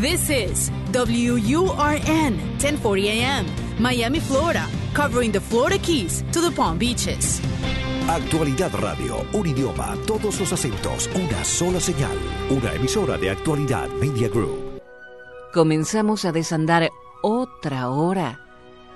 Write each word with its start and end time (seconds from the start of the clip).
This 0.00 0.28
is 0.28 0.70
WURN 0.92 2.34
1040 2.58 3.08
AM, 3.10 3.46
Miami, 3.78 4.18
Florida, 4.18 4.66
covering 4.92 5.30
the 5.30 5.40
Florida 5.40 5.78
Keys 5.78 6.24
to 6.32 6.40
the 6.40 6.50
Palm 6.50 6.78
Beaches. 6.78 7.40
Actualidad 8.08 8.72
Radio, 8.74 9.24
un 9.32 9.46
idioma, 9.46 9.96
todos 10.04 10.40
los 10.40 10.52
acentos, 10.52 11.08
una 11.14 11.44
sola 11.44 11.78
señal, 11.78 12.18
una 12.50 12.72
emisora 12.72 13.16
de 13.18 13.30
Actualidad 13.30 13.88
Media 14.00 14.28
Group. 14.28 14.80
Comenzamos 15.52 16.24
a 16.24 16.32
desandar 16.32 16.90
otra 17.22 17.88
hora 17.90 18.40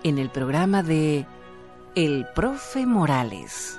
en 0.03 0.19
el 0.19 0.31
programa 0.31 0.83
de 0.83 1.27
El 1.95 2.27
Profe 2.35 2.87
Morales. 2.87 3.79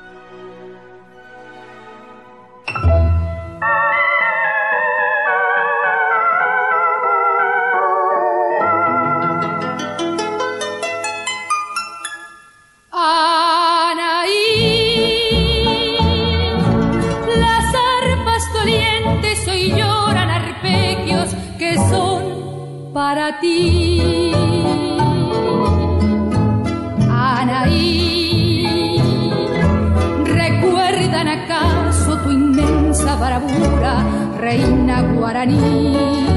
Ti. 23.39 24.01
Anaí, 27.09 28.97
¿recuerdan 30.25 31.27
acaso 31.27 32.17
tu 32.23 32.31
inmensa 32.31 33.15
bravura, 33.15 34.03
reina 34.39 35.01
guaraní? 35.01 36.28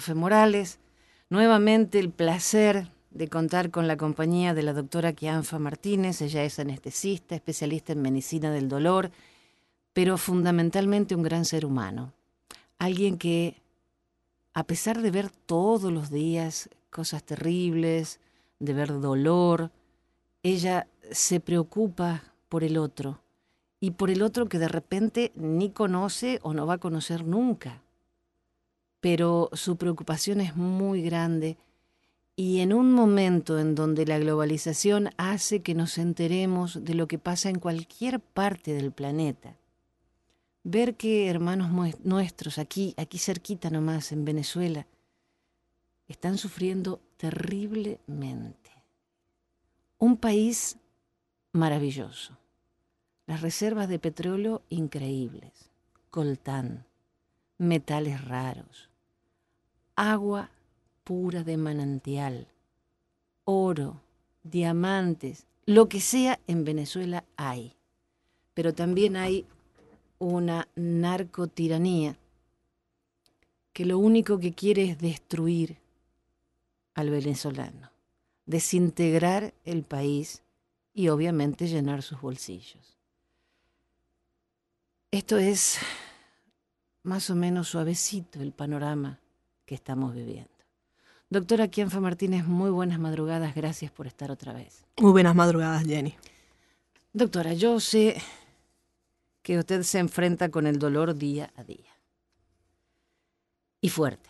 Profe 0.00 0.14
Morales. 0.14 0.78
Nuevamente 1.28 1.98
el 1.98 2.08
placer 2.08 2.88
de 3.10 3.28
contar 3.28 3.70
con 3.70 3.86
la 3.86 3.98
compañía 3.98 4.54
de 4.54 4.62
la 4.62 4.72
doctora 4.72 5.12
Kianfa 5.12 5.58
Martínez. 5.58 6.22
Ella 6.22 6.42
es 6.42 6.58
anestesista, 6.58 7.34
especialista 7.34 7.92
en 7.92 8.00
medicina 8.00 8.50
del 8.50 8.66
dolor, 8.66 9.10
pero 9.92 10.16
fundamentalmente 10.16 11.14
un 11.14 11.22
gran 11.22 11.44
ser 11.44 11.66
humano. 11.66 12.14
Alguien 12.78 13.18
que, 13.18 13.60
a 14.54 14.64
pesar 14.64 15.02
de 15.02 15.10
ver 15.10 15.28
todos 15.28 15.92
los 15.92 16.08
días 16.08 16.70
cosas 16.88 17.22
terribles, 17.22 18.20
de 18.58 18.72
ver 18.72 19.02
dolor, 19.02 19.70
ella 20.42 20.86
se 21.10 21.40
preocupa 21.40 22.22
por 22.48 22.64
el 22.64 22.78
otro 22.78 23.20
y 23.80 23.90
por 23.90 24.08
el 24.08 24.22
otro 24.22 24.48
que 24.48 24.58
de 24.58 24.68
repente 24.68 25.30
ni 25.34 25.68
conoce 25.68 26.38
o 26.42 26.54
no 26.54 26.66
va 26.66 26.74
a 26.74 26.78
conocer 26.78 27.22
nunca 27.22 27.82
pero 29.00 29.50
su 29.52 29.76
preocupación 29.76 30.40
es 30.40 30.56
muy 30.56 31.02
grande. 31.02 31.56
Y 32.36 32.60
en 32.60 32.72
un 32.72 32.92
momento 32.92 33.58
en 33.58 33.74
donde 33.74 34.06
la 34.06 34.18
globalización 34.18 35.10
hace 35.16 35.62
que 35.62 35.74
nos 35.74 35.98
enteremos 35.98 36.84
de 36.84 36.94
lo 36.94 37.08
que 37.08 37.18
pasa 37.18 37.50
en 37.50 37.58
cualquier 37.58 38.20
parte 38.20 38.72
del 38.72 38.92
planeta, 38.92 39.56
ver 40.62 40.96
que 40.96 41.28
hermanos 41.28 41.70
nuestros 42.04 42.58
aquí, 42.58 42.94
aquí 42.96 43.18
cerquita 43.18 43.70
nomás, 43.70 44.12
en 44.12 44.24
Venezuela, 44.24 44.86
están 46.08 46.38
sufriendo 46.38 47.00
terriblemente. 47.16 48.70
Un 49.98 50.16
país 50.16 50.76
maravilloso, 51.52 52.38
las 53.26 53.42
reservas 53.42 53.88
de 53.88 53.98
petróleo 53.98 54.62
increíbles, 54.70 55.70
coltán, 56.10 56.86
metales 57.58 58.24
raros, 58.24 58.89
agua 59.96 60.50
pura 61.04 61.42
de 61.44 61.56
manantial, 61.56 62.46
oro, 63.44 64.00
diamantes, 64.42 65.46
lo 65.66 65.88
que 65.88 66.00
sea 66.00 66.40
en 66.46 66.64
Venezuela 66.64 67.24
hay. 67.36 67.74
Pero 68.54 68.74
también 68.74 69.16
hay 69.16 69.46
una 70.18 70.68
narcotiranía 70.74 72.16
que 73.72 73.84
lo 73.86 73.98
único 73.98 74.38
que 74.38 74.52
quiere 74.52 74.84
es 74.84 74.98
destruir 74.98 75.78
al 76.94 77.10
venezolano, 77.10 77.90
desintegrar 78.46 79.54
el 79.64 79.82
país 79.82 80.42
y 80.92 81.08
obviamente 81.08 81.66
llenar 81.66 82.02
sus 82.02 82.20
bolsillos. 82.20 82.98
Esto 85.10 85.38
es 85.38 85.78
más 87.02 87.30
o 87.30 87.34
menos 87.34 87.68
suavecito 87.68 88.40
el 88.40 88.52
panorama 88.52 89.18
que 89.70 89.76
estamos 89.76 90.12
viviendo. 90.12 90.50
Doctora 91.28 91.68
Kianfa 91.68 92.00
Martínez, 92.00 92.44
muy 92.44 92.70
buenas 92.70 92.98
madrugadas, 92.98 93.54
gracias 93.54 93.92
por 93.92 94.08
estar 94.08 94.28
otra 94.32 94.52
vez. 94.52 94.84
Muy 94.98 95.12
buenas 95.12 95.32
madrugadas, 95.36 95.84
Jenny. 95.84 96.16
Doctora, 97.12 97.54
yo 97.54 97.78
sé 97.78 98.20
que 99.42 99.60
usted 99.60 99.84
se 99.84 100.00
enfrenta 100.00 100.48
con 100.48 100.66
el 100.66 100.80
dolor 100.80 101.14
día 101.14 101.52
a 101.54 101.62
día. 101.62 101.92
Y 103.80 103.90
fuerte. 103.90 104.28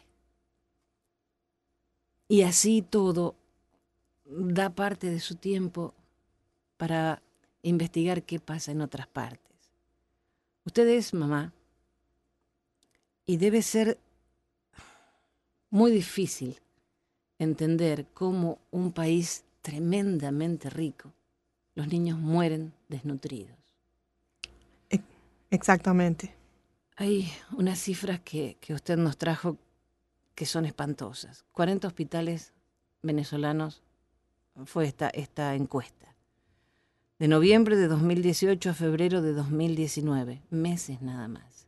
Y 2.29 2.43
así 2.43 2.83
todo, 2.83 3.35
da 4.27 4.69
parte 4.69 5.09
de 5.09 5.21
su 5.21 5.37
tiempo 5.37 5.95
para 6.77 7.23
investigar 7.63 8.25
qué 8.25 8.41
pasa 8.41 8.73
en 8.73 8.83
otras 8.83 9.07
partes. 9.07 9.57
Usted 10.67 10.87
es 10.89 11.15
mamá 11.15 11.55
y 13.25 13.39
debe 13.39 13.63
ser 13.63 13.97
muy 15.71 15.91
difícil 15.91 16.61
entender 17.39 18.07
cómo 18.13 18.59
un 18.71 18.93
país 18.93 19.45
tremendamente 19.63 20.69
rico, 20.69 21.13
los 21.75 21.89
niños 21.89 22.19
mueren 22.19 22.73
desnutridos. 22.89 23.57
Exactamente. 25.51 26.35
Hay 26.97 27.33
unas 27.57 27.81
cifras 27.81 28.21
que, 28.21 28.57
que 28.61 28.73
usted 28.73 28.97
nos 28.97 29.17
trajo 29.17 29.57
que 30.35 30.47
son 30.47 30.65
espantosas. 30.65 31.45
40 31.53 31.89
hospitales 31.89 32.53
venezolanos 33.03 33.83
fue 34.65 34.87
esta, 34.87 35.09
esta 35.09 35.55
encuesta. 35.55 36.15
De 37.19 37.29
noviembre 37.29 37.77
de 37.77 37.89
2018 37.89 38.71
a 38.71 38.75
febrero 38.75 39.23
de 39.23 39.33
2019, 39.33 40.41
meses 40.51 41.03
nada 41.03 41.29
más. 41.29 41.67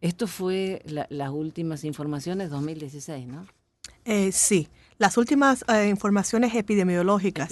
Esto 0.00 0.26
fue 0.26 0.82
la- 0.84 1.06
las 1.10 1.30
últimas 1.30 1.82
informaciones 1.84 2.50
2016, 2.50 3.26
¿no? 3.26 3.46
Eh, 4.04 4.30
sí, 4.32 4.68
las 4.98 5.16
últimas 5.16 5.64
eh, 5.68 5.88
informaciones 5.88 6.54
epidemiológicas 6.54 7.48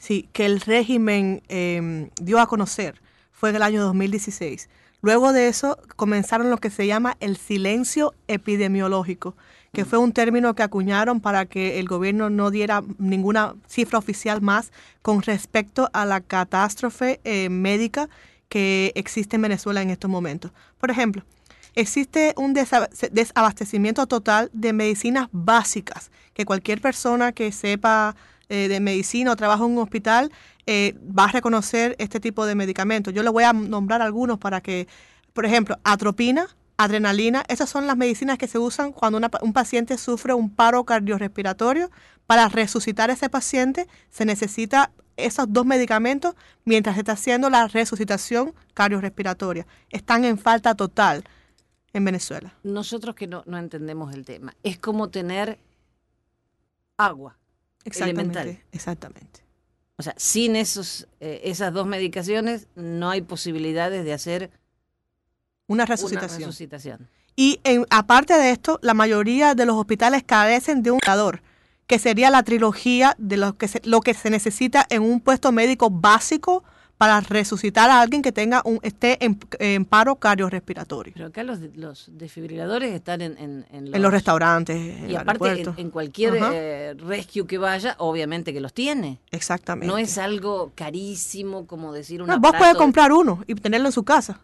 sí, 0.00 0.28
que 0.32 0.44
el 0.46 0.60
régimen 0.60 1.42
eh, 1.48 2.10
dio 2.20 2.40
a 2.40 2.46
conocer 2.46 3.00
fue 3.32 3.50
en 3.50 3.56
el 3.56 3.62
año 3.62 3.82
2016. 3.82 4.68
Luego 5.00 5.32
de 5.32 5.48
eso 5.48 5.78
comenzaron 5.96 6.50
lo 6.50 6.58
que 6.58 6.70
se 6.70 6.86
llama 6.86 7.16
el 7.20 7.36
silencio 7.36 8.14
epidemiológico, 8.26 9.36
que 9.72 9.84
fue 9.84 9.98
un 9.98 10.12
término 10.12 10.54
que 10.54 10.62
acuñaron 10.62 11.20
para 11.20 11.46
que 11.46 11.78
el 11.78 11.86
gobierno 11.86 12.30
no 12.30 12.50
diera 12.50 12.82
ninguna 12.98 13.54
cifra 13.68 13.98
oficial 13.98 14.40
más 14.40 14.72
con 15.02 15.22
respecto 15.22 15.88
a 15.92 16.04
la 16.04 16.20
catástrofe 16.20 17.20
eh, 17.24 17.48
médica 17.48 18.08
que 18.48 18.92
existe 18.94 19.36
en 19.36 19.42
Venezuela 19.42 19.82
en 19.82 19.90
estos 19.90 20.10
momentos. 20.10 20.50
Por 20.78 20.90
ejemplo, 20.90 21.22
existe 21.74 22.32
un 22.36 22.54
desa- 22.54 22.88
desabastecimiento 23.10 24.06
total 24.06 24.50
de 24.52 24.72
medicinas 24.72 25.28
básicas, 25.32 26.10
que 26.32 26.44
cualquier 26.44 26.80
persona 26.80 27.32
que 27.32 27.52
sepa 27.52 28.16
eh, 28.48 28.68
de 28.68 28.80
medicina 28.80 29.32
o 29.32 29.36
trabaja 29.36 29.64
en 29.64 29.72
un 29.72 29.78
hospital 29.78 30.32
eh, 30.66 30.94
va 31.06 31.24
a 31.24 31.32
reconocer 31.32 31.96
este 31.98 32.20
tipo 32.20 32.46
de 32.46 32.54
medicamentos. 32.54 33.12
Yo 33.12 33.22
le 33.22 33.30
voy 33.30 33.44
a 33.44 33.52
nombrar 33.52 34.02
algunos 34.02 34.38
para 34.38 34.60
que, 34.60 34.88
por 35.32 35.46
ejemplo, 35.46 35.78
atropina, 35.84 36.46
adrenalina, 36.76 37.44
esas 37.48 37.68
son 37.68 37.86
las 37.86 37.96
medicinas 37.96 38.38
que 38.38 38.46
se 38.46 38.58
usan 38.58 38.92
cuando 38.92 39.20
un 39.42 39.52
paciente 39.52 39.98
sufre 39.98 40.34
un 40.34 40.50
paro 40.50 40.84
cardiorrespiratorio. 40.84 41.90
Para 42.26 42.48
resucitar 42.48 43.10
a 43.10 43.14
ese 43.14 43.30
paciente 43.30 43.86
se 44.10 44.24
necesita 44.24 44.92
esos 45.16 45.46
dos 45.52 45.66
medicamentos 45.66 46.34
mientras 46.64 46.94
se 46.94 47.00
está 47.00 47.12
haciendo 47.12 47.50
la 47.50 47.68
resucitación 47.68 48.54
cardiorrespiratoria. 48.74 49.66
Están 49.90 50.24
en 50.24 50.38
falta 50.38 50.74
total 50.74 51.24
en 51.92 52.04
Venezuela. 52.04 52.54
Nosotros 52.62 53.14
que 53.14 53.26
no, 53.26 53.42
no 53.46 53.58
entendemos 53.58 54.14
el 54.14 54.24
tema, 54.24 54.54
es 54.62 54.78
como 54.78 55.10
tener 55.10 55.58
agua. 56.96 57.36
Exactamente. 57.84 58.38
Elemental. 58.40 58.64
Exactamente. 58.72 59.40
O 59.96 60.02
sea, 60.02 60.14
sin 60.16 60.54
esos, 60.56 61.08
eh, 61.20 61.40
esas 61.44 61.72
dos 61.72 61.86
medicaciones 61.86 62.68
no 62.76 63.10
hay 63.10 63.22
posibilidades 63.22 64.04
de 64.04 64.12
hacer 64.12 64.50
Una 65.66 65.82
una 65.82 65.86
resucitación. 65.86 66.40
resucitación. 66.40 67.08
Y 67.34 67.60
en- 67.64 67.86
aparte 67.90 68.34
de 68.34 68.50
esto, 68.50 68.78
la 68.82 68.94
mayoría 68.94 69.54
de 69.54 69.66
los 69.66 69.76
hospitales 69.76 70.22
carecen 70.24 70.82
de 70.82 70.90
un 70.92 70.98
dador, 71.04 71.42
que 71.86 71.98
sería 71.98 72.30
la 72.30 72.42
trilogía 72.42 73.14
de 73.18 73.36
lo 73.38 73.56
que, 73.56 73.66
se, 73.68 73.80
lo 73.84 74.00
que 74.00 74.14
se 74.14 74.30
necesita 74.30 74.86
en 74.90 75.02
un 75.02 75.20
puesto 75.20 75.52
médico 75.52 75.88
básico 75.90 76.62
para 76.98 77.20
resucitar 77.20 77.88
a 77.90 78.00
alguien 78.00 78.22
que 78.22 78.32
tenga 78.32 78.60
un, 78.64 78.80
esté 78.82 79.24
en, 79.24 79.38
en 79.60 79.84
paro 79.84 80.16
cardiorrespiratorio. 80.16 81.12
Pero 81.14 81.26
acá 81.28 81.44
los, 81.44 81.60
los 81.76 82.10
desfibriladores 82.12 82.92
están 82.92 83.20
en, 83.20 83.38
en, 83.38 83.64
en 83.70 83.94
En 83.94 84.02
los 84.02 84.10
restaurantes, 84.10 85.08
Y 85.08 85.14
aparte, 85.14 85.64
en, 85.76 85.90
cualquier 85.90 86.34
eh, 86.52 86.94
rescue 86.98 87.46
que 87.46 87.56
vaya, 87.56 87.94
obviamente 87.98 88.52
que 88.52 88.60
los 88.60 88.72
tiene. 88.72 89.20
Exactamente. 89.30 89.86
No 89.86 89.96
es 89.96 90.18
algo 90.18 90.72
carísimo 90.74 91.66
como 91.66 91.92
decir 91.92 92.20
un 92.20 92.28
No, 92.28 92.40
vos 92.40 92.52
puedes 92.58 92.74
de- 92.74 92.78
comprar 92.78 93.12
uno 93.12 93.44
y 93.46 93.54
tenerlo 93.54 93.86
en 93.88 93.92
su 93.92 94.02
casa. 94.02 94.40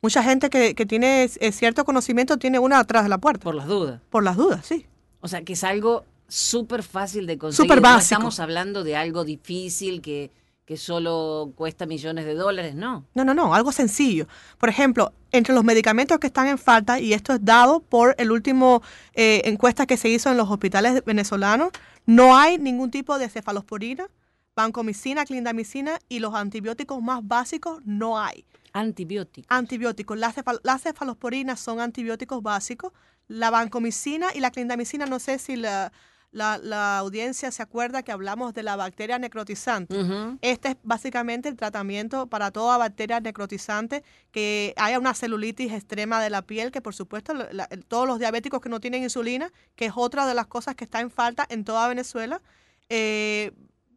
Mucha 0.00 0.22
gente 0.22 0.48
que, 0.50 0.74
que 0.74 0.86
tiene 0.86 1.24
eh, 1.24 1.52
cierto 1.52 1.84
conocimiento 1.84 2.38
tiene 2.38 2.58
uno 2.58 2.74
atrás 2.76 3.02
de 3.02 3.10
la 3.10 3.18
puerta. 3.18 3.44
por 3.44 3.54
las 3.54 3.66
dudas. 3.66 4.00
Por 4.10 4.24
las 4.24 4.36
dudas, 4.36 4.64
sí. 4.66 4.86
O 5.20 5.28
sea, 5.28 5.42
que 5.42 5.52
es 5.52 5.62
algo 5.62 6.04
súper 6.26 6.82
fácil 6.82 7.26
de 7.26 7.36
conseguir. 7.38 7.66
Súper 7.68 7.76
No 7.76 7.82
básico. 7.82 8.14
estamos 8.14 8.40
hablando 8.40 8.82
de 8.82 8.96
algo 8.96 9.24
difícil 9.24 10.00
que, 10.00 10.30
que 10.64 10.76
solo 10.76 11.52
cuesta 11.56 11.86
millones 11.86 12.24
de 12.24 12.34
dólares, 12.34 12.74
no. 12.74 13.04
No, 13.14 13.24
no, 13.24 13.34
no, 13.34 13.54
algo 13.54 13.72
sencillo. 13.72 14.26
Por 14.58 14.68
ejemplo, 14.68 15.12
entre 15.32 15.54
los 15.54 15.64
medicamentos 15.64 16.18
que 16.18 16.28
están 16.28 16.46
en 16.46 16.58
falta, 16.58 17.00
y 17.00 17.12
esto 17.14 17.32
es 17.32 17.44
dado 17.44 17.80
por 17.80 18.14
el 18.18 18.30
último 18.30 18.82
eh, 19.14 19.42
encuesta 19.44 19.86
que 19.86 19.96
se 19.96 20.08
hizo 20.08 20.30
en 20.30 20.36
los 20.36 20.48
hospitales 20.50 21.04
venezolanos, 21.04 21.70
no 22.06 22.36
hay 22.36 22.58
ningún 22.58 22.90
tipo 22.90 23.18
de 23.18 23.28
cefalosporina, 23.28 24.06
vancomicina, 24.54 25.24
clindamicina 25.24 25.98
y 26.08 26.20
los 26.20 26.34
antibióticos 26.34 27.02
más 27.02 27.26
básicos 27.26 27.80
no 27.84 28.20
hay. 28.20 28.44
Antibióticos. 28.72 29.46
Antibióticos, 29.50 30.16
las, 30.18 30.36
cefal- 30.36 30.60
las 30.62 30.82
cefalosporinas 30.82 31.58
son 31.58 31.80
antibióticos 31.80 32.42
básicos, 32.42 32.92
la 33.28 33.50
vancomicina 33.50 34.28
y 34.34 34.40
la 34.40 34.50
clindamicina, 34.50 35.06
no 35.06 35.18
sé 35.18 35.38
si 35.38 35.56
la, 35.56 35.92
la- 36.32 36.58
la 36.58 36.98
audiencia 36.98 37.50
se 37.50 37.62
acuerda 37.62 38.02
que 38.02 38.10
hablamos 38.10 38.54
de 38.54 38.62
la 38.62 38.74
bacteria 38.74 39.18
necrotizante. 39.18 39.94
Este 40.40 40.68
es 40.70 40.76
básicamente 40.82 41.48
el 41.48 41.56
tratamiento 41.56 42.26
para 42.26 42.50
toda 42.50 42.78
bacteria 42.78 43.20
necrotizante, 43.20 44.02
que 44.30 44.72
haya 44.76 44.98
una 44.98 45.12
celulitis 45.14 45.72
extrema 45.72 46.22
de 46.22 46.30
la 46.30 46.42
piel, 46.42 46.70
que 46.72 46.80
por 46.80 46.94
supuesto 46.94 47.34
la- 47.34 47.68
todos 47.88 48.06
los 48.08 48.18
diabéticos 48.18 48.60
que 48.60 48.68
no 48.70 48.80
tienen 48.80 49.02
insulina, 49.02 49.52
que 49.76 49.84
es 49.86 49.92
otra 49.94 50.26
de 50.26 50.34
las 50.34 50.46
cosas 50.46 50.74
que 50.74 50.84
está 50.84 51.00
en 51.00 51.10
falta 51.10 51.46
en 51.50 51.64
toda 51.64 51.86
Venezuela, 51.86 52.40
eh, 52.88 53.52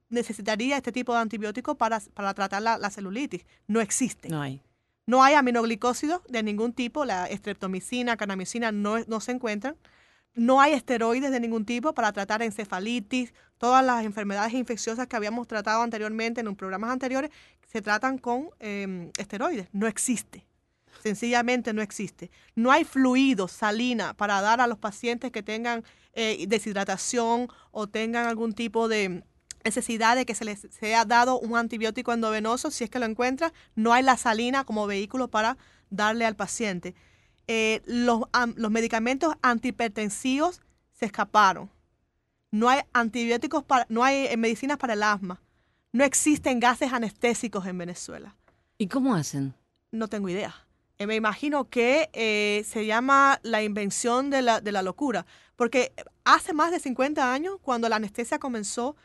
necesitaría 0.10 0.78
este 0.78 0.92
tipo 0.92 1.14
de 1.14 1.20
antibiótico 1.20 1.76
para, 1.76 2.00
para 2.14 2.34
tratar 2.34 2.62
la, 2.62 2.78
la 2.78 2.90
celulitis. 2.90 3.46
No 3.68 3.82
existe. 3.82 4.30
No 4.30 4.42
hay. 4.42 4.62
No 5.08 5.24
hay 5.24 5.36
aminoglicósidos 5.36 6.22
de 6.28 6.42
ningún 6.44 6.74
tipo, 6.74 7.06
la 7.06 7.28
estreptomicina, 7.28 8.18
canamicina 8.18 8.72
no, 8.72 9.00
no 9.08 9.20
se 9.20 9.32
encuentran. 9.32 9.76
No 10.36 10.60
hay 10.60 10.74
esteroides 10.74 11.32
de 11.32 11.40
ningún 11.40 11.66
tipo 11.66 11.94
para 11.94 12.12
tratar 12.12 12.42
encefalitis, 12.42 13.34
todas 13.58 13.84
las 13.86 14.04
enfermedades 14.04 14.54
infecciosas 14.54 15.08
que 15.08 15.16
habíamos 15.16 15.48
tratado 15.48 15.82
anteriormente 15.82 16.42
en 16.42 16.46
los 16.46 16.56
programas 16.56 16.92
anteriores 16.92 17.32
se 17.72 17.82
tratan 17.82 18.18
con 18.18 18.50
eh, 18.60 19.12
esteroides. 19.18 19.70
No 19.72 19.88
existe. 19.88 20.46
Sencillamente 21.02 21.74
no 21.74 21.82
existe. 21.82 22.32
No 22.56 22.72
hay 22.72 22.84
fluido, 22.84 23.48
salina, 23.48 24.14
para 24.14 24.42
dar 24.42 24.60
a 24.60 24.68
los 24.68 24.78
pacientes 24.78 25.32
que 25.32 25.44
tengan 25.44 25.84
eh, 26.14 26.46
deshidratación 26.48 27.48
o 27.72 27.88
tengan 27.88 28.28
algún 28.28 28.54
tipo 28.54 28.88
de 28.88 29.24
necesidad 29.64 30.16
de 30.16 30.26
que 30.26 30.36
se 30.36 30.46
les 30.46 30.68
sea 30.72 31.06
dado 31.06 31.40
un 31.40 31.58
antibiótico 31.58 32.14
endovenoso, 32.14 32.72
si 32.72 32.84
es 32.84 32.90
que 32.90 33.00
lo 33.00 33.06
encuentra, 33.06 33.52
no 33.76 33.94
hay 33.94 34.04
la 34.04 34.16
salina 34.16 34.64
como 34.64 34.88
vehículo 34.88 35.30
para 35.30 35.58
darle 35.90 36.26
al 36.26 36.36
paciente. 36.36 36.96
Eh, 37.48 37.82
los, 37.86 38.22
los 38.56 38.72
medicamentos 38.72 39.36
antihipertensivos 39.42 40.62
se 40.94 41.06
escaparon. 41.06 41.70
No 42.52 42.70
hay 42.70 42.82
antibióticos, 42.94 43.64
para, 43.64 43.86
no 43.90 44.04
hay 44.04 44.28
eh, 44.28 44.38
medicinas 44.38 44.78
para 44.78 44.94
el 44.94 45.04
asma. 45.04 45.42
No 45.92 46.04
existen 46.04 46.60
gases 46.60 46.92
anestésicos 46.94 47.66
en 47.66 47.78
Venezuela. 47.78 48.36
¿Y 48.78 48.88
cómo 48.88 49.16
hacen? 49.16 49.54
No 49.92 50.08
tengo 50.08 50.30
idea. 50.30 50.66
Eh, 50.98 51.08
me 51.08 51.16
imagino 51.16 51.70
que 51.70 52.10
eh, 52.14 52.64
se 52.66 52.86
llama 52.86 53.40
la 53.44 53.62
invención 53.64 54.30
de 54.30 54.42
la, 54.42 54.62
de 54.62 54.72
la 54.72 54.82
locura, 54.82 55.26
porque 55.56 55.94
hace 56.24 56.54
más 56.54 56.72
de 56.72 56.80
50 56.80 57.34
años, 57.34 57.58
cuando 57.62 57.90
la 57.90 57.98
anestesia 57.98 58.40
comenzó, 58.40 58.96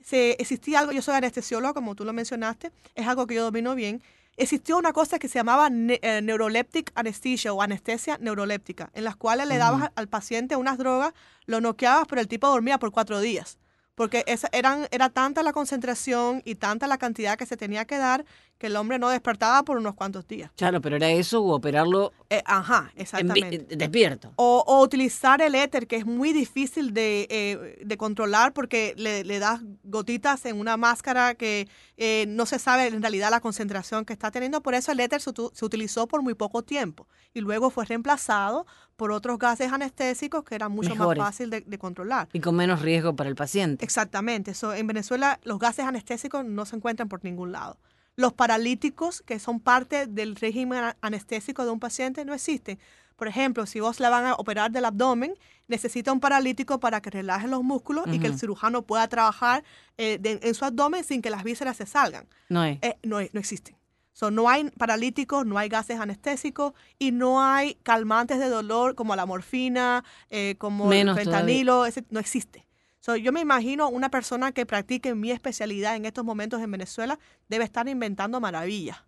se, 0.00 0.32
existía 0.40 0.78
algo, 0.78 0.92
yo 0.92 1.02
soy 1.02 1.16
anestesiólogo, 1.16 1.74
como 1.74 1.94
tú 1.94 2.04
lo 2.04 2.12
mencionaste, 2.12 2.70
es 2.94 3.06
algo 3.06 3.26
que 3.26 3.34
yo 3.34 3.42
domino 3.42 3.74
bien, 3.74 4.02
existió 4.42 4.76
una 4.78 4.92
cosa 4.92 5.18
que 5.18 5.28
se 5.28 5.38
llamaba 5.38 5.70
ne- 5.70 6.00
eh, 6.02 6.20
neuroleptic 6.22 6.92
anesthesia 6.94 7.52
o 7.52 7.62
anestesia 7.62 8.18
neuroléptica, 8.18 8.90
en 8.94 9.04
las 9.04 9.16
cuales 9.16 9.46
le 9.46 9.58
dabas 9.58 9.90
al 9.94 10.08
paciente 10.08 10.56
unas 10.56 10.78
drogas, 10.78 11.12
lo 11.46 11.60
noqueabas, 11.60 12.06
pero 12.08 12.20
el 12.20 12.28
tipo 12.28 12.48
dormía 12.48 12.78
por 12.78 12.90
cuatro 12.90 13.20
días. 13.20 13.58
Porque 13.94 14.24
esa, 14.26 14.48
eran, 14.52 14.86
era 14.92 15.10
tanta 15.10 15.42
la 15.42 15.52
concentración 15.52 16.42
y 16.46 16.54
tanta 16.54 16.86
la 16.86 16.96
cantidad 16.96 17.36
que 17.36 17.44
se 17.44 17.56
tenía 17.58 17.84
que 17.84 17.98
dar 17.98 18.24
que 18.60 18.66
el 18.66 18.76
hombre 18.76 18.98
no 18.98 19.08
despertaba 19.08 19.62
por 19.64 19.78
unos 19.78 19.94
cuantos 19.94 20.28
días. 20.28 20.50
Claro, 20.54 20.82
pero 20.82 20.96
era 20.96 21.08
eso 21.08 21.40
u 21.40 21.50
operarlo 21.50 22.12
Eh, 22.28 22.42
ajá, 22.44 22.92
exactamente. 22.94 23.74
despierto. 23.74 24.32
O, 24.36 24.62
o 24.66 24.82
utilizar 24.82 25.40
el 25.40 25.54
éter, 25.54 25.86
que 25.86 25.96
es 25.96 26.04
muy 26.04 26.34
difícil 26.34 26.92
de, 26.92 27.26
eh, 27.30 27.78
de 27.82 27.96
controlar 27.96 28.52
porque 28.52 28.92
le, 28.98 29.24
le 29.24 29.38
das 29.38 29.62
gotitas 29.82 30.44
en 30.44 30.60
una 30.60 30.76
máscara 30.76 31.34
que 31.34 31.68
eh, 31.96 32.26
no 32.28 32.44
se 32.44 32.58
sabe 32.58 32.86
en 32.88 33.00
realidad 33.00 33.30
la 33.30 33.40
concentración 33.40 34.04
que 34.04 34.12
está 34.12 34.30
teniendo. 34.30 34.60
Por 34.60 34.74
eso 34.74 34.92
el 34.92 35.00
éter 35.00 35.22
se, 35.22 35.30
se 35.54 35.64
utilizó 35.64 36.06
por 36.06 36.20
muy 36.22 36.34
poco 36.34 36.62
tiempo 36.62 37.08
y 37.32 37.40
luego 37.40 37.70
fue 37.70 37.86
reemplazado 37.86 38.66
por 38.96 39.10
otros 39.10 39.38
gases 39.38 39.72
anestésicos 39.72 40.44
que 40.44 40.54
eran 40.54 40.70
mucho 40.70 40.90
Mejores. 40.90 41.18
más 41.18 41.28
fácil 41.28 41.48
de, 41.48 41.62
de 41.62 41.78
controlar. 41.78 42.28
Y 42.34 42.40
con 42.40 42.54
menos 42.56 42.82
riesgo 42.82 43.16
para 43.16 43.30
el 43.30 43.36
paciente. 43.36 43.82
Exactamente. 43.82 44.52
So, 44.52 44.74
en 44.74 44.86
Venezuela 44.86 45.40
los 45.44 45.58
gases 45.58 45.86
anestésicos 45.86 46.44
no 46.44 46.66
se 46.66 46.76
encuentran 46.76 47.08
por 47.08 47.24
ningún 47.24 47.52
lado. 47.52 47.78
Los 48.20 48.34
paralíticos, 48.34 49.22
que 49.24 49.38
son 49.38 49.60
parte 49.60 50.06
del 50.06 50.36
régimen 50.36 50.92
anestésico 51.00 51.64
de 51.64 51.70
un 51.70 51.80
paciente, 51.80 52.24
no 52.26 52.34
existen. 52.34 52.78
Por 53.16 53.28
ejemplo, 53.28 53.64
si 53.64 53.80
vos 53.80 53.98
la 53.98 54.10
van 54.10 54.26
a 54.26 54.34
operar 54.34 54.70
del 54.70 54.84
abdomen, 54.84 55.32
necesita 55.68 56.12
un 56.12 56.20
paralítico 56.20 56.80
para 56.80 57.00
que 57.00 57.08
relaje 57.10 57.48
los 57.48 57.62
músculos 57.62 58.04
y 58.12 58.18
que 58.18 58.26
el 58.26 58.38
cirujano 58.38 58.82
pueda 58.82 59.08
trabajar 59.08 59.64
eh, 59.96 60.18
de- 60.20 60.38
en 60.42 60.54
su 60.54 60.64
abdomen 60.66 61.02
sin 61.04 61.22
que 61.22 61.30
las 61.30 61.44
vísceras 61.44 61.76
se 61.78 61.86
salgan. 61.86 62.26
No 62.50 62.62
es. 62.64 62.78
Eh, 62.82 62.96
no, 63.02 63.20
no 63.32 63.40
existen. 63.40 63.74
So, 64.12 64.30
no 64.30 64.50
hay 64.50 64.68
paralíticos, 64.70 65.46
no 65.46 65.56
hay 65.56 65.70
gases 65.70 65.98
anestésicos 65.98 66.74
y 66.98 67.12
no 67.12 67.42
hay 67.42 67.76
calmantes 67.82 68.38
de 68.38 68.48
dolor 68.48 68.94
como 68.94 69.16
la 69.16 69.24
morfina, 69.24 70.04
eh, 70.28 70.56
como 70.58 70.86
Menos 70.86 71.16
el 71.16 71.24
fentanilo, 71.24 71.86
ese- 71.86 72.04
no 72.10 72.20
existe. 72.20 72.66
So, 73.00 73.16
yo 73.16 73.32
me 73.32 73.40
imagino 73.40 73.88
una 73.88 74.10
persona 74.10 74.52
que 74.52 74.66
practique 74.66 75.14
mi 75.14 75.30
especialidad 75.30 75.96
en 75.96 76.04
estos 76.04 76.24
momentos 76.24 76.60
en 76.60 76.70
Venezuela 76.70 77.18
debe 77.48 77.64
estar 77.64 77.88
inventando 77.88 78.40
maravillas 78.40 78.98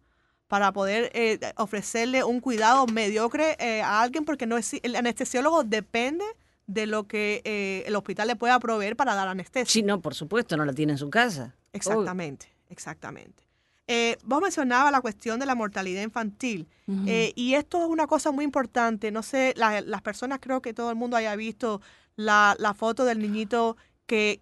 para 0.48 0.72
poder 0.72 1.10
eh, 1.14 1.38
ofrecerle 1.56 2.24
un 2.24 2.40
cuidado 2.40 2.86
mediocre 2.86 3.56
eh, 3.58 3.82
a 3.82 4.00
alguien 4.02 4.24
porque 4.24 4.46
no 4.46 4.56
es, 4.56 4.74
el 4.82 4.96
anestesiólogo 4.96 5.64
depende 5.64 6.24
de 6.66 6.86
lo 6.86 7.06
que 7.06 7.42
eh, 7.44 7.84
el 7.86 7.94
hospital 7.96 8.28
le 8.28 8.36
pueda 8.36 8.58
proveer 8.60 8.96
para 8.96 9.14
dar 9.14 9.28
anestesia. 9.28 9.70
Sí, 9.70 9.82
no, 9.82 10.00
por 10.00 10.14
supuesto, 10.14 10.56
no 10.56 10.64
la 10.64 10.72
tiene 10.72 10.92
en 10.92 10.98
su 10.98 11.10
casa. 11.10 11.54
Exactamente, 11.72 12.46
exactamente. 12.70 13.42
Eh, 13.88 14.16
vos 14.24 14.40
mencionabas 14.40 14.92
la 14.92 15.00
cuestión 15.00 15.38
de 15.40 15.44
la 15.44 15.54
mortalidad 15.54 16.02
infantil 16.02 16.68
eh, 17.06 17.32
y 17.34 17.54
esto 17.54 17.82
es 17.82 17.88
una 17.88 18.06
cosa 18.06 18.30
muy 18.30 18.44
importante. 18.44 19.10
No 19.10 19.22
sé, 19.22 19.52
la- 19.56 19.80
las 19.80 20.02
personas 20.02 20.38
creo 20.40 20.62
que 20.62 20.72
todo 20.72 20.88
el 20.90 20.96
mundo 20.96 21.16
haya 21.16 21.34
visto 21.36 21.80
la, 22.16 22.54
la 22.58 22.74
foto 22.74 23.04
del 23.04 23.18
niñito 23.20 23.76
que 24.06 24.40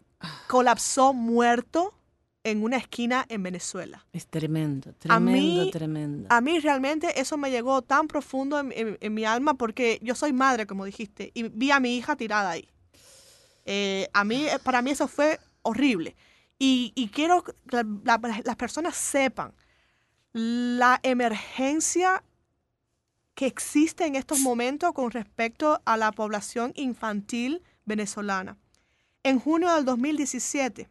colapsó 0.48 1.12
muerto 1.12 1.94
en 2.42 2.62
una 2.62 2.78
esquina 2.78 3.26
en 3.28 3.42
Venezuela. 3.42 4.06
Es 4.12 4.26
tremendo, 4.26 4.90
A 4.90 4.92
tremendo, 4.94 5.64
mí- 5.64 5.70
tremendo. 5.70 6.26
A 6.30 6.40
mí 6.40 6.58
realmente 6.58 7.20
eso 7.20 7.36
me 7.36 7.50
llegó 7.50 7.82
tan 7.82 8.08
profundo 8.08 8.58
en, 8.58 8.72
en- 8.72 8.98
en 9.00 9.14
mi 9.14 9.24
alma 9.24 9.54
porque 9.54 9.98
yo 10.02 10.14
soy 10.14 10.32
madre, 10.32 10.66
como 10.66 10.84
dijiste, 10.86 11.30
y 11.34 11.44
vi 11.44 11.70
a 11.70 11.80
mi 11.80 11.96
hija 11.96 12.16
tirada 12.16 12.50
ahí. 12.50 12.68
Eh, 13.66 14.08
a 14.14 14.24
mí, 14.24 14.46
eh, 14.46 14.58
para 14.62 14.80
mí 14.80 14.90
eso 14.90 15.06
fue 15.06 15.38
horrible. 15.62 16.16
Y, 16.58 16.92
y 16.94 17.08
quiero 17.08 17.44
que 17.44 17.52
la- 17.70 17.84
la- 18.04 18.42
las 18.44 18.56
personas 18.56 18.96
sepan 18.96 19.52
la 20.32 20.98
emergencia 21.02 22.22
que 23.34 23.46
existe 23.46 24.06
en 24.06 24.16
estos 24.16 24.40
momentos 24.40 24.92
con 24.92 25.10
respecto 25.10 25.80
a 25.84 25.96
la 25.96 26.12
población 26.12 26.72
infantil 26.76 27.62
venezolana. 27.84 28.58
En 29.22 29.38
junio 29.38 29.74
del 29.74 29.84
2017, 29.84 30.88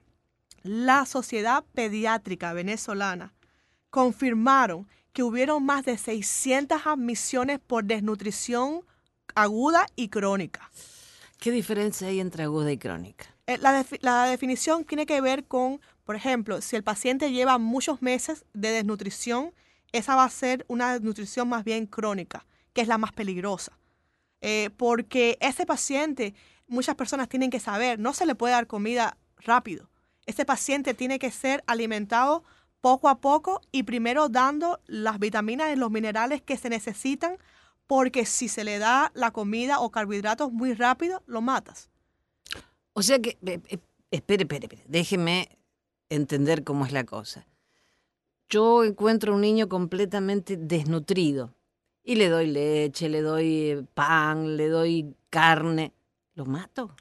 la 0.64 1.06
Sociedad 1.06 1.64
Pediátrica 1.74 2.54
Venezolana 2.54 3.34
confirmaron 3.90 4.88
que 5.14 5.24
hubieron 5.24 5.66
más 5.66 5.86
de 5.86 5.98
600 5.98 6.86
admisiones 6.86 7.60
por 7.60 7.84
desnutrición 7.84 8.82
aguda 9.36 9.86
y 9.96 10.10
crónica. 10.10 10.70
¿Qué 11.40 11.52
diferencia 11.52 12.08
hay 12.08 12.20
entre 12.20 12.44
aguda 12.44 12.72
y 12.72 12.78
crónica? 12.78 13.26
Eh, 13.48 13.58
La, 13.58 13.86
la 14.02 14.26
definición 14.26 14.84
tiene 14.84 15.06
que 15.06 15.22
ver 15.22 15.46
con, 15.46 15.82
por 16.04 16.16
ejemplo, 16.16 16.62
si 16.62 16.76
el 16.76 16.84
paciente 16.84 17.32
lleva 17.32 17.58
muchos 17.58 18.02
meses 18.02 18.46
de 18.54 18.72
desnutrición, 18.72 19.54
esa 19.92 20.16
va 20.16 20.24
a 20.24 20.30
ser 20.30 20.66
una 20.68 20.94
desnutrición 20.94 21.50
más 21.50 21.64
bien 21.64 21.86
crónica, 21.86 22.46
que 22.74 22.82
es 22.82 22.88
la 22.88 22.98
más 22.98 23.12
peligrosa. 23.12 23.78
Eh, 24.42 24.70
porque 24.78 25.38
ese 25.42 25.66
paciente, 25.66 26.34
muchas 26.68 26.96
personas 26.96 27.28
tienen 27.28 27.50
que 27.50 27.60
saber, 27.60 28.00
no 28.00 28.14
se 28.14 28.26
le 28.26 28.36
puede 28.36 28.54
dar 28.54 28.68
comida 28.68 29.18
rápido. 29.38 29.90
Ese 30.26 30.46
paciente 30.46 30.94
tiene 30.94 31.20
que 31.20 31.32
ser 31.32 31.64
alimentado 31.68 32.44
poco 32.82 33.10
a 33.10 33.20
poco 33.20 33.62
y 33.72 33.84
primero 33.84 34.30
dando 34.30 34.80
las 34.86 35.20
vitaminas 35.20 35.74
y 35.74 35.76
los 35.76 35.92
minerales 35.92 36.42
que 36.42 36.58
se 36.58 36.70
necesitan, 36.70 37.38
porque 37.88 38.26
si 38.26 38.48
se 38.48 38.64
le 38.64 38.78
da 38.78 39.12
la 39.16 39.32
comida 39.32 39.80
o 39.80 39.90
carbohidratos 39.90 40.52
muy 40.52 40.74
rápido, 40.74 41.24
lo 41.26 41.42
matas. 41.42 41.90
O 42.94 43.02
sea 43.02 43.20
que, 43.20 43.38
eh, 43.46 43.60
eh, 43.68 43.80
espere, 44.12 44.44
espere, 44.44 44.66
espere, 44.66 44.84
déjeme 44.88 45.50
entender 46.10 46.64
cómo 46.64 46.86
es 46.86 46.92
la 46.92 47.04
cosa. 47.04 47.46
Yo 48.50 48.84
encuentro 48.84 49.36
un 49.36 49.42
niño 49.42 49.70
completamente 49.70 50.58
desnutrido 50.58 51.54
y 52.04 52.16
le 52.16 52.30
doy 52.30 52.48
leche, 52.48 53.08
le 53.08 53.22
doy 53.22 53.88
pan, 53.94 54.58
le 54.58 54.68
doy 54.68 55.16
carne. 55.30 55.94
¿Lo 56.34 56.46
mato? 56.46 56.96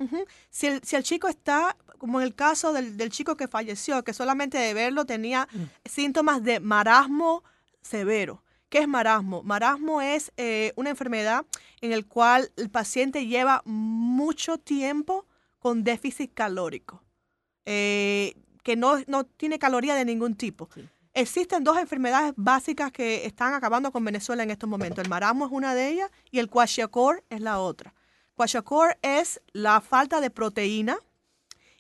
Si, 0.51 0.67
el, 0.67 0.83
si 0.83 0.97
el 0.97 1.05
chico 1.05 1.29
está, 1.29 1.77
como 1.97 2.21
en 2.21 2.27
el 2.27 2.35
caso 2.35 2.73
del, 2.73 2.97
del 2.97 3.11
chico 3.11 3.37
que 3.37 3.47
falleció, 3.47 4.03
que 4.03 4.13
solamente 4.13 4.59
de 4.59 4.75
verlo 4.75 5.07
tenía 5.07 5.49
síntomas 5.85 6.43
de 6.43 6.61
marasmo 6.61 7.45
severo. 7.81 8.43
¿Qué 8.69 8.81
es 8.81 8.89
marasmo? 8.89 9.43
Marasmo 9.43 10.03
es 10.03 10.33
eh, 10.37 10.73
una 10.77 10.91
enfermedad 10.91 11.47
en 11.81 11.93
el 11.93 12.07
cual 12.07 12.51
el 12.57 12.69
paciente 12.69 13.27
lleva 13.27 13.63
mucho 13.65 14.59
tiempo 14.59 15.25
con 15.59 15.85
déficit 15.85 16.35
calórico, 16.35 17.03
eh, 17.65 18.35
que 18.63 18.77
no, 18.77 18.97
no 19.07 19.25
tiene 19.25 19.59
caloría 19.59 19.95
de 19.95 20.05
ningún 20.05 20.35
tipo. 20.35 20.69
Sí. 20.75 20.87
Existen 21.15 21.65
dos 21.65 21.79
enfermedades 21.79 22.33
básicas 22.37 22.93
que 22.93 23.27
están 23.27 23.55
acabando 23.55 23.91
con 23.91 24.05
Venezuela 24.05 24.43
en 24.43 24.51
estos 24.51 24.69
momentos. 24.69 25.03
El 25.03 25.11
marasmo 25.11 25.47
es 25.47 25.53
una 25.53 25.75
de 25.75 25.89
ellas 25.89 26.11
y 26.31 26.39
el 26.39 26.49
kwashiorkor 26.49 27.25
es 27.31 27.41
la 27.41 27.59
otra. 27.59 27.95
Kwashiorkor 28.35 28.99
es 29.03 29.41
la 29.53 29.81
falta 29.81 30.21
de 30.21 30.31
proteína 30.31 30.99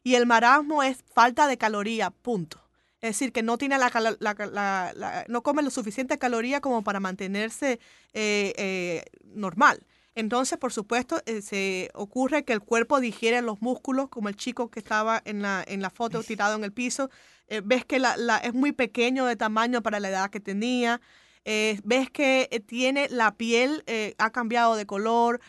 y 0.02 0.14
el 0.16 0.26
marasmo 0.26 0.82
es 0.82 1.04
falta 1.14 1.46
de 1.46 1.56
caloría, 1.58 2.10
punto. 2.10 2.60
Es 3.00 3.10
decir, 3.10 3.32
que 3.32 3.44
no 3.44 3.58
tiene 3.58 3.78
la, 3.78 3.90
calo- 3.90 4.16
la- 4.18 4.34
la- 4.34 4.92
la- 4.96 5.24
no 5.28 5.42
come 5.44 5.62
lo 5.62 5.70
suficiente 5.70 6.18
caloría 6.18 6.60
como 6.60 6.82
para 6.82 6.98
mantenerse 6.98 7.78
eh, 8.12 8.52
eh, 8.56 9.04
normal. 9.22 9.86
Entonces, 10.16 10.58
por 10.58 10.72
supuesto, 10.72 11.22
eh, 11.26 11.42
se 11.42 11.90
ocurre 11.94 12.44
que 12.44 12.52
el 12.52 12.60
cuerpo 12.60 12.98
digiere 12.98 13.40
los 13.40 13.62
músculos, 13.62 14.08
como 14.08 14.28
el 14.28 14.34
chico 14.34 14.68
que 14.68 14.80
estaba 14.80 15.22
en 15.24 15.42
la, 15.42 15.62
en 15.68 15.80
la 15.80 15.90
foto 15.90 16.24
tirado 16.24 16.56
en 16.56 16.64
el 16.64 16.72
piso. 16.72 17.08
Eh, 17.48 17.62
ves 17.64 17.84
que 17.84 17.98
la, 17.98 18.16
la- 18.16 18.38
es 18.38 18.54
muy 18.54 18.72
pequeño 18.72 19.26
de 19.26 19.36
tamaño 19.36 19.82
para 19.82 20.00
la 20.00 20.08
edad 20.10 20.30
que 20.30 20.40
tenía. 20.40 21.00
Eh, 21.44 21.80
ves 21.84 22.10
que 22.10 22.48
eh, 22.50 22.60
tiene 22.60 23.08
la 23.10 23.34
piel, 23.36 23.84
ha 24.18 24.30
cambiado 24.30 24.76
de 24.76 24.86
color. 24.86 25.40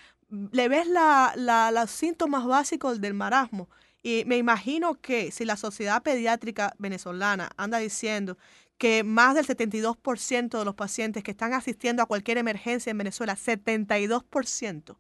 Le 0.52 0.70
ves 0.70 0.88
la- 0.88 1.34
los 1.74 1.92
síntomas 1.92 2.46
básicos 2.46 3.02
del 3.02 3.14
marasmo. 3.14 3.70
Y 4.02 4.24
me 4.26 4.38
imagino 4.38 4.96
que 5.02 5.30
si 5.32 5.44
la 5.46 5.58
Sociedad 5.58 6.02
Pediátrica 6.04 6.74
Venezolana 6.78 7.50
anda 7.58 7.80
diciendo 7.80 8.38
que 8.78 9.04
más 9.04 9.36
del 9.36 9.46
72% 9.46 10.58
de 10.58 10.64
los 10.66 10.74
pacientes 10.76 11.22
que 11.22 11.32
están 11.32 11.52
asistiendo 11.54 12.02
a 12.02 12.06
cualquier 12.06 12.38
emergencia 12.38 12.92
en 12.92 12.98
Venezuela, 12.98 13.36
72%, 13.36 14.98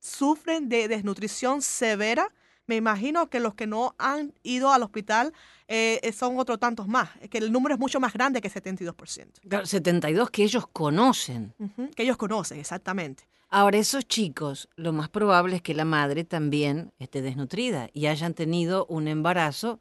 sufren 0.00 0.68
de 0.68 0.88
desnutrición 0.88 1.62
severa, 1.62 2.28
me 2.66 2.76
imagino 2.76 3.28
que 3.28 3.40
los 3.40 3.54
que 3.54 3.66
no 3.66 3.94
han 3.98 4.32
ido 4.42 4.72
al 4.72 4.82
hospital 4.82 5.32
eh, 5.68 6.00
eh, 6.02 6.12
son 6.12 6.38
otros 6.38 6.58
tantos 6.58 6.88
más, 6.88 7.10
que 7.30 7.38
el 7.38 7.52
número 7.52 7.74
es 7.74 7.80
mucho 7.80 8.00
más 8.00 8.12
grande 8.12 8.40
que 8.40 8.50
72%. 8.50 9.40
Claro, 9.48 9.66
72 9.66 10.30
que 10.30 10.44
ellos 10.44 10.66
conocen. 10.66 11.54
Que 11.94 12.02
ellos 12.02 12.16
conocen, 12.16 12.58
exactamente. 12.58 13.24
Ahora, 13.48 13.78
esos 13.78 14.06
chicos, 14.06 14.68
lo 14.76 14.92
más 14.92 15.08
probable 15.08 15.56
es 15.56 15.62
que 15.62 15.74
la 15.74 15.84
madre 15.84 16.24
también 16.24 16.92
esté 16.98 17.22
desnutrida 17.22 17.88
y 17.92 18.06
hayan 18.06 18.34
tenido 18.34 18.84
un 18.86 19.06
embarazo 19.06 19.78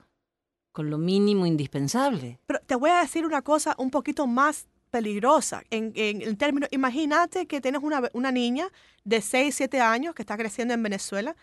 con 0.72 0.90
lo 0.90 0.98
mínimo 0.98 1.46
indispensable. 1.46 2.40
Pero 2.46 2.60
te 2.66 2.76
voy 2.76 2.92
a 2.92 3.00
decir 3.00 3.26
una 3.26 3.42
cosa 3.42 3.76
un 3.78 3.90
poquito 3.90 4.28
más 4.28 4.68
peligrosa. 4.92 5.64
En, 5.72 5.92
en, 5.96 6.22
en 6.22 6.38
términos, 6.38 6.70
imagínate 6.72 7.48
que 7.48 7.62
tienes 7.62 7.82
una, 7.82 8.10
una 8.14 8.32
niña 8.32 8.68
de 9.04 9.22
6, 9.22 9.56
7 9.56 9.82
años 9.82 10.14
que 10.14 10.22
está 10.22 10.38
creciendo 10.38 10.74
en 10.76 10.84
Venezuela, 10.84 11.36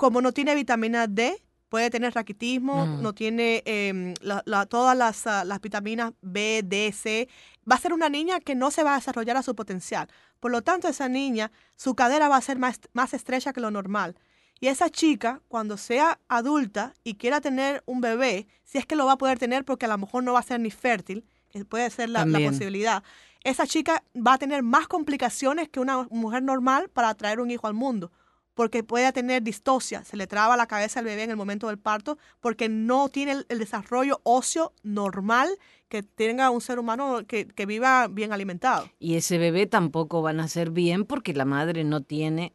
como 0.00 0.22
no 0.22 0.32
tiene 0.32 0.54
vitamina 0.54 1.06
D, 1.06 1.42
puede 1.68 1.90
tener 1.90 2.14
raquitismo, 2.14 2.86
Mm. 2.86 3.02
no 3.02 3.12
tiene 3.12 3.62
em, 3.66 4.14
la- 4.22 4.42
la- 4.46 4.64
todas 4.64 4.96
las, 4.96 5.26
ah, 5.26 5.44
las 5.44 5.60
vitaminas 5.60 6.14
B, 6.22 6.62
D, 6.64 6.90
C. 6.92 7.28
Va 7.70 7.74
a 7.76 7.78
ser 7.78 7.92
una 7.92 8.08
niña 8.08 8.40
que 8.40 8.54
no 8.54 8.70
se 8.70 8.82
va 8.82 8.94
a 8.94 8.96
desarrollar 8.96 9.36
a 9.36 9.42
su 9.42 9.54
potencial. 9.54 10.08
Por 10.40 10.50
lo 10.52 10.62
tanto, 10.62 10.88
esa 10.88 11.08
niña, 11.10 11.52
su 11.76 11.94
cadera 11.94 12.28
va 12.30 12.36
a 12.38 12.40
ser 12.40 12.58
más, 12.58 12.80
más 12.94 13.12
estrecha 13.12 13.52
que 13.52 13.60
lo 13.60 13.70
normal. 13.70 14.16
Y 14.58 14.68
esa 14.68 14.88
chica, 14.88 15.42
cuando 15.48 15.76
sea 15.76 16.18
adulta 16.28 16.94
y 17.04 17.14
quiera 17.16 17.42
tener 17.42 17.82
un 17.84 18.00
bebé, 18.00 18.46
si 18.64 18.78
es 18.78 18.86
que 18.86 18.96
lo 18.96 19.04
va 19.04 19.12
a 19.12 19.18
poder 19.18 19.38
tener 19.38 19.64
porque 19.66 19.84
a 19.84 19.88
lo 19.88 19.98
mejor 19.98 20.24
no 20.24 20.32
va 20.32 20.38
a 20.40 20.42
ser 20.50 20.60
ni 20.60 20.70
fértil, 20.70 21.24
que 21.50 21.62
puede 21.66 21.90
ser 21.90 22.08
la, 22.08 22.24
la 22.24 22.38
posibilidad, 22.50 23.02
esa 23.44 23.66
chica 23.66 24.02
va 24.16 24.32
a 24.34 24.38
tener 24.38 24.62
más 24.62 24.86
complicaciones 24.88 25.68
que 25.68 25.78
una 25.78 26.06
mujer 26.10 26.42
normal 26.42 26.88
para 26.88 27.14
traer 27.14 27.38
un 27.40 27.50
hijo 27.50 27.66
al 27.66 27.74
mundo 27.74 28.10
porque 28.54 28.82
puede 28.82 29.12
tener 29.12 29.42
distosia, 29.42 30.04
se 30.04 30.16
le 30.16 30.26
traba 30.26 30.56
la 30.56 30.66
cabeza 30.66 31.00
al 31.00 31.06
bebé 31.06 31.24
en 31.24 31.30
el 31.30 31.36
momento 31.36 31.68
del 31.68 31.78
parto, 31.78 32.18
porque 32.40 32.68
no 32.68 33.08
tiene 33.08 33.32
el, 33.32 33.46
el 33.48 33.58
desarrollo 33.58 34.20
óseo 34.24 34.72
normal 34.82 35.48
que 35.88 36.02
tenga 36.02 36.50
un 36.50 36.60
ser 36.60 36.78
humano 36.78 37.26
que, 37.26 37.46
que 37.46 37.66
viva 37.66 38.06
bien 38.08 38.32
alimentado. 38.32 38.88
Y 38.98 39.16
ese 39.16 39.38
bebé 39.38 39.66
tampoco 39.66 40.22
va 40.22 40.30
a 40.30 40.34
nacer 40.34 40.70
bien 40.70 41.04
porque 41.04 41.34
la 41.34 41.44
madre 41.44 41.84
no 41.84 42.02
tiene 42.02 42.54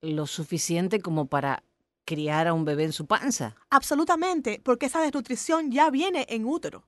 lo 0.00 0.26
suficiente 0.26 1.00
como 1.00 1.26
para 1.26 1.62
criar 2.04 2.48
a 2.48 2.54
un 2.54 2.64
bebé 2.64 2.84
en 2.84 2.92
su 2.92 3.06
panza. 3.06 3.54
Absolutamente, 3.70 4.60
porque 4.62 4.86
esa 4.86 5.00
desnutrición 5.00 5.70
ya 5.70 5.90
viene 5.90 6.26
en 6.28 6.44
útero. 6.46 6.84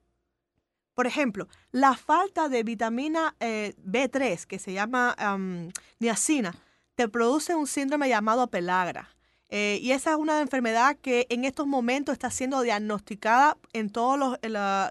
Por 0.94 1.06
ejemplo, 1.06 1.48
la 1.72 1.94
falta 1.94 2.48
de 2.48 2.62
vitamina 2.62 3.34
eh, 3.40 3.74
B3, 3.84 4.44
que 4.46 4.58
se 4.58 4.72
llama 4.72 5.14
am, 5.18 5.70
niacina, 5.98 6.54
te 6.94 7.08
produce 7.08 7.54
un 7.54 7.66
síndrome 7.66 8.08
llamado 8.08 8.48
pelagra. 8.48 9.10
Eh, 9.50 9.78
y 9.82 9.92
esa 9.92 10.12
es 10.12 10.16
una 10.16 10.40
enfermedad 10.40 10.96
que 10.96 11.26
en 11.28 11.44
estos 11.44 11.66
momentos 11.66 12.14
está 12.14 12.30
siendo 12.30 12.62
diagnosticada 12.62 13.56
en 13.72 13.90
todas 13.90 14.38
las 14.42 14.90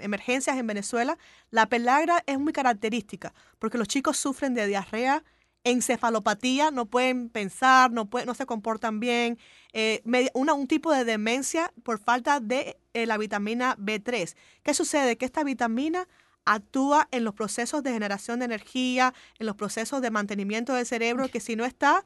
emergencias 0.00 0.58
en 0.58 0.66
Venezuela. 0.66 1.16
La 1.50 1.66
pelagra 1.66 2.22
es 2.26 2.38
muy 2.38 2.52
característica 2.52 3.32
porque 3.58 3.78
los 3.78 3.88
chicos 3.88 4.18
sufren 4.18 4.54
de 4.54 4.66
diarrea, 4.66 5.24
encefalopatía, 5.64 6.70
no 6.70 6.86
pueden 6.86 7.28
pensar, 7.28 7.90
no, 7.90 8.08
no 8.26 8.34
se 8.34 8.46
comportan 8.46 9.00
bien, 9.00 9.38
eh, 9.72 10.02
un 10.34 10.66
tipo 10.66 10.92
de 10.92 11.04
demencia 11.04 11.72
por 11.82 11.98
falta 11.98 12.40
de 12.40 12.78
eh, 12.92 13.06
la 13.06 13.18
vitamina 13.18 13.76
B3. 13.76 14.34
¿Qué 14.62 14.74
sucede? 14.74 15.16
Que 15.16 15.24
esta 15.24 15.44
vitamina 15.44 16.08
actúa 16.44 17.08
en 17.10 17.24
los 17.24 17.34
procesos 17.34 17.82
de 17.82 17.92
generación 17.92 18.38
de 18.38 18.46
energía, 18.46 19.14
en 19.38 19.46
los 19.46 19.56
procesos 19.56 20.02
de 20.02 20.10
mantenimiento 20.10 20.74
del 20.74 20.86
cerebro, 20.86 21.28
que 21.28 21.40
si 21.40 21.56
no 21.56 21.64
está, 21.64 22.04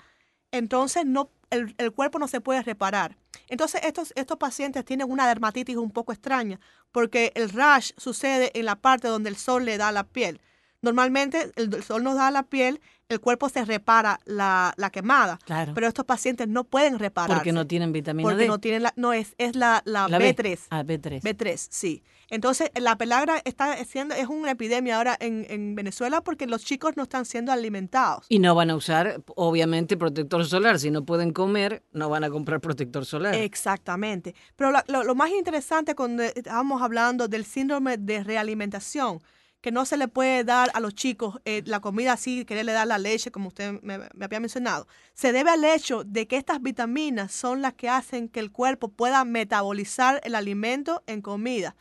entonces 0.51 1.05
no, 1.05 1.31
el, 1.51 1.93
cuerpo 1.93 2.19
no 2.19 2.29
se 2.29 2.41
puede 2.41 2.63
reparar. 2.63 3.17
Entonces 3.49 3.81
estos, 3.85 4.13
estos 4.17 4.39
pacientes 4.39 4.85
tienen 4.85 5.11
una 5.11 5.27
dermatitis 5.27 5.77
un 5.77 5.91
poco 5.91 6.13
extraña, 6.13 6.61
porque 6.93 7.33
el 7.35 7.51
rash 7.51 7.93
sucede 7.97 8.51
en 8.59 8.67
la 8.67 8.77
parte 8.77 9.09
donde 9.09 9.31
el 9.31 9.37
sol 9.37 9.65
le 9.65 9.79
da 9.79 9.93
la 9.93 10.05
piel. 10.05 10.41
Normalmente 10.85 11.51
el, 11.57 11.83
sol 11.83 12.03
nos 12.05 12.15
da 12.15 12.29
a 12.29 12.31
la 12.31 12.43
piel, 12.45 12.81
el 13.09 13.21
cuerpo 13.21 13.49
se 13.49 13.65
repara 13.65 14.21
la, 14.25 14.73
la 14.77 14.91
quemada, 14.91 15.39
Claro. 15.45 15.73
pero 15.75 15.87
estos 15.89 16.05
pacientes 16.05 16.49
no 16.49 16.65
pueden 16.65 16.99
reparar. 16.99 17.37
porque 17.37 17.53
no 17.53 17.67
tienen 17.67 17.93
vitamina 17.93 18.29
porque 18.29 18.43
D. 18.45 18.49
no 18.49 18.59
tienen 18.59 18.83
la, 18.85 18.93
no 18.97 19.13
es, 19.13 19.35
es 19.39 19.57
la, 19.57 19.83
la, 19.85 20.09
La 20.09 20.19
B. 20.19 20.35
B3. 20.35 20.59
Ah, 20.71 20.83
B3. 20.85 21.21
B3, 21.23 21.67
sí. 21.71 22.03
Entonces, 22.31 22.71
la 22.75 22.97
pelagra 22.97 23.41
está 23.45 23.77
siendo, 23.85 24.15
es 24.15 24.27
una 24.29 24.53
epidemia 24.53 24.97
ahora 24.97 25.15
en, 25.21 25.47
en 25.51 25.75
Venezuela 25.75 26.23
porque 26.23 26.47
los 26.47 26.65
chicos 26.65 26.97
no 26.97 27.03
están 27.03 27.27
siendo 27.27 27.53
alimentados. 27.53 28.25
Y 28.31 28.39
no 28.39 28.55
van 28.55 28.71
a 28.71 28.77
usar, 28.77 29.23
obviamente, 29.37 29.99
protector 29.99 30.45
solar. 30.47 30.79
Si 30.81 30.91
no 30.91 31.05
pueden 31.05 31.33
comer, 31.33 31.83
no 31.93 32.09
van 32.09 32.25
a 32.25 32.31
comprar 32.31 32.61
protector 32.63 33.05
solar. 33.05 33.35
Exactamente. 33.35 34.35
Pero 34.57 34.73
lo, 34.89 35.05
lo 35.05 35.15
más 35.15 35.31
interesante 35.31 35.95
cuando 35.95 36.23
estábamos 36.23 36.81
hablando 36.81 37.29
del 37.29 37.45
síndrome 37.45 37.99
de 37.99 38.25
realimentación, 38.25 39.21
que 39.65 39.73
no 39.73 39.87
se 39.87 39.97
le 39.97 40.09
puede 40.09 40.45
dar 40.45 40.71
a 40.75 40.81
los 40.81 40.95
chicos 40.95 41.41
eh, 41.47 41.63
la 41.65 41.81
comida 41.81 42.13
así, 42.13 42.45
quererle 42.45 42.73
dar 42.73 42.87
la 42.87 42.99
leche, 42.99 43.31
como 43.31 43.49
usted 43.49 43.81
me, 43.81 43.97
me 44.13 44.25
había 44.27 44.39
mencionado, 44.39 44.87
se 45.15 45.33
debe 45.33 45.49
al 45.49 45.65
hecho 45.65 46.05
de 46.05 46.27
que 46.29 46.37
estas 46.37 46.61
vitaminas 46.61 47.33
son 47.33 47.63
las 47.63 47.73
que 47.73 47.89
hacen 47.89 48.29
que 48.29 48.41
el 48.41 48.53
cuerpo 48.53 48.89
pueda 48.89 49.25
metabolizar 49.25 50.21
el 50.23 50.35
alimento 50.35 51.03
en 51.07 51.23
comida. 51.23 51.77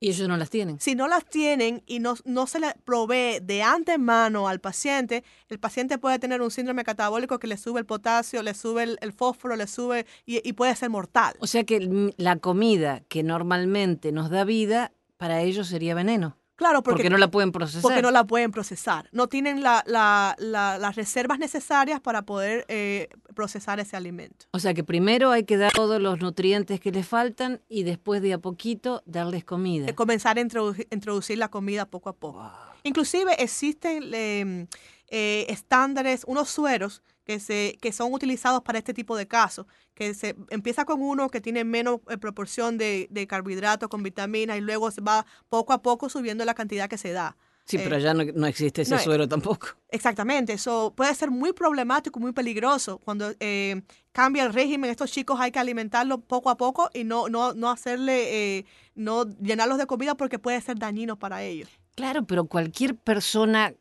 Y 0.00 0.08
ellos 0.08 0.28
no 0.28 0.38
las 0.38 0.48
tienen. 0.48 0.80
Si 0.80 0.94
no 0.94 1.08
las 1.08 1.26
tienen 1.26 1.82
y 1.84 1.98
no, 1.98 2.14
no 2.24 2.46
se 2.46 2.58
le 2.58 2.72
provee 2.86 3.40
de 3.42 3.62
antemano 3.62 4.48
al 4.48 4.60
paciente, 4.60 5.22
el 5.50 5.60
paciente 5.60 5.98
puede 5.98 6.18
tener 6.18 6.40
un 6.40 6.50
síndrome 6.50 6.84
catabólico 6.84 7.38
que 7.38 7.48
le 7.48 7.58
sube 7.58 7.80
el 7.80 7.84
potasio, 7.84 8.42
le 8.42 8.54
sube 8.54 8.84
el, 8.84 8.98
el 9.02 9.12
fósforo, 9.12 9.56
le 9.56 9.66
sube 9.66 10.06
y, 10.24 10.40
y 10.48 10.54
puede 10.54 10.74
ser 10.74 10.88
mortal. 10.88 11.34
O 11.40 11.46
sea 11.46 11.64
que 11.64 12.14
la 12.16 12.36
comida 12.36 13.02
que 13.08 13.22
normalmente 13.22 14.10
nos 14.10 14.30
da 14.30 14.44
vida, 14.44 14.94
para 15.18 15.42
ellos 15.42 15.68
sería 15.68 15.94
veneno. 15.94 16.39
Claro, 16.60 16.82
Porque, 16.82 16.96
porque, 17.04 17.08
no 17.10 17.16
la 17.16 17.30
pueden 17.30 17.52
procesar. 17.52 17.80
porque 17.80 18.02
no 18.02 18.10
la 18.10 18.24
pueden 18.24 18.50
procesar. 18.52 19.08
No 19.12 19.28
tienen 19.28 19.62
la- 19.62 19.82
la- 19.86 20.36
la- 20.38 20.76
las 20.76 20.94
reservas 20.94 21.38
necesarias 21.38 22.00
para 22.02 22.20
poder 22.20 22.66
eh, 22.68 23.08
procesar 23.34 23.80
ese 23.80 23.96
alimento. 23.96 24.44
O 24.50 24.58
sea 24.58 24.74
que 24.74 24.84
primero 24.84 25.30
hay 25.30 25.44
que 25.44 25.56
dar 25.56 25.72
todos 25.72 26.02
los 26.02 26.20
nutrientes 26.20 26.78
que 26.78 26.92
les 26.92 27.08
faltan 27.08 27.62
y 27.70 27.84
después 27.84 28.20
de 28.20 28.34
a 28.34 28.38
poquito 28.38 29.02
darles 29.06 29.42
comida. 29.42 29.86
Eh, 29.88 29.94
Comenzar 29.94 30.36
a 30.36 30.42
introducir, 30.42 30.86
introducir 30.90 31.38
la 31.38 31.48
comida 31.48 31.86
poco 31.86 32.10
a 32.10 32.12
poco. 32.12 32.52
Inclusive 32.82 33.42
existen 33.42 34.10
eh, 34.12 34.66
eh, 35.10 35.46
estándares, 35.48 36.24
unos 36.26 36.48
sueros 36.50 37.02
que, 37.24 37.40
se, 37.40 37.78
que 37.80 37.92
son 37.92 38.12
utilizados 38.12 38.62
para 38.62 38.78
este 38.78 38.94
tipo 38.94 39.16
de 39.16 39.26
casos, 39.28 39.66
que 39.94 40.14
se 40.14 40.36
empieza 40.50 40.84
con 40.84 41.02
uno 41.02 41.28
que 41.28 41.40
tiene 41.40 41.64
menos 41.64 42.00
eh, 42.08 42.16
proporción 42.18 42.78
de, 42.78 43.06
de 43.10 43.26
carbohidratos 43.26 43.88
con 43.88 44.02
vitaminas 44.02 44.56
y 44.58 44.60
luego 44.60 44.90
se 44.90 45.00
va 45.00 45.26
poco 45.48 45.72
a 45.72 45.82
poco 45.82 46.08
subiendo 46.08 46.44
la 46.44 46.54
cantidad 46.54 46.88
que 46.88 46.98
se 46.98 47.12
da. 47.12 47.36
Sí, 47.66 47.76
Eh, 47.76 47.80
pero 47.84 47.96
allá 47.96 48.14
no, 48.14 48.24
no 48.34 48.46
existe 48.46 48.82
ese 48.82 48.94
no, 48.94 49.00
eh, 49.00 49.04
suero 49.04 49.28
tampoco. 49.28 49.68
Exactamente, 49.90 50.52
eso 50.54 50.92
puede 50.96 51.14
ser 51.14 51.30
muy 51.30 51.52
problemático, 51.52 52.18
muy 52.18 52.32
peligroso. 52.32 52.98
Cuando 52.98 53.32
eh, 53.40 53.82
cambia 54.12 54.44
el 54.44 54.52
régimen, 54.52 54.90
estos 54.90 55.10
chicos 55.12 55.38
hay 55.40 55.52
que 55.52 55.58
alimentarlos 55.58 56.20
poco 56.26 56.50
a 56.50 56.56
poco 56.56 56.90
y 56.94 57.04
no, 57.04 57.28
no, 57.28 57.54
no 57.54 57.70
hacerle, 57.70 58.58
eh, 58.58 58.66
no 58.94 59.24
llenarlos 59.40 59.78
de 59.78 59.86
comida 59.86 60.16
porque 60.16 60.38
puede 60.38 60.60
ser 60.60 60.78
dañino 60.78 61.16
para 61.18 61.42
ellos. 61.42 61.68
Claro, 61.94 62.24
pero 62.24 62.44
cualquier 62.46 62.96
persona 62.96 63.74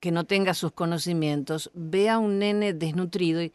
que 0.00 0.10
no 0.10 0.24
tenga 0.24 0.54
sus 0.54 0.72
conocimientos 0.72 1.70
ve 1.74 2.08
a 2.08 2.18
un 2.18 2.38
nene 2.38 2.72
desnutrido 2.72 3.42
y 3.42 3.52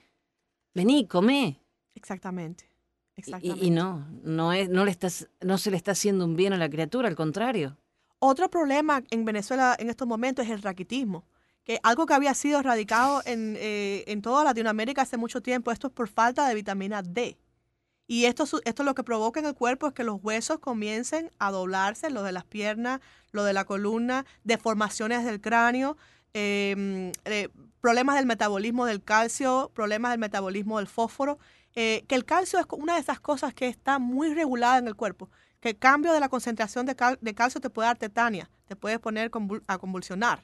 vení, 0.73 1.07
come. 1.07 1.59
Exactamente. 1.95 2.69
Exactamente. 3.15 3.63
Y, 3.63 3.67
y 3.67 3.71
no, 3.71 4.07
no, 4.23 4.53
es, 4.53 4.69
no, 4.69 4.85
le 4.85 4.91
estás, 4.91 5.27
no 5.41 5.57
se 5.57 5.69
le 5.69 5.77
está 5.77 5.91
haciendo 5.91 6.25
un 6.25 6.35
bien 6.35 6.53
a 6.53 6.57
la 6.57 6.69
criatura, 6.69 7.07
al 7.07 7.15
contrario. 7.15 7.77
Otro 8.19 8.49
problema 8.49 9.03
en 9.09 9.25
Venezuela 9.25 9.75
en 9.77 9.89
estos 9.89 10.07
momentos 10.07 10.45
es 10.45 10.51
el 10.51 10.61
raquitismo, 10.61 11.25
que 11.63 11.79
algo 11.83 12.05
que 12.05 12.13
había 12.13 12.33
sido 12.33 12.59
erradicado 12.59 13.21
en, 13.25 13.55
eh, 13.59 14.03
en 14.07 14.21
toda 14.21 14.43
Latinoamérica 14.43 15.03
hace 15.03 15.17
mucho 15.17 15.41
tiempo, 15.41 15.71
esto 15.71 15.87
es 15.87 15.93
por 15.93 16.07
falta 16.07 16.47
de 16.47 16.55
vitamina 16.55 17.01
D. 17.01 17.37
Y 18.07 18.25
esto, 18.25 18.45
esto 18.65 18.83
lo 18.83 18.93
que 18.93 19.03
provoca 19.03 19.39
en 19.39 19.45
el 19.45 19.55
cuerpo 19.55 19.87
es 19.87 19.93
que 19.93 20.03
los 20.03 20.21
huesos 20.21 20.59
comiencen 20.59 21.31
a 21.39 21.49
doblarse, 21.49 22.09
lo 22.09 22.23
de 22.23 22.33
las 22.33 22.43
piernas, 22.43 22.99
lo 23.31 23.43
de 23.43 23.53
la 23.53 23.63
columna, 23.65 24.25
deformaciones 24.43 25.23
del 25.23 25.39
cráneo, 25.39 25.97
eh, 26.33 27.11
eh, 27.25 27.49
problemas 27.79 28.15
del 28.15 28.25
metabolismo 28.25 28.85
del 28.85 29.03
calcio, 29.03 29.71
problemas 29.73 30.11
del 30.11 30.19
metabolismo 30.19 30.77
del 30.77 30.87
fósforo, 30.87 31.39
eh, 31.75 32.03
que 32.07 32.15
el 32.15 32.25
calcio 32.25 32.59
es 32.59 32.65
una 32.71 32.95
de 32.95 32.99
esas 33.01 33.19
cosas 33.19 33.53
que 33.53 33.67
está 33.67 33.99
muy 33.99 34.33
regulada 34.33 34.77
en 34.77 34.87
el 34.87 34.95
cuerpo, 34.95 35.29
que 35.59 35.69
el 35.69 35.77
cambio 35.77 36.13
de 36.13 36.19
la 36.19 36.29
concentración 36.29 36.85
de, 36.85 36.95
cal- 36.95 37.17
de 37.21 37.33
calcio 37.33 37.61
te 37.61 37.69
puede 37.69 37.87
dar 37.87 37.97
tetania, 37.97 38.49
te 38.67 38.75
puede 38.75 38.99
poner 38.99 39.31
convul- 39.31 39.63
a 39.67 39.77
convulsionar. 39.77 40.43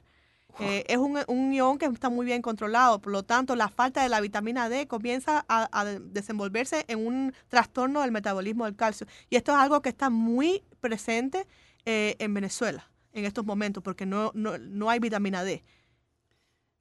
Eh, 0.59 0.85
es 0.87 0.97
un, 0.97 1.19
un 1.27 1.53
ion 1.53 1.77
que 1.77 1.85
está 1.85 2.09
muy 2.09 2.25
bien 2.25 2.41
controlado, 2.41 2.99
por 2.99 3.11
lo 3.11 3.21
tanto 3.21 3.55
la 3.55 3.69
falta 3.69 4.01
de 4.01 4.09
la 4.09 4.19
vitamina 4.21 4.69
D 4.69 4.87
comienza 4.87 5.45
a, 5.47 5.69
a 5.71 5.85
desenvolverse 5.85 6.83
en 6.87 7.05
un 7.05 7.33
trastorno 7.47 8.01
del 8.01 8.11
metabolismo 8.11 8.65
del 8.65 8.75
calcio. 8.75 9.05
Y 9.29 9.35
esto 9.35 9.51
es 9.51 9.57
algo 9.59 9.83
que 9.83 9.89
está 9.89 10.09
muy 10.09 10.63
presente 10.81 11.45
eh, 11.85 12.15
en 12.17 12.33
Venezuela 12.33 12.89
en 13.13 13.25
estos 13.25 13.45
momentos, 13.45 13.83
porque 13.83 14.07
no, 14.07 14.31
no, 14.33 14.57
no 14.57 14.89
hay 14.89 14.97
vitamina 14.99 15.43
D. 15.43 15.63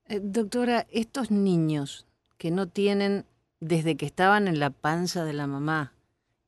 Eh, 0.09 0.21
doctora, 0.23 0.87
estos 0.90 1.31
niños 1.31 2.07
que 2.38 2.51
no 2.51 2.69
tienen 2.69 3.27
desde 3.61 3.97
que 3.97 4.07
estaban 4.07 4.47
en 4.47 4.61
la 4.61 4.71
panza 4.71 5.25
de 5.25 5.33
la 5.33 5.47
mamá 5.47 5.95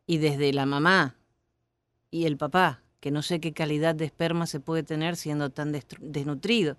y 0.06 0.18
desde 0.18 0.52
la 0.52 0.66
mamá 0.66 1.16
y 2.10 2.26
el 2.26 2.36
papá, 2.36 2.82
que 3.00 3.10
no 3.10 3.22
sé 3.22 3.40
qué 3.40 3.52
calidad 3.52 3.94
de 3.94 4.04
esperma 4.04 4.46
se 4.46 4.60
puede 4.60 4.82
tener 4.82 5.16
siendo 5.16 5.50
tan 5.50 5.72
desnutrido, 5.72 6.76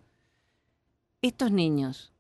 estos 1.21 1.51
niños 1.51 2.13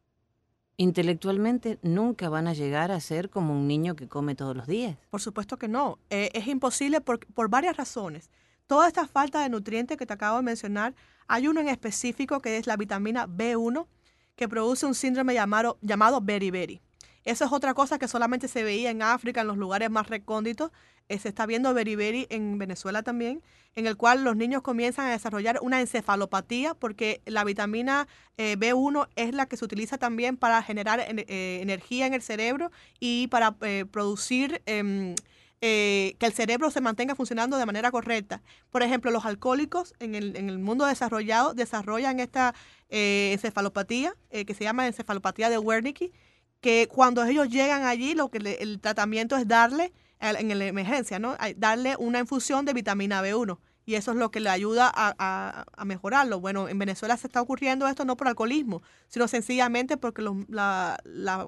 intelectualmente 0.75 1.79
nunca 1.81 2.29
van 2.29 2.47
a 2.47 2.53
llegar 2.53 2.91
a 2.91 2.99
ser 2.99 3.29
como 3.29 3.53
un 3.53 3.67
niño 3.67 3.95
que 3.95 4.07
come 4.07 4.35
todos 4.35 4.55
los 4.55 4.67
días. 4.67 4.97
Por 5.09 5.21
supuesto 5.21 5.57
que 5.57 5.67
no. 5.67 5.99
Eh, 6.09 6.31
es 6.33 6.47
imposible 6.47 7.01
por, 7.01 7.19
por 7.27 7.49
varias 7.49 7.77
razones. 7.77 8.29
Toda 8.67 8.87
esta 8.87 9.07
falta 9.07 9.41
de 9.41 9.49
nutrientes 9.49 9.97
que 9.97 10.05
te 10.05 10.13
acabo 10.13 10.37
de 10.37 10.43
mencionar, 10.43 10.95
hay 11.27 11.47
uno 11.47 11.59
en 11.61 11.69
específico 11.69 12.39
que 12.41 12.57
es 12.57 12.67
la 12.67 12.77
vitamina 12.77 13.27
B1, 13.27 13.87
que 14.39 14.47
produce 14.47 14.85
un 14.85 14.95
síndrome 14.95 15.33
llamado, 15.33 15.77
llamado 15.81 16.21
beriberi. 16.21 16.79
Eso 17.25 17.43
es 17.43 17.51
otra 17.51 17.73
cosa 17.73 17.99
que 17.99 18.07
solamente 18.07 18.47
se 18.47 18.63
veía 18.63 18.89
en 18.89 19.01
África, 19.01 19.41
en 19.41 19.47
los 19.47 19.57
lugares 19.57 19.89
más 19.89 20.07
recónditos. 20.07 20.71
Eh, 21.09 21.19
se 21.19 21.27
está 21.27 21.45
viendo 21.45 21.73
beriberi 21.73 22.25
en 22.29 22.57
Venezuela 22.57 23.03
también, 23.03 23.43
en 23.75 23.85
el 23.85 23.97
cual 23.97 24.23
los 24.23 24.37
niños 24.37 24.61
comienzan 24.61 25.07
a 25.07 25.11
desarrollar 25.11 25.59
una 25.61 25.81
encefalopatía 25.81 26.73
porque 26.73 27.21
la 27.25 27.43
vitamina 27.43 28.07
eh, 28.37 28.55
B1 28.57 29.09
es 29.17 29.33
la 29.33 29.45
que 29.45 29.57
se 29.57 29.65
utiliza 29.65 29.97
también 29.97 30.37
para 30.37 30.63
generar 30.63 31.01
eh, 31.01 31.59
energía 31.61 32.05
en 32.05 32.13
el 32.13 32.21
cerebro 32.21 32.71
y 32.97 33.27
para 33.27 33.57
producir 33.91 34.61
em, 35.61 36.13
que 36.17 36.25
el 36.25 36.33
cerebro 36.33 36.71
se 36.71 36.81
mantenga 36.81 37.15
funcionando 37.15 37.57
de 37.57 37.65
manera 37.65 37.91
correcta. 37.91 38.41
Por 38.69 38.83
ejemplo, 38.83 39.11
los 39.11 39.25
alcohólicos 39.25 39.93
en 39.99 40.15
el, 40.15 40.35
en 40.35 40.49
el 40.49 40.59
mundo 40.59 40.85
desarrollado 40.85 41.53
desarrollan 41.53 42.19
esta 42.19 42.55
encefalopatía 42.89 44.15
que 44.29 44.53
se 44.55 44.63
llama 44.63 44.87
encefalopatía 44.87 45.49
de 45.49 45.59
Wernicke 45.59 46.11
que 46.61 46.87
cuando 46.87 47.23
ellos 47.23 47.49
llegan 47.49 47.83
allí, 47.85 48.15
lo 48.15 48.29
que 48.29 48.57
el 48.59 48.79
tratamiento 48.79 49.37
es 49.37 49.47
darle, 49.47 49.93
en 50.19 50.59
la 50.59 50.65
emergencia, 50.65 51.17
¿no? 51.19 51.37
Darle 51.55 51.95
una 51.97 52.19
infusión 52.19 52.65
de 52.65 52.73
vitamina 52.73 53.21
B1 53.23 53.57
y 53.85 53.95
eso 53.95 54.11
es 54.11 54.17
lo 54.17 54.29
que 54.29 54.39
le 54.39 54.49
ayuda 54.49 54.91
a, 54.93 55.85
mejorarlo. 55.85 56.39
Bueno, 56.39 56.69
en 56.69 56.77
Venezuela 56.77 57.17
se 57.17 57.27
está 57.27 57.41
ocurriendo 57.41 57.87
esto 57.87 58.05
no 58.05 58.15
por 58.15 58.27
alcoholismo, 58.27 58.81
sino 59.07 59.27
sencillamente 59.27 59.97
porque 59.97 60.23
la, 60.47 60.97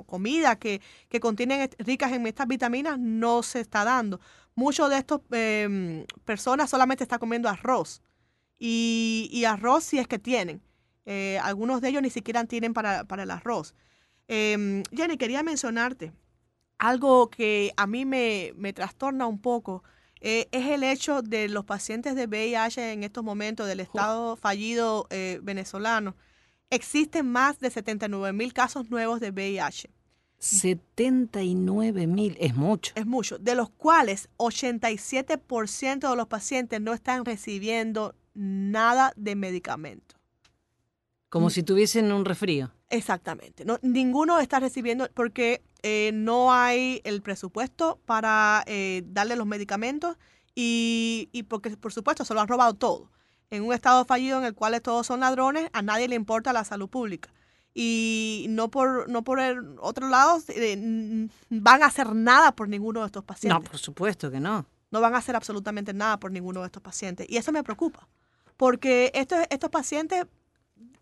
comida 0.08 0.58
que, 0.58 0.82
que 1.10 1.20
contienen 1.20 1.70
ricas 1.80 2.12
en 2.12 2.26
estas 2.26 2.48
vitaminas 2.48 2.98
no 3.00 3.44
se 3.44 3.60
está 3.60 3.84
dando. 3.84 4.20
Muchos 4.56 4.89
de 4.89 4.98
estas 4.98 5.20
em, 5.32 6.06
personas 6.26 6.70
solamente 6.70 7.04
están 7.04 7.20
comiendo 7.20 7.48
arroz 7.48 8.02
y, 8.58 9.44
arroz 9.48 9.84
si 9.84 10.00
es 10.00 10.08
que 10.08 10.20
tienen. 10.20 10.62
Eh, 11.06 11.39
algunos 11.44 11.82
de 11.82 11.89
ellos 11.89 12.02
ni 12.02 12.10
siquiera 12.10 12.44
tienen 12.46 12.74
para, 12.74 13.04
para 13.06 13.24
el 13.24 13.32
arroz. 13.32 13.76
Eh, 14.28 14.84
Jenny, 14.96 15.17
quería 15.17 15.44
mencionarte 15.44 16.12
algo 16.82 17.30
que 17.30 17.74
a 17.78 17.86
mí 17.86 18.06
me, 18.06 18.74
trastorna 18.74 19.28
un 19.28 19.39
poco. 19.39 19.84
Eh, 20.21 20.47
es 20.51 20.67
el 20.67 20.84
hecho 20.84 21.23
de 21.23 21.49
los 21.49 21.65
pacientes 21.65 22.15
de 22.15 22.27
VIH 22.27 22.93
en 22.93 23.03
estos 23.03 23.23
momentos 23.23 23.67
del 23.67 23.79
Estado 23.79 24.36
fallido 24.36 25.07
eh, 25.10 25.39
venezolano. 25.41 26.15
Existen 26.69 27.27
más 27.27 27.60
de 27.60 27.71
79 27.71 28.31
mil 28.31 28.53
casos 28.53 28.89
nuevos 28.91 29.19
de 29.19 29.31
VIH. 29.31 29.89
79 30.38 32.07
mil, 32.07 32.38
es 32.39 32.55
mucho. 32.55 32.93
Es 32.95 33.05
mucho, 33.05 33.38
de 33.38 33.55
los 33.55 33.69
cuales 33.69 34.29
87% 34.38 36.10
de 36.10 36.15
los 36.15 36.27
pacientes 36.27 36.81
no 36.81 36.93
están 36.93 37.25
recibiendo 37.25 38.15
nada 38.34 39.13
de 39.15 39.36
medicamento. 39.36 40.15
Como 41.29 41.49
si 41.49 41.63
tuviesen 41.63 42.12
un 42.12 42.25
resfrío. 42.25 42.71
Exactamente. 42.91 43.63
No, 43.65 43.80
ninguno 43.82 44.39
está 44.39 44.60
recibiendo 44.60 45.10
porque 45.13 45.63
eh, 45.82 46.12
no 46.13 46.54
hay 46.54 47.01
el 47.06 47.21
presupuesto 47.21 47.99
para 48.06 48.63
eh, 48.67 49.04
darle 49.08 49.38
los 49.38 49.47
medicamentos 49.47 50.17
y, 50.54 51.30
y, 51.32 51.43
porque, 51.43 51.71
por 51.77 51.93
supuesto, 51.93 52.25
se 52.25 52.34
lo 52.34 52.41
han 52.41 52.49
robado 52.49 52.73
todo. 52.73 53.10
En 53.49 53.63
un 53.63 53.73
estado 53.73 54.04
fallido 54.04 54.38
en 54.39 54.45
el 54.45 54.54
cual 54.54 54.80
todos 54.82 55.08
son 55.08 55.21
ladrones, 55.21 55.69
a 55.71 55.82
nadie 55.82 56.10
le 56.10 56.15
importa 56.15 56.51
la 56.51 56.65
salud 56.65 56.89
pública. 56.89 57.30
Y 57.73 58.47
no 58.49 58.69
por, 58.69 59.10
no 59.10 59.23
por 59.23 59.39
el 59.39 59.77
otro 59.80 60.10
lado 60.10 60.41
eh, 60.49 61.30
van 61.49 61.84
a 61.84 61.86
hacer 61.86 62.13
nada 62.13 62.54
por 62.54 62.67
ninguno 62.67 62.99
de 62.99 63.06
estos 63.06 63.23
pacientes. 63.23 63.63
No, 63.63 63.63
por 63.63 63.80
supuesto 63.80 64.30
que 64.30 64.41
no. 64.41 64.65
No 64.91 64.99
van 64.99 65.15
a 65.15 65.19
hacer 65.19 65.38
absolutamente 65.38 65.93
nada 65.93 66.19
por 66.19 66.34
ninguno 66.34 66.60
de 66.60 66.65
estos 66.65 66.84
pacientes. 66.84 67.25
Y 67.30 67.38
eso 67.38 67.54
me 67.54 67.63
preocupa. 67.63 68.10
Porque 68.58 69.12
estos, 69.15 69.39
estos 69.49 69.69
pacientes 69.69 70.25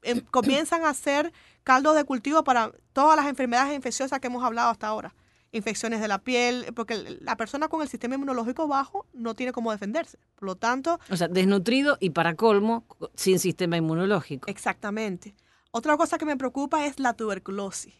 Em, 0.01 0.21
comienzan 0.21 0.85
a 0.85 0.93
ser 0.93 1.33
caldo 1.63 1.93
de 1.93 2.03
cultivo 2.03 2.43
para 2.43 2.71
todas 2.93 3.17
las 3.17 3.27
enfermedades 3.27 3.75
infecciosas 3.75 4.19
que 4.19 4.27
hemos 4.27 4.43
hablado 4.43 4.69
hasta 4.69 4.87
ahora. 4.87 5.13
Infecciones 5.51 5.99
de 5.99 6.07
la 6.07 6.19
piel, 6.19 6.67
porque 6.75 7.17
la 7.21 7.35
persona 7.35 7.67
con 7.67 7.81
el 7.81 7.89
sistema 7.89 8.15
inmunológico 8.15 8.67
bajo 8.67 9.07
no 9.13 9.35
tiene 9.35 9.51
cómo 9.51 9.71
defenderse. 9.71 10.19
Por 10.35 10.45
lo 10.45 10.55
tanto... 10.55 10.99
O 11.09 11.17
sea, 11.17 11.27
desnutrido 11.27 11.97
y 11.99 12.11
para 12.11 12.35
colmo, 12.35 12.85
sin 13.15 13.39
sistema 13.39 13.75
inmunológico. 13.77 14.49
Exactamente. 14.49 15.33
Otra 15.71 15.97
cosa 15.97 16.17
que 16.17 16.25
me 16.25 16.37
preocupa 16.37 16.85
es 16.85 16.99
la 16.99 17.13
tuberculosis. 17.13 17.93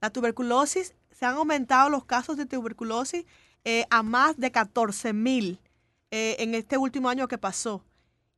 La 0.00 0.10
tuberculosis, 0.10 0.94
se 1.10 1.26
han 1.26 1.34
aumentado 1.34 1.90
los 1.90 2.04
casos 2.04 2.36
de 2.36 2.46
tuberculosis 2.46 3.24
eh, 3.64 3.84
a 3.90 4.02
más 4.04 4.38
de 4.38 4.52
14 4.52 5.12
mil 5.12 5.60
eh, 6.10 6.36
en 6.38 6.54
este 6.54 6.78
último 6.78 7.08
año 7.08 7.26
que 7.26 7.38
pasó. 7.38 7.84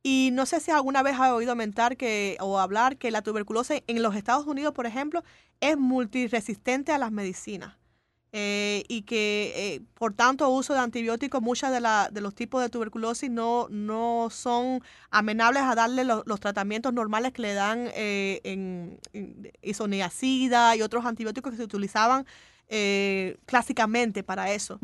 Y 0.03 0.29
no 0.33 0.45
sé 0.45 0.59
si 0.59 0.71
alguna 0.71 1.03
vez 1.03 1.15
ha 1.19 1.33
oído 1.35 1.55
mentar 1.55 1.97
que, 1.97 2.37
o 2.39 2.59
hablar 2.59 2.97
que 2.97 3.11
la 3.11 3.21
tuberculosis 3.21 3.83
en 3.87 4.01
los 4.01 4.15
Estados 4.15 4.47
Unidos, 4.47 4.73
por 4.73 4.85
ejemplo, 4.85 5.23
es 5.59 5.77
multiresistente 5.77 6.91
a 6.91 6.97
las 6.97 7.11
medicinas. 7.11 7.81
Eh, 8.33 8.85
y 8.87 9.01
que 9.01 9.51
eh, 9.57 9.81
por 9.93 10.13
tanto 10.13 10.47
uso 10.49 10.73
de 10.73 10.79
antibióticos, 10.79 11.41
muchos 11.41 11.69
de, 11.69 11.81
la, 11.81 12.09
de 12.09 12.21
los 12.21 12.33
tipos 12.33 12.61
de 12.61 12.69
tuberculosis 12.69 13.29
no, 13.29 13.67
no 13.69 14.29
son 14.31 14.81
amenables 15.09 15.63
a 15.63 15.75
darle 15.75 16.05
los 16.05 16.39
tratamientos 16.39 16.93
normales 16.93 17.33
que 17.33 17.41
le 17.41 17.53
dan 17.53 17.89
eh, 17.93 18.39
en, 18.45 18.99
isoniazida 19.61 20.77
y 20.77 20.81
otros 20.81 21.05
antibióticos 21.05 21.51
que 21.51 21.57
se 21.57 21.63
utilizaban 21.63 22.25
eh, 22.73 23.37
clásicamente 23.45 24.23
para 24.23 24.51
eso. 24.53 24.79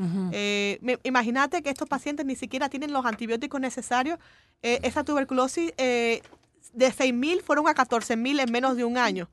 Imagínate 1.04 1.63
que 1.63 1.69
estos 1.69 1.88
pacientes 1.88 2.26
ni 2.26 2.36
siquiera 2.36 2.69
tienen 2.69 2.91
los 2.91 3.06
antibióticos 3.06 3.62
necesarios 3.62 4.19
eh, 4.62 4.80
esa 4.84 5.04
tuberculosis 5.04 5.71
eh, 5.78 6.21
de 6.73 6.88
6.000 6.88 7.41
fueron 7.41 7.67
a 7.67 7.76
14.000 7.76 8.41
en 8.41 8.52
menos 8.52 8.76
de 8.76 8.84
un 8.84 8.97
año. 8.97 9.30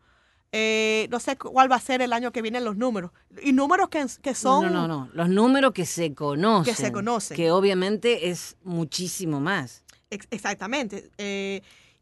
Eh, 0.52 1.08
no 1.10 1.18
sé 1.18 1.36
cuál 1.36 1.70
va 1.70 1.76
a 1.76 1.80
ser 1.80 2.00
el 2.00 2.12
año 2.12 2.30
que 2.30 2.42
vienen 2.42 2.64
los 2.64 2.76
números. 2.76 3.10
Y 3.42 3.52
números 3.52 3.88
que, 3.88 4.06
que 4.22 4.34
son... 4.34 4.66
No, 4.66 4.70
no, 4.70 4.86
no, 4.86 5.10
los 5.12 5.28
números 5.28 5.72
que 5.72 5.84
se 5.86 6.14
conocen. 6.14 6.74
Que 6.74 6.80
se 6.80 6.92
conocen. 6.92 7.36
Que 7.36 7.50
obviamente 7.50 8.30
es 8.30 8.56
muchísimo 8.62 9.40
más. 9.40 9.82
exactamente. 10.10 11.10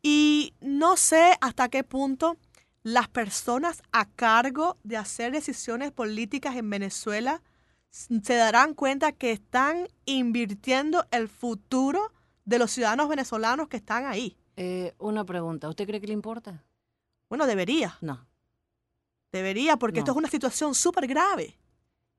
y 0.02 0.52
no 0.60 0.96
sé 0.96 1.38
hasta 1.40 1.68
qué 1.70 1.84
punto 1.84 2.36
las 2.82 3.08
personas 3.08 3.82
a 3.92 4.08
cargo 4.08 4.78
de 4.82 4.96
hacer 4.96 5.32
decisiones 5.32 5.92
políticas 5.92 6.56
en 6.56 6.68
Venezuela 6.68 7.42
se 7.90 8.34
darán 8.34 8.74
cuenta 8.74 9.12
que 9.12 9.32
están 9.32 9.86
invirtiendo 10.06 11.06
el 11.10 11.28
futuro 11.28 12.12
de 12.44 12.58
los 12.58 12.70
ciudadanos 12.70 13.08
venezolanos 13.08 13.68
que 13.68 13.76
están 13.76 14.06
ahí. 14.06 14.36
Eh, 14.56 14.94
una 14.98 15.24
pregunta, 15.24 15.68
¿usted 15.68 15.86
cree 15.86 16.00
que 16.00 16.06
le 16.06 16.12
importa? 16.12 16.64
Bueno, 17.28 17.46
debería. 17.46 17.98
No. 18.00 18.26
Debería, 19.30 19.76
porque 19.76 20.00
esto 20.00 20.12
es 20.12 20.16
una 20.16 20.28
situación 20.28 20.74
súper 20.74 21.06
grave. 21.06 21.58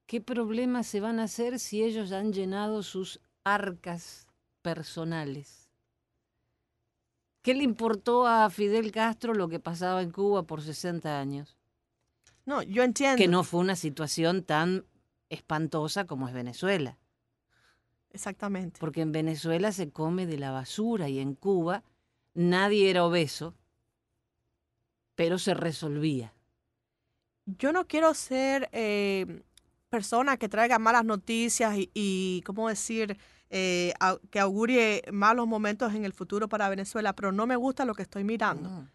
¿Qué 0.06 0.21
problemas 0.21 0.88
se 0.88 0.99
van 0.99 1.19
a 1.19 1.23
hacer 1.23 1.60
si 1.60 1.84
ellos 1.84 2.12
han 2.12 2.34
llenado 2.34 2.84
sus 2.84 3.19
arcas 3.43 4.28
personales? 4.62 5.62
¿Qué 7.43 7.53
le 7.53 7.63
importó 7.63 8.25
a 8.25 8.49
Fidel 8.49 8.93
Castro 8.93 9.34
lo 9.34 9.49
que 9.49 9.60
pasaba 9.60 10.01
en 10.01 10.12
Cuba 10.12 10.43
por 10.43 10.62
60 10.62 11.19
años? 11.19 11.58
No, 12.45 12.63
yo 12.63 12.84
entiendo. 12.84 13.17
Que 13.17 13.27
no 13.27 13.43
fue 13.43 13.60
una 13.60 13.75
situación 13.75 14.43
tan 14.43 14.86
espantosa 15.29 16.08
como 16.08 16.29
es 16.29 16.34
Venezuela. 16.34 16.97
Exactamente. 18.12 18.79
Porque 18.79 19.01
en 19.01 19.12
Venezuela 19.12 19.73
se 19.73 19.91
come 19.91 20.25
de 20.25 20.38
la 20.38 20.51
basura 20.51 21.10
y 21.10 21.19
en 21.19 21.36
Cuba 21.36 21.84
nadie 22.34 22.89
era 22.89 23.03
obeso, 23.03 23.56
pero 25.15 25.38
se 25.38 25.53
resolvía. 25.53 26.34
Yo 27.45 27.73
no 27.73 27.88
quiero 27.88 28.13
ser 28.13 28.69
eh, 28.71 29.43
persona 29.89 30.38
que 30.38 30.47
traiga 30.47 30.79
malas 30.79 31.03
noticias 31.03 31.75
y, 31.93 32.41
¿cómo 32.45 32.69
decir?, 32.69 33.17
eh, 33.56 33.94
que 34.32 34.39
augurie 34.39 35.04
malos 35.12 35.48
momentos 35.48 35.94
en 35.94 36.06
el 36.06 36.13
futuro 36.13 36.50
para 36.50 36.68
Venezuela, 36.70 37.13
pero 37.13 37.32
no 37.32 37.46
me 37.46 37.56
gusta 37.56 37.86
lo 37.86 37.94
que 37.94 38.02
estoy 38.02 38.24
mirando. 38.24 38.88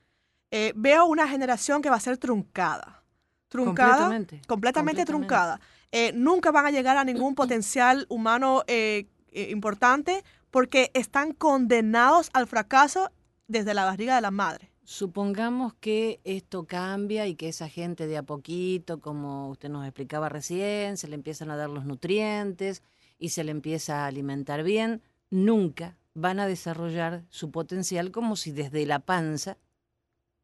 Eh, 0.50 0.72
veo 0.74 1.06
una 1.06 1.28
generación 1.28 1.80
que 1.80 1.90
va 1.90 1.96
a 1.96 2.00
ser 2.00 2.18
truncada. 2.18 3.04
Truncada. 3.48 3.90
Completamente. 3.90 4.42
Completamente, 4.48 5.04
truncada. 5.04 5.60
Eh, 5.92 6.12
nunca 6.12 6.50
van 6.50 6.66
a 6.66 6.70
llegar 6.72 6.96
a 6.96 7.04
ningún 7.04 7.34
potencial 7.36 8.04
humano 8.08 8.64
eh, 8.66 9.06
eh, 9.30 9.50
importante 9.50 10.24
porque 10.50 10.90
están 10.92 11.32
condenados 11.32 12.30
al 12.32 12.48
fracaso 12.48 13.10
desde 13.46 13.74
la 13.74 13.84
barriga 13.84 14.16
de 14.16 14.22
la 14.22 14.32
madre. 14.32 14.72
Supongamos 14.82 15.74
que 15.74 16.18
esto 16.24 16.66
cambia 16.66 17.26
y 17.26 17.36
que 17.36 17.48
esa 17.48 17.68
gente 17.68 18.06
de 18.06 18.16
a 18.16 18.22
poquito, 18.22 19.00
como 19.00 19.50
usted 19.50 19.68
nos 19.68 19.84
explicaba 19.84 20.28
recién, 20.28 20.96
se 20.96 21.06
le 21.06 21.14
empiezan 21.14 21.50
a 21.50 21.56
dar 21.56 21.68
los 21.68 21.84
nutrientes 21.84 22.82
y 23.18 23.30
se 23.30 23.44
le 23.44 23.50
empieza 23.50 24.04
a 24.04 24.06
alimentar 24.06 24.62
bien, 24.62 25.02
nunca 25.30 25.96
van 26.14 26.40
a 26.40 26.46
desarrollar 26.46 27.24
su 27.28 27.50
potencial 27.50 28.10
como 28.10 28.36
si 28.36 28.50
desde 28.52 28.86
la 28.86 29.00
panza 29.00 29.58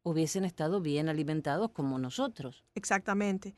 hubiesen 0.03 0.45
estado 0.45 0.81
bien 0.81 1.09
alimentados 1.09 1.71
como 1.71 1.97
nosotros. 1.97 2.63
Exactamente. 2.75 3.55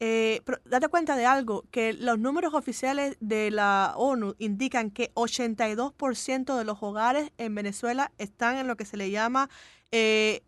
Eh, 0.00 0.42
pero 0.44 0.60
date 0.64 0.88
cuenta 0.88 1.16
de 1.16 1.24
algo, 1.24 1.64
que 1.70 1.92
los 1.92 2.18
números 2.18 2.52
oficiales 2.52 3.16
de 3.20 3.50
la 3.50 3.94
ONU 3.96 4.34
indican 4.38 4.90
que 4.90 5.12
82% 5.14 6.58
de 6.58 6.64
los 6.64 6.82
hogares 6.82 7.30
en 7.38 7.54
Venezuela 7.54 8.12
están 8.18 8.56
en 8.56 8.66
lo 8.66 8.76
que 8.76 8.84
se 8.84 8.96
le 8.96 9.10
llama 9.10 9.48
eh, 9.92 10.42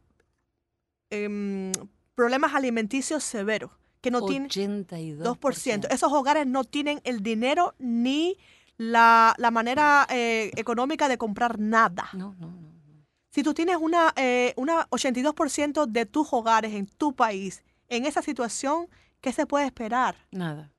em, 1.11 1.71
problemas 2.15 2.55
alimenticios 2.55 3.23
severos, 3.23 3.71
que 4.07 4.11
no 4.13 4.25
tienen 4.25 4.49
82%. 4.49 5.89
Esos 5.91 6.13
hogares 6.13 6.47
no 6.47 6.63
tienen 6.63 7.01
el 7.03 7.23
dinero 7.25 7.75
ni 7.79 8.37
la, 8.77 9.35
la 9.37 9.51
manera 9.51 10.07
eh, 10.11 10.53
económica 10.55 11.09
de 11.09 11.19
comprar 11.19 11.59
nada. 11.59 12.09
No, 12.13 12.37
no, 12.39 12.47
no. 12.47 13.05
Si 13.31 13.43
tú 13.43 13.53
tienes 13.53 13.79
una, 13.81 14.13
eh, 14.17 14.55
una 14.57 14.89
82% 14.91 15.87
de 15.87 16.07
tus 16.07 16.33
hogares 16.33 16.73
en 16.73 16.87
tu 16.87 17.15
país 17.15 17.65
en 17.89 18.07
esa 18.07 18.23
situación, 18.23 18.89
¿qué 19.21 19.33
se 19.33 19.45
puede 19.45 19.67
esperar? 19.67 20.15
Nada, 20.31 20.71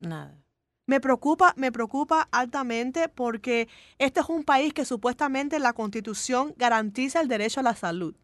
nada. 0.00 0.36
Me 0.86 1.00
preocupa, 1.00 1.54
me 1.56 1.70
preocupa 1.70 2.28
altamente 2.32 3.08
porque 3.08 3.68
este 3.98 4.20
es 4.20 4.28
un 4.28 4.42
país 4.42 4.74
que 4.74 4.84
supuestamente 4.84 5.60
la 5.60 5.72
constitución 5.72 6.54
garantiza 6.58 7.20
el 7.20 7.28
derecho 7.28 7.60
a 7.60 7.62
la 7.62 7.76
salud. 7.76 8.16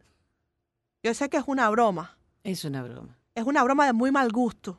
Yo 1.05 1.15
sé 1.15 1.31
que 1.31 1.37
es 1.37 1.45
una 1.47 1.71
broma. 1.71 2.19
Es 2.43 2.65
una 2.65 2.83
broma. 2.83 3.20
Es 3.41 3.47
una 3.47 3.65
broma 3.65 3.87
de 3.87 3.93
muy 3.93 4.11
mal 4.11 4.31
gusto. 4.31 4.79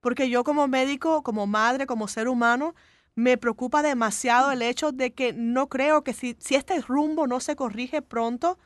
Porque 0.00 0.28
yo 0.28 0.44
como 0.44 0.66
médico, 0.68 1.22
como 1.22 1.46
madre, 1.46 1.86
como 1.86 2.08
ser 2.08 2.28
humano, 2.28 2.74
me 3.14 3.36
preocupa 3.38 3.82
demasiado 3.82 4.50
el 4.50 4.62
hecho 4.62 4.92
de 4.92 5.12
que 5.12 5.32
no 5.32 5.68
creo 5.68 6.02
que 6.02 6.12
si, 6.12 6.36
si 6.40 6.56
este 6.56 6.80
rumbo 6.80 7.26
no 7.26 7.40
se 7.40 7.56
corrige 7.56 8.02
pronto, 8.02 8.58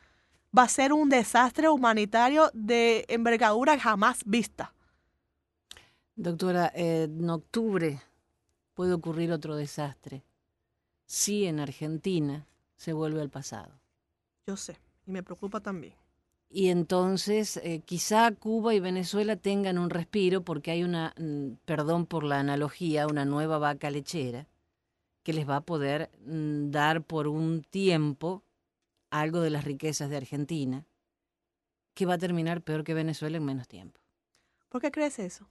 va 0.57 0.63
a 0.63 0.69
ser 0.69 0.93
un 0.93 1.09
desastre 1.09 1.69
humanitario 1.69 2.49
de 2.53 3.05
envergadura 3.07 3.79
jamás 3.79 4.23
vista. 4.25 4.73
Doctora, 6.15 6.71
en 6.73 7.29
octubre 7.29 8.01
puede 8.73 8.93
ocurrir 8.93 9.31
otro 9.31 9.55
desastre. 9.55 10.23
Si 11.05 11.45
en 11.45 11.59
Argentina 11.59 12.47
se 12.75 12.93
vuelve 12.93 13.21
al 13.21 13.29
pasado. 13.29 13.79
Yo 14.47 14.57
sé, 14.57 14.77
y 15.05 15.11
me 15.11 15.23
preocupa 15.23 15.59
también. 15.59 16.02
Y 16.55 16.69
entonces 16.69 17.57
eh, 17.57 17.81
quizá 17.83 18.31
Cuba 18.31 18.75
y 18.75 18.79
Venezuela 18.79 19.35
tengan 19.35 19.79
un 19.79 19.89
respiro 19.89 20.43
porque 20.43 20.69
hay 20.69 20.83
una, 20.83 21.11
mm, 21.17 21.53
perdón 21.65 22.05
por 22.05 22.23
la 22.23 22.39
analogía, 22.39 23.07
una 23.07 23.25
nueva 23.25 23.57
vaca 23.57 23.89
lechera 23.89 24.47
que 25.23 25.33
les 25.33 25.49
va 25.49 25.55
a 25.57 25.61
poder 25.61 26.11
mm, 26.27 26.69
dar 26.69 27.01
por 27.01 27.27
un 27.27 27.63
tiempo 27.63 28.43
algo 29.09 29.41
de 29.41 29.49
las 29.49 29.63
riquezas 29.63 30.11
de 30.11 30.17
Argentina, 30.17 30.85
que 31.95 32.05
va 32.05 32.15
a 32.15 32.17
terminar 32.19 32.61
peor 32.61 32.83
que 32.83 32.93
Venezuela 32.93 33.37
en 33.37 33.45
menos 33.45 33.67
tiempo. 33.67 33.99
¿Por 34.69 34.79
qué 34.79 34.91
crees 34.91 35.17
eso? 35.17 35.49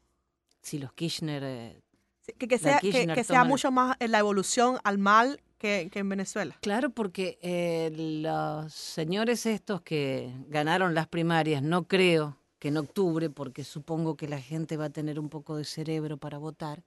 Si 0.61 0.79
los 0.79 0.93
Kirchner... 0.93 1.43
eh, 1.45 1.83
Sí, 2.25 2.33
Que, 2.39 2.47
que 2.47 2.59
sea, 2.59 2.79
que, 2.79 2.93
que 2.93 3.25
sea 3.25 3.43
mucho 3.43 3.73
más 3.73 3.97
en 3.99 4.13
la 4.13 4.21
evolución 4.21 4.79
al 4.85 4.99
mal 4.99 5.41
que, 5.63 5.91
en 5.95 6.09
Venezuela. 6.09 6.57
Claro, 6.61 6.91
porque 6.91 7.39
eh, 7.41 7.91
los 7.97 8.73
señores 8.73 9.47
estos 9.47 9.81
que 9.83 10.35
ganaron 10.49 10.95
las 10.95 11.07
primarias, 11.07 11.63
no 11.63 11.87
creo 11.87 12.37
que 12.59 12.69
en 12.69 12.77
octubre, 12.77 13.31
porque 13.31 13.65
supongo 13.65 14.17
que 14.17 14.29
la 14.29 14.41
gente 14.41 14.77
va 14.77 14.87
a 14.87 14.91
tener 14.91 15.19
un 15.19 15.29
poco 15.29 15.57
de 15.57 15.65
cerebro 15.65 16.17
para 16.17 16.39
votar, 16.39 16.85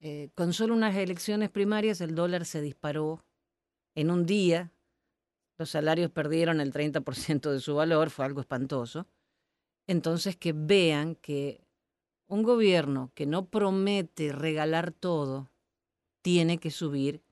eh, 0.00 0.30
con 0.34 0.52
solo 0.52 0.74
unas 0.74 0.94
elecciones 0.96 1.50
primarias 1.50 2.00
el 2.00 2.14
dólar 2.14 2.44
se 2.44 2.60
disparó 2.60 3.24
en 3.94 4.10
un 4.10 4.26
día, 4.26 4.72
los 5.58 5.70
salarios 5.70 6.10
perdieron 6.10 6.60
el 6.60 6.72
30% 6.72 7.50
de 7.50 7.60
su 7.60 7.74
valor, 7.74 8.10
fue 8.10 8.24
algo 8.24 8.40
espantoso. 8.40 9.06
Entonces 9.86 10.36
que 10.36 10.52
vean 10.52 11.14
que 11.14 11.64
un 12.26 12.42
gobierno 12.42 13.12
que 13.14 13.26
no 13.26 13.46
promete 13.46 14.32
regalar 14.32 14.92
todo, 14.92 15.50
tiene 16.22 16.58
que 16.58 16.70
subir 16.70 17.22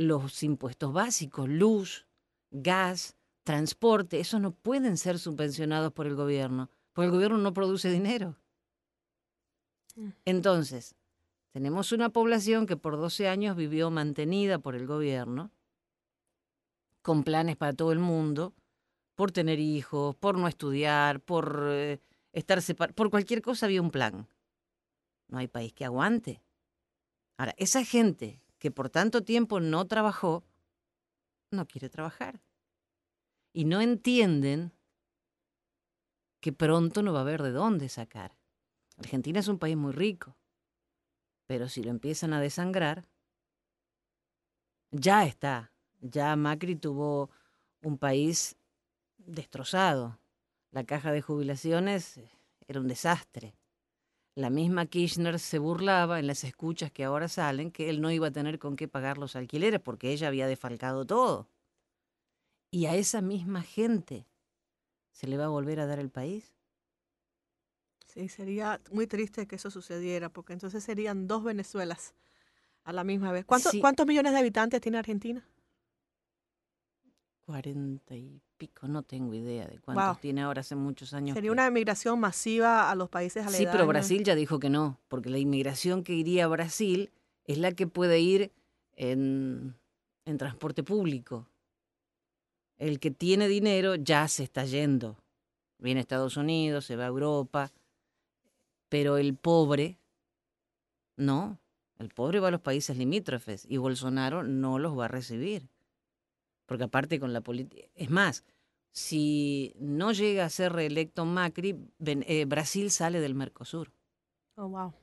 los 0.00 0.42
impuestos 0.42 0.92
básicos, 0.94 1.46
luz, 1.48 2.06
gas, 2.50 3.16
transporte, 3.44 4.18
esos 4.18 4.40
no 4.40 4.52
pueden 4.52 4.96
ser 4.96 5.18
subvencionados 5.18 5.92
por 5.92 6.06
el 6.06 6.16
gobierno, 6.16 6.70
porque 6.94 7.06
el 7.06 7.12
gobierno 7.12 7.36
no 7.36 7.52
produce 7.52 7.90
dinero. 7.90 8.36
Entonces, 10.24 10.94
tenemos 11.52 11.92
una 11.92 12.08
población 12.08 12.66
que 12.66 12.78
por 12.78 12.96
12 12.96 13.28
años 13.28 13.56
vivió 13.56 13.90
mantenida 13.90 14.58
por 14.58 14.74
el 14.74 14.86
gobierno, 14.86 15.50
con 17.02 17.22
planes 17.22 17.56
para 17.56 17.74
todo 17.74 17.92
el 17.92 17.98
mundo, 17.98 18.54
por 19.16 19.32
tener 19.32 19.58
hijos, 19.58 20.16
por 20.16 20.38
no 20.38 20.48
estudiar, 20.48 21.20
por 21.20 21.66
eh, 21.68 22.00
estar 22.32 22.62
separados, 22.62 22.94
por 22.94 23.10
cualquier 23.10 23.42
cosa 23.42 23.66
había 23.66 23.82
un 23.82 23.90
plan. 23.90 24.26
No 25.28 25.38
hay 25.38 25.48
país 25.48 25.74
que 25.74 25.84
aguante. 25.84 26.42
Ahora, 27.36 27.54
esa 27.58 27.84
gente 27.84 28.40
que 28.60 28.70
por 28.70 28.90
tanto 28.90 29.24
tiempo 29.24 29.58
no 29.58 29.86
trabajó, 29.86 30.44
no 31.50 31.66
quiere 31.66 31.88
trabajar. 31.88 32.40
Y 33.52 33.64
no 33.64 33.80
entienden 33.80 34.72
que 36.40 36.52
pronto 36.52 37.02
no 37.02 37.12
va 37.12 37.20
a 37.20 37.22
haber 37.22 37.42
de 37.42 37.50
dónde 37.50 37.88
sacar. 37.88 38.36
Argentina 38.98 39.40
es 39.40 39.48
un 39.48 39.58
país 39.58 39.76
muy 39.76 39.92
rico, 39.92 40.36
pero 41.46 41.68
si 41.68 41.82
lo 41.82 41.90
empiezan 41.90 42.34
a 42.34 42.40
desangrar, 42.40 43.08
ya 44.90 45.24
está. 45.24 45.72
Ya 46.00 46.36
Macri 46.36 46.76
tuvo 46.76 47.30
un 47.80 47.96
país 47.96 48.56
destrozado. 49.16 50.18
La 50.70 50.84
caja 50.84 51.12
de 51.12 51.22
jubilaciones 51.22 52.18
eh, 52.18 52.30
era 52.68 52.78
un 52.80 52.88
desastre. 52.88 53.56
La 54.40 54.48
misma 54.48 54.86
Kirchner 54.86 55.38
se 55.38 55.58
burlaba 55.58 56.18
en 56.18 56.26
las 56.26 56.44
escuchas 56.44 56.90
que 56.90 57.04
ahora 57.04 57.28
salen 57.28 57.70
que 57.70 57.90
él 57.90 58.00
no 58.00 58.10
iba 58.10 58.28
a 58.28 58.30
tener 58.30 58.58
con 58.58 58.74
qué 58.74 58.88
pagar 58.88 59.18
los 59.18 59.36
alquileres 59.36 59.80
porque 59.80 60.12
ella 60.12 60.28
había 60.28 60.46
defalcado 60.46 61.04
todo. 61.04 61.46
Y 62.70 62.86
a 62.86 62.94
esa 62.94 63.20
misma 63.20 63.60
gente 63.60 64.24
se 65.12 65.26
le 65.26 65.36
va 65.36 65.44
a 65.44 65.48
volver 65.48 65.78
a 65.78 65.84
dar 65.84 65.98
el 65.98 66.08
país. 66.08 66.54
Sí, 68.06 68.30
sería 68.30 68.80
muy 68.90 69.06
triste 69.06 69.46
que 69.46 69.56
eso 69.56 69.70
sucediera, 69.70 70.30
porque 70.30 70.54
entonces 70.54 70.82
serían 70.82 71.26
dos 71.26 71.44
Venezuelas 71.44 72.14
a 72.84 72.94
la 72.94 73.04
misma 73.04 73.32
vez. 73.32 73.44
¿Cuántos, 73.44 73.72
Sí. 73.72 73.78
¿Cuántos 73.78 74.06
millones 74.06 74.32
de 74.32 74.38
habitantes 74.38 74.80
tiene 74.80 74.96
Argentina? 74.96 75.46
Cuarenta 77.44 78.16
y 78.16 78.40
pico, 78.60 78.86
no 78.86 79.02
tengo 79.02 79.32
idea 79.34 79.66
de 79.66 79.78
cuántos 79.78 80.04
Wow. 80.06 80.16
tiene 80.20 80.42
ahora 80.42 80.60
hace 80.60 80.76
muchos 80.76 81.14
años. 81.14 81.34
Sería 81.34 81.48
que- 81.48 81.52
una 81.52 81.66
emigración 81.66 82.20
masiva 82.20 82.90
a 82.90 82.94
los 82.94 83.08
países 83.08 83.42
Sí, 83.42 83.48
aledaños. 83.48 83.72
pero 83.72 83.86
Brasil 83.86 84.22
ya 84.22 84.34
dijo 84.34 84.60
que 84.60 84.68
no, 84.68 84.98
porque 85.08 85.30
la 85.30 85.38
inmigración 85.38 86.04
que 86.04 86.12
iría 86.12 86.44
a 86.44 86.48
Brasil 86.48 87.10
es 87.46 87.56
la 87.56 87.72
que 87.72 87.86
puede 87.86 88.20
ir 88.20 88.52
en, 88.96 89.74
en 90.26 90.36
transporte 90.36 90.82
público. 90.82 91.48
El 92.76 93.00
que 93.00 93.10
tiene 93.10 93.48
dinero 93.48 93.94
ya 93.94 94.28
se 94.28 94.42
está 94.44 94.64
yendo. 94.66 95.16
Viene 95.78 96.00
a 96.00 96.02
Estados 96.02 96.36
Unidos, 96.36 96.84
se 96.84 96.96
va 96.96 97.04
a 97.04 97.08
Europa, 97.08 97.72
pero 98.90 99.16
el 99.16 99.34
pobre, 99.34 99.96
no. 101.16 101.58
El 101.98 102.10
pobre 102.10 102.40
va 102.40 102.48
a 102.48 102.50
los 102.50 102.60
países 102.60 102.96
limítrofes 102.98 103.64
y 103.66 103.78
Bolsonaro 103.78 104.42
no 104.42 104.78
los 104.78 104.98
va 104.98 105.06
a 105.06 105.08
recibir. 105.08 105.69
Porque 106.70 106.84
aparte 106.84 107.18
con 107.18 107.32
la 107.32 107.40
política... 107.40 107.88
Es 107.96 108.10
más, 108.10 108.44
si 108.92 109.74
no 109.80 110.12
llega 110.12 110.44
a 110.44 110.48
ser 110.48 110.72
reelecto 110.72 111.24
Macri, 111.24 111.76
Ven- 111.98 112.24
eh, 112.28 112.44
Brasil 112.44 112.92
sale 112.92 113.18
del 113.18 113.34
Mercosur. 113.34 113.92
Oh, 114.54 114.68
wow. 114.68 114.94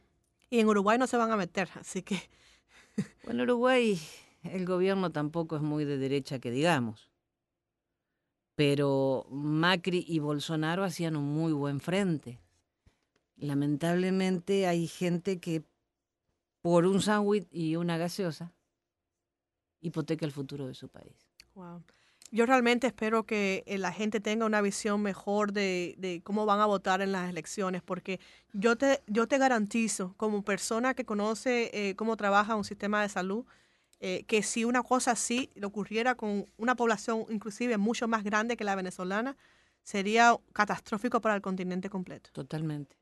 Y 0.50 0.60
en 0.62 0.70
Uruguay 0.70 0.98
no 0.98 1.08
se 1.08 1.18
van 1.18 1.30
a 1.30 1.36
meter, 1.36 1.68
así 1.74 2.04
que 2.04 2.22
Bueno, 3.26 3.44
Uruguay, 3.44 4.00
el 4.44 4.66
gobierno 4.66 5.12
tampoco 5.12 5.58
es 5.58 5.62
muy 5.62 5.84
de 5.84 5.98
derecha 5.98 6.40
que 6.40 6.52
digamos. 6.52 7.12
Pero 8.56 9.28
Macri 9.30 10.06
y 10.08 10.20
Bolsonaro 10.20 10.86
hacían 10.86 11.18
un 11.18 11.26
muy 11.26 11.52
buen 11.52 11.82
frente. 11.82 12.40
Lamentablemente 13.36 14.68
hay 14.68 14.88
gente 14.88 15.42
que 15.42 15.66
por 16.62 16.86
un 16.86 17.02
sándwich 17.02 17.46
y 17.52 17.76
una 17.76 17.98
gaseosa 17.98 18.54
hipoteca 19.82 20.26
el 20.26 20.32
futuro 20.32 20.66
de 20.66 20.74
su 20.74 20.88
país. 20.88 21.27
Wow. 21.58 21.84
Yo 22.30 22.46
realmente 22.46 22.88
espero 22.88 23.26
que 23.26 23.64
eh, 23.66 23.78
la 23.78 23.92
gente 23.92 24.20
tenga 24.20 24.46
una 24.46 24.62
visión 24.62 25.02
mejor 25.02 25.54
de, 25.54 25.96
de 25.98 26.22
cómo 26.24 26.46
van 26.46 26.60
a 26.60 26.66
votar 26.66 27.02
en 27.02 27.12
las 27.12 27.30
elecciones, 27.30 27.82
porque 27.82 28.20
yo 28.54 28.78
te, 28.78 29.02
yo 29.08 29.28
te 29.28 29.38
garantizo, 29.38 30.14
como 30.18 30.44
persona 30.44 30.94
que 30.94 31.04
conoce 31.06 31.72
eh, 31.74 31.96
cómo 31.96 32.16
trabaja 32.16 32.56
un 32.56 32.64
sistema 32.64 33.02
de 33.02 33.10
salud, 33.10 33.46
eh, 34.00 34.24
que 34.28 34.44
si 34.44 34.66
una 34.66 34.84
cosa 34.84 35.12
así 35.12 35.50
le 35.56 35.66
ocurriera 35.66 36.16
con 36.16 36.46
una 36.58 36.76
población 36.76 37.26
inclusive 37.30 37.78
mucho 37.78 38.08
más 38.08 38.24
grande 38.24 38.56
que 38.56 38.64
la 38.64 38.76
venezolana, 38.76 39.36
sería 39.82 40.38
catastrófico 40.54 41.22
para 41.22 41.34
el 41.34 41.42
continente 41.42 41.90
completo. 41.90 42.30
Totalmente. 42.34 42.98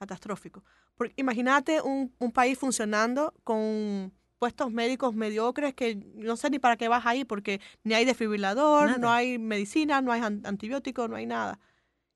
Catastrófico. 0.00 0.64
Porque 0.96 1.14
imagínate 1.16 1.82
un, 1.82 2.12
un 2.18 2.32
país 2.32 2.58
funcionando 2.58 3.32
con 3.44 4.12
puestos 4.38 4.70
médicos 4.72 5.14
mediocres 5.14 5.74
que 5.74 5.96
no 6.14 6.36
sé 6.36 6.50
ni 6.50 6.58
para 6.58 6.76
qué 6.76 6.88
vas 6.88 7.06
ahí 7.06 7.24
porque 7.24 7.60
ni 7.84 7.94
hay 7.94 8.04
desfibrilador, 8.04 8.86
Nada. 8.86 8.98
no 8.98 9.10
hay 9.10 9.38
medicina, 9.38 10.00
no 10.02 10.12
hay 10.12 10.20
an- 10.20 10.42
antibiótico, 10.44 11.08
no 11.08 11.16
hay 11.16 11.26
nada. 11.26 11.58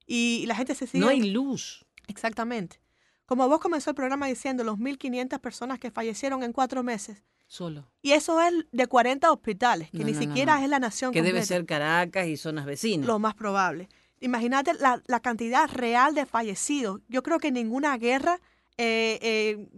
Y 0.07 0.45
la 0.47 0.55
gente 0.57 0.75
se 0.75 0.87
sigue... 0.87 1.05
No 1.05 1.09
hay 1.09 1.31
luz. 1.31 1.87
Exactamente. 2.09 2.81
Como 3.27 3.49
vos 3.49 3.61
comenzó 3.61 3.91
el 3.91 3.97
programa 3.97 4.27
diciendo, 4.27 4.65
los 4.65 4.77
1.500 4.79 5.39
personas 5.41 5.79
que 5.79 5.91
fallecieron 5.91 6.43
en 6.43 6.53
cuatro 6.53 6.83
meses. 6.83 7.23
Solo. 7.47 7.91
Y 8.03 8.13
eso 8.13 8.41
es 8.41 8.53
de 8.73 8.87
40 8.87 9.31
hospitales, 9.33 9.91
que 9.91 9.99
No, 9.99 10.05
ni 10.07 10.13
no, 10.13 10.19
siquiera 10.21 10.57
no. 10.59 10.65
es 10.65 10.71
la 10.71 10.79
nación 10.81 11.13
Que 11.13 11.23
debe 11.23 11.43
ser 11.45 11.65
Caracas 11.67 12.27
y 12.27 12.37
zonas 12.37 12.65
vecinas. 12.67 13.07
Lo 13.07 13.19
más 13.19 13.35
probable. 13.35 13.89
Imagínate 14.21 14.75
la, 14.75 15.03
la 15.07 15.21
cantidad 15.21 15.69
real 15.71 16.15
de 16.15 16.27
fallecidos. 16.27 17.01
Yo 17.09 17.23
creo 17.23 17.39
que 17.39 17.51
ninguna 17.51 17.97
guerra 17.99 18.41
eh, 18.77 19.19
eh, 19.23 19.69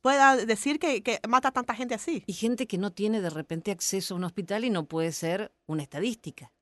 pueda 0.00 0.36
decir 0.36 0.78
que, 0.78 1.02
que 1.02 1.20
mata 1.28 1.48
a 1.48 1.52
tanta 1.52 1.74
gente 1.74 1.94
así. 1.94 2.22
Y 2.26 2.32
gente 2.32 2.66
que 2.66 2.78
no 2.78 2.92
tiene 2.92 3.20
de 3.20 3.30
repente 3.30 3.70
acceso 3.70 4.14
a 4.14 4.16
un 4.16 4.24
hospital 4.24 4.64
y 4.64 4.70
no 4.70 4.84
puede 4.86 5.12
ser 5.12 5.52
una 5.66 5.82
estadística. 5.82 6.52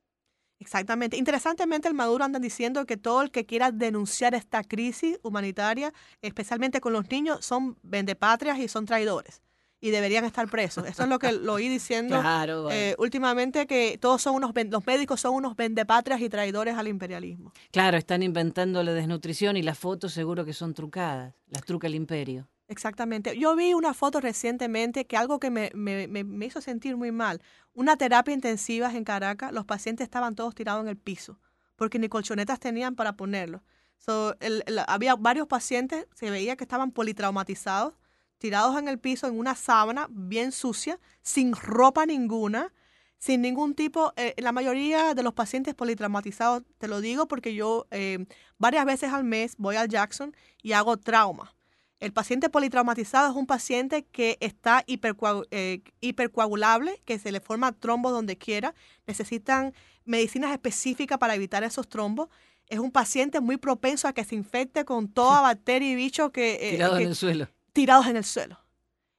Exactamente. 0.60 1.16
Interesantemente, 1.16 1.86
el 1.86 1.94
Maduro 1.94 2.24
andan 2.24 2.42
diciendo 2.42 2.84
que 2.84 2.96
todo 2.96 3.22
el 3.22 3.30
que 3.30 3.46
quiera 3.46 3.70
denunciar 3.70 4.34
esta 4.34 4.64
crisis 4.64 5.18
humanitaria, 5.22 5.92
especialmente 6.20 6.80
con 6.80 6.92
los 6.92 7.08
niños, 7.10 7.44
son 7.44 7.78
vendepatrias 7.82 8.58
y 8.58 8.66
son 8.66 8.84
traidores. 8.84 9.40
Y 9.80 9.90
deberían 9.90 10.24
estar 10.24 10.48
presos. 10.50 10.84
Eso 10.88 11.04
es 11.04 11.08
lo 11.08 11.20
que 11.20 11.30
lo 11.30 11.52
oí 11.52 11.68
diciendo 11.78 12.20
Claro, 12.20 12.64
bueno. 12.64 12.76
eh, 12.76 12.96
últimamente, 12.98 13.68
que 13.68 13.98
todos 14.00 14.20
son 14.20 14.34
unos, 14.34 14.50
los 14.68 14.84
médicos 14.84 15.20
son 15.20 15.34
unos 15.36 15.54
vendepatrias 15.54 16.20
y 16.20 16.28
traidores 16.28 16.74
al 16.74 16.88
imperialismo. 16.88 17.52
Claro, 17.70 17.96
están 17.96 18.24
inventando 18.24 18.82
la 18.82 18.92
desnutrición 18.92 19.56
y 19.56 19.62
las 19.62 19.78
fotos 19.78 20.12
seguro 20.12 20.44
que 20.44 20.52
son 20.54 20.74
trucadas. 20.74 21.34
Las 21.46 21.62
truca 21.62 21.86
el 21.86 21.94
imperio. 21.94 22.48
Exactamente. 22.68 23.38
Yo 23.38 23.56
vi 23.56 23.72
una 23.72 23.94
foto 23.94 24.20
recientemente 24.20 25.06
que 25.06 25.16
algo 25.16 25.38
que 25.40 25.50
me, 25.50 25.70
me- 25.74 26.06
me- 26.06 26.46
hizo 26.46 26.60
sentir 26.60 26.96
muy 26.98 27.12
mal. 27.12 27.40
Una 27.72 27.96
terapia 27.96 28.34
intensiva 28.34 28.92
en 28.94 29.04
Caracas, 29.04 29.52
los 29.52 29.64
pacientes 29.64 30.04
estaban 30.04 30.34
todos 30.34 30.54
tirados 30.54 30.82
en 30.82 30.88
el 30.88 30.98
piso, 30.98 31.38
porque 31.76 31.98
ni 31.98 32.08
colchonetas 32.10 32.60
tenían 32.60 32.94
para 32.94 33.16
ponerlos. 33.16 33.62
So, 33.98 34.36
el- 34.40 34.62
había 34.86 35.16
varios 35.16 35.46
pacientes, 35.48 36.06
se 36.14 36.30
veía 36.30 36.56
que 36.56 36.64
estaban 36.64 36.90
politraumatizados, 36.92 37.94
tirados 38.36 38.78
en 38.78 38.88
el 38.88 38.98
piso 38.98 39.26
en 39.26 39.38
una 39.38 39.54
sábana 39.54 40.06
bien 40.10 40.52
sucia, 40.52 41.00
sin 41.22 41.54
ropa 41.54 42.04
ninguna, 42.06 42.72
sin 43.18 43.40
ningún 43.40 43.74
tipo, 43.74 44.12
eh, 44.16 44.34
la 44.38 44.52
mayoría 44.52 45.14
de 45.14 45.22
los 45.22 45.32
pacientes 45.32 45.74
politraumatizados, 45.74 46.62
te 46.78 46.86
lo 46.86 47.00
digo 47.00 47.26
porque 47.28 47.54
yo 47.54 47.86
eh, 47.90 48.26
varias 48.58 48.84
veces 48.84 49.12
al 49.12 49.24
mes 49.24 49.54
voy 49.56 49.76
al 49.76 49.88
Jackson 49.88 50.36
y 50.62 50.72
hago 50.72 50.98
trauma. 50.98 51.54
El 52.00 52.12
paciente 52.12 52.48
politraumatizado 52.48 53.30
es 53.30 53.36
un 53.36 53.46
paciente 53.46 54.04
que 54.04 54.36
está 54.40 54.84
hipercoagu- 54.86 55.46
eh, 55.50 55.82
hipercoagulable, 56.00 57.00
que 57.04 57.18
se 57.18 57.32
le 57.32 57.40
forma 57.40 57.72
trombo 57.72 58.10
donde 58.10 58.36
quiera, 58.38 58.74
necesitan 59.06 59.72
medicinas 60.04 60.52
específicas 60.52 61.18
para 61.18 61.34
evitar 61.34 61.64
esos 61.64 61.88
trombos. 61.88 62.28
Es 62.68 62.78
un 62.78 62.92
paciente 62.92 63.40
muy 63.40 63.56
propenso 63.56 64.06
a 64.08 64.12
que 64.12 64.24
se 64.24 64.34
infecte 64.34 64.84
con 64.84 65.08
toda 65.08 65.40
bacteria 65.54 65.90
y 65.90 65.94
bicho 65.96 66.30
que, 66.30 66.58
eh, 66.60 66.70
Tirado 66.72 66.96
que- 66.96 67.02
en 67.02 67.08
el 67.08 67.16
suelo. 67.16 67.48
tirados 67.72 68.06
en 68.06 68.16
el 68.16 68.24
suelo. 68.24 68.58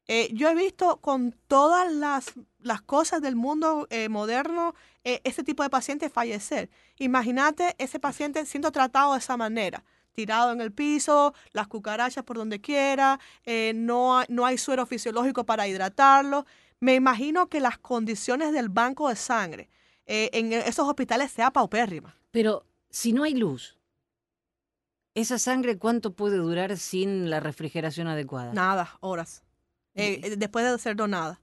Eh, 0.07 0.29
yo 0.33 0.49
he 0.49 0.55
visto 0.55 0.97
con 1.01 1.35
todas 1.47 1.91
las, 1.91 2.33
las 2.59 2.81
cosas 2.81 3.21
del 3.21 3.35
mundo 3.35 3.85
eh, 3.91 4.09
moderno 4.09 4.73
eh, 5.03 5.21
ese 5.23 5.43
tipo 5.43 5.61
de 5.63 5.69
pacientes 5.69 6.11
fallecer. 6.11 6.69
Imagínate 6.97 7.75
ese 7.77 7.99
paciente 7.99 8.43
siendo 8.45 8.71
tratado 8.71 9.13
de 9.13 9.19
esa 9.19 9.37
manera, 9.37 9.83
tirado 10.13 10.51
en 10.51 10.61
el 10.61 10.71
piso, 10.71 11.33
las 11.53 11.67
cucarachas 11.67 12.23
por 12.23 12.37
donde 12.37 12.59
quiera, 12.59 13.19
eh, 13.45 13.73
no, 13.75 14.17
hay- 14.19 14.25
no 14.29 14.45
hay 14.45 14.57
suero 14.57 14.85
fisiológico 14.85 15.45
para 15.45 15.67
hidratarlo. 15.67 16.45
Me 16.79 16.95
imagino 16.95 17.47
que 17.47 17.59
las 17.59 17.77
condiciones 17.77 18.51
del 18.53 18.69
banco 18.69 19.09
de 19.09 19.15
sangre 19.15 19.69
eh, 20.05 20.29
en 20.33 20.51
esos 20.53 20.87
hospitales 20.87 21.31
sea 21.31 21.51
paupérrima. 21.51 22.15
Pero 22.31 22.65
si 22.89 23.13
no 23.13 23.23
hay 23.23 23.35
luz, 23.35 23.77
¿esa 25.13 25.37
sangre 25.37 25.77
cuánto 25.77 26.13
puede 26.13 26.37
durar 26.37 26.77
sin 26.77 27.29
la 27.29 27.39
refrigeración 27.39 28.07
adecuada? 28.07 28.53
Nada, 28.53 28.97
horas. 29.01 29.43
eh, 29.95 30.35
después 30.37 30.65
de 30.69 30.77
ser 30.79 30.95
donada. 30.95 31.41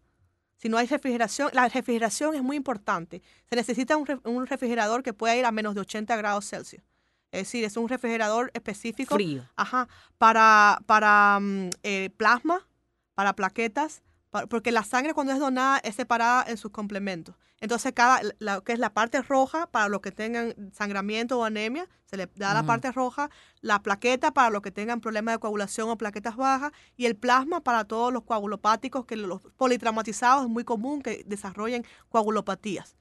Si 0.57 0.69
no 0.71 0.79
hay 0.79 0.87
refrigeración, 0.87 1.51
la 1.53 1.69
refrigeración 1.69 2.35
es 2.35 2.43
muy 2.43 2.57
importante. 2.57 3.21
Se 3.49 3.55
necesita 3.57 3.97
un, 3.99 4.07
un 4.25 4.47
refrigerador 4.47 5.03
que 5.03 5.13
pueda 5.13 5.37
ir 5.37 5.45
a 5.45 5.53
menos 5.53 5.75
de 5.75 5.83
80 5.83 6.17
grados 6.17 6.49
Celsius. 6.49 6.83
Es 7.33 7.43
decir, 7.43 7.65
es 7.65 7.77
un 7.77 7.89
refrigerador 7.89 8.51
específico 8.55 9.15
Frío. 9.15 9.45
Ajá, 9.57 9.89
para, 10.19 10.81
para 10.87 11.39
mm, 11.41 11.71
eh, 11.83 12.11
plasma, 12.17 12.67
para 13.15 13.35
plaquetas, 13.35 14.03
porque 14.51 14.73
la 14.73 14.85
sangre 14.85 15.15
cuando 15.15 15.33
es 15.33 15.39
donada 15.39 15.79
es 15.79 15.95
separada 15.95 16.45
en 16.47 16.59
sus 16.59 16.71
complementos. 16.71 17.35
Entonces, 17.61 17.93
cada, 17.95 18.21
la, 18.39 18.61
que 18.61 18.73
es 18.73 18.79
la 18.79 18.93
parte 18.93 19.23
roja 19.23 19.67
para 19.69 19.89
los 19.89 20.01
que 20.03 20.13
tengan 20.13 20.55
sangramiento 20.73 21.39
o 21.39 21.45
anemia, 21.45 21.89
se 22.05 22.19
le 22.19 22.29
da 22.37 22.53
la 22.53 22.65
parte 22.65 22.93
roja, 22.93 23.31
la 23.63 23.83
plaqueta 23.83 24.33
para 24.33 24.51
los 24.51 24.61
que 24.61 24.71
tengan 24.71 25.01
problemas 25.01 25.35
de 25.35 25.39
coagulación 25.39 25.89
o 25.89 25.97
plaquetas 25.97 26.37
bajas, 26.37 26.73
y 26.97 27.07
el 27.07 27.17
plasma 27.17 27.63
para 27.63 27.85
todos 27.85 28.13
los 28.13 28.25
coagulopáticos, 28.25 29.07
que 29.07 29.17
los 29.17 29.41
politraumatizados 29.57 30.45
es 30.45 30.51
muy 30.51 30.65
común 30.65 31.01
que 31.01 31.25
desarrollen 31.27 31.85
coagulopatías. 32.11 32.95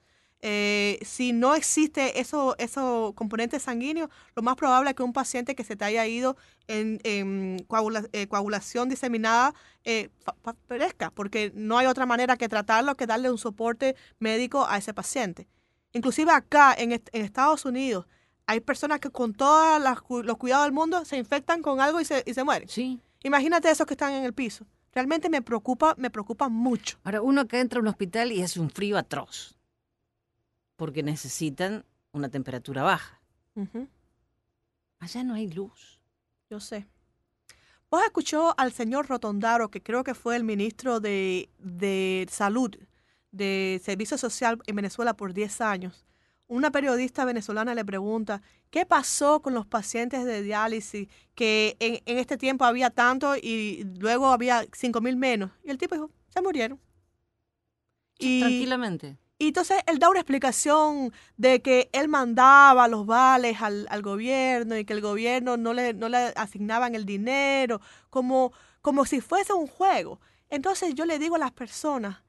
Eh, 0.48 1.00
si 1.04 1.34
no 1.34 1.56
existe 1.56 2.20
eso- 2.20 2.56
esos 2.60 3.14
componentes 3.16 3.64
sanguíneos, 3.64 4.12
lo 4.36 4.44
más 4.44 4.56
probable 4.56 4.92
es 4.92 4.96
que 4.96 5.02
un 5.02 5.12
paciente 5.12 5.56
que 5.56 5.64
se 5.64 5.76
te 5.76 5.86
haya 5.86 6.06
ido 6.06 6.38
en, 6.68 7.00
en 7.04 7.66
coagula- 7.68 8.08
eh, 8.14 8.28
coagulación 8.28 8.88
diseminada 8.88 9.56
eh, 9.86 10.10
perezca, 10.68 11.10
porque 11.10 11.52
no 11.56 11.80
hay 11.80 11.88
otra 11.88 12.06
manera 12.06 12.38
que 12.38 12.48
tratarlo 12.48 12.94
que 12.96 13.08
darle 13.08 13.32
un 13.32 13.40
soporte 13.40 13.96
médico 14.20 14.68
a 14.68 14.78
ese 14.78 14.94
paciente. 14.94 15.48
Inclusive 15.94 16.32
acá 16.32 16.76
en, 16.78 16.92
en 16.92 17.02
Estados 17.12 17.66
Unidos 17.66 18.06
hay 18.46 18.60
personas 18.60 19.00
que 19.00 19.10
con 19.10 19.34
todos 19.34 19.82
los 19.82 20.38
cuidados 20.38 20.66
del 20.68 20.74
mundo 20.74 21.06
se 21.06 21.18
infectan 21.18 21.64
con 21.64 21.82
algo 21.82 22.00
y 22.00 22.06
se, 22.06 22.22
y 22.24 22.36
se 22.36 22.44
mueren. 22.44 22.70
Sí. 22.70 23.00
Imagínate 23.24 23.72
esos 23.72 23.88
que 23.88 23.96
están 23.96 24.14
en 24.14 24.24
el 24.24 24.34
piso. 24.34 24.68
Realmente 24.94 25.28
me 25.30 25.42
preocupa, 25.42 25.96
me 25.98 26.12
preocupa 26.12 26.50
mucho. 26.50 27.00
Ahora, 27.04 27.24
uno 27.24 27.42
acá 27.42 27.60
entra 27.60 27.80
a 27.80 27.82
un 27.82 27.88
hospital 27.88 28.32
y 28.32 28.44
hace 28.44 28.60
un 28.60 28.70
frío 28.70 28.98
atroz. 29.00 29.55
Porque 30.76 31.04
necesitan 31.04 31.86
una 32.12 32.30
temperatura 32.30 32.84
baja. 32.84 33.22
Allá 35.00 35.24
no 35.24 35.34
hay 35.34 35.50
luz. 35.52 36.00
Yo 36.50 36.60
sé. 36.60 36.86
Vos 37.90 38.04
escuchó 38.04 38.54
al 38.60 38.72
señor 38.74 39.08
Rotondaro, 39.08 39.70
que 39.70 39.82
creo 39.82 40.04
que 40.04 40.14
fue 40.16 40.36
el 40.36 40.44
ministro 40.44 41.00
de, 41.00 41.50
de 41.60 42.26
Salud, 42.30 42.76
de 43.32 43.80
Servicio 43.84 44.18
Social 44.18 44.60
en 44.66 44.76
Venezuela 44.76 45.16
por 45.16 45.34
10 45.34 45.62
años. 45.62 46.06
Una 46.48 46.72
periodista 46.72 47.26
venezolana 47.26 47.74
le 47.74 47.84
pregunta, 47.86 48.42
¿qué 48.70 48.86
pasó 48.86 49.42
con 49.42 49.54
los 49.54 49.66
pacientes 49.66 50.26
de 50.26 50.44
diálisis? 50.44 51.08
Que 51.34 51.76
en, 51.80 52.02
en 52.06 52.18
este 52.20 52.38
tiempo 52.38 52.66
había 52.66 52.90
tanto 52.90 53.36
y 53.36 53.84
luego 54.00 54.28
había 54.28 54.66
5 54.72 55.02
mil 55.02 55.16
menos. 55.16 55.52
Y 55.64 55.72
el 55.72 55.78
tipo 55.78 55.96
dijo, 55.96 56.12
se 56.30 56.42
murieron. 56.42 56.80
Y- 58.20 58.42
Tranquilamente. 58.42 59.18
Y 59.38 59.48
entonces 59.48 59.80
él 59.86 60.00
da 60.00 60.10
una 60.10 60.22
explicación 60.22 61.12
de 61.36 61.62
que 61.62 61.90
él 61.92 62.08
mandaba 62.08 62.88
los 62.88 63.06
vales 63.06 63.62
al, 63.62 64.02
gobierno 64.02 64.78
y 64.78 64.86
que 64.86 64.94
el 64.94 65.02
gobierno 65.02 65.58
no 65.58 65.74
le, 65.74 65.94
no 65.94 66.08
le 66.08 66.18
asignaban 66.38 66.96
el 66.96 67.06
dinero, 67.06 67.82
como, 68.10 68.54
como 68.82 69.06
si 69.06 69.20
fuese 69.20 69.52
un 69.52 69.68
juego. 69.68 70.22
Entonces 70.50 70.96
yo 70.96 71.06
le 71.06 71.20
digo 71.20 71.36
a 71.36 71.40
las 71.40 71.52
personas, 71.52 72.24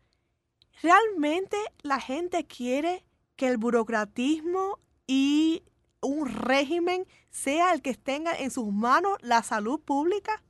¿realmente 0.82 1.56
la 1.82 2.00
gente 2.00 2.44
quiere 2.44 3.04
que 3.36 3.46
el 3.46 3.56
burocratismo 3.56 4.80
y 5.06 5.62
un 6.00 6.28
régimen 6.28 7.06
sea 7.30 7.72
el 7.72 7.82
que 7.82 7.94
tenga 7.94 8.32
en 8.36 8.50
sus 8.50 8.72
manos 8.72 9.16
la 9.20 9.44
salud 9.44 9.80
pública? 9.80 10.42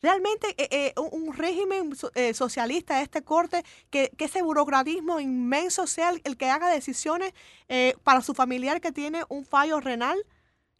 Realmente 0.00 0.54
eh, 0.58 0.68
eh, 0.70 0.92
un 0.96 1.28
un 1.28 1.34
régimen 1.36 1.92
eh, 2.14 2.32
socialista 2.34 2.96
de 2.98 3.02
este 3.02 3.22
corte, 3.22 3.64
que, 3.90 4.10
que 4.16 4.26
ese 4.26 4.42
burocratismo 4.42 5.18
inmenso 5.20 5.86
sea 5.86 6.10
el, 6.10 6.20
el 6.24 6.36
que 6.36 6.48
haga 6.50 6.68
decisiones 6.70 7.32
eh, 7.68 7.94
para 8.04 8.22
su 8.22 8.32
familiar 8.34 8.80
que 8.80 8.92
tiene 8.92 9.22
un 9.28 9.44
fallo 9.44 9.80
renal. 9.80 10.18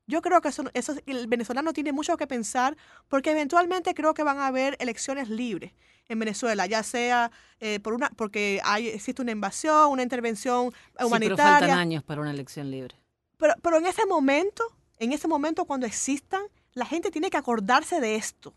Yo 0.07 0.23
creo 0.23 0.41
que 0.41 0.49
eso, 0.49 0.65
eso 0.73 0.95
el 1.07 1.27
venezolano 1.27 1.73
tiene 1.73 1.93
mucho 1.93 2.17
que 2.17 2.27
pensar 2.27 2.77
porque 3.09 3.33
eventualmente 3.33 3.93
creo 3.95 4.15
que 4.15 4.23
van 4.23 4.39
a 4.39 4.47
haber 4.47 4.77
elecciones 4.81 5.29
libres 5.29 5.73
en 6.09 6.19
Venezuela, 6.19 6.65
ya 6.67 6.83
sea 6.83 7.31
eh, 7.61 7.81
por 7.81 7.93
una 7.93 8.09
porque 8.17 8.61
hay 8.65 8.89
existe 8.89 9.21
una 9.21 9.33
invasión, 9.33 9.91
una 9.91 10.03
intervención 10.03 10.71
Sí, 10.71 10.77
pero 10.95 11.07
humanitaria. 11.09 11.59
faltan 11.59 11.79
años 11.79 12.03
para 12.05 12.23
una 12.23 12.31
elección 12.31 12.71
libre. 12.71 12.97
Pero, 13.37 13.53
pero 13.63 13.77
en 13.77 13.85
ese 13.87 14.07
momento, 14.07 14.65
en 14.99 15.13
ese 15.13 15.29
momento 15.29 15.67
cuando 15.67 15.85
existan, 15.87 16.43
la 16.73 16.87
gente 16.87 17.11
tiene 17.11 17.29
que 17.29 17.37
acordarse 17.37 18.01
de 18.01 18.15
esto, 18.17 18.55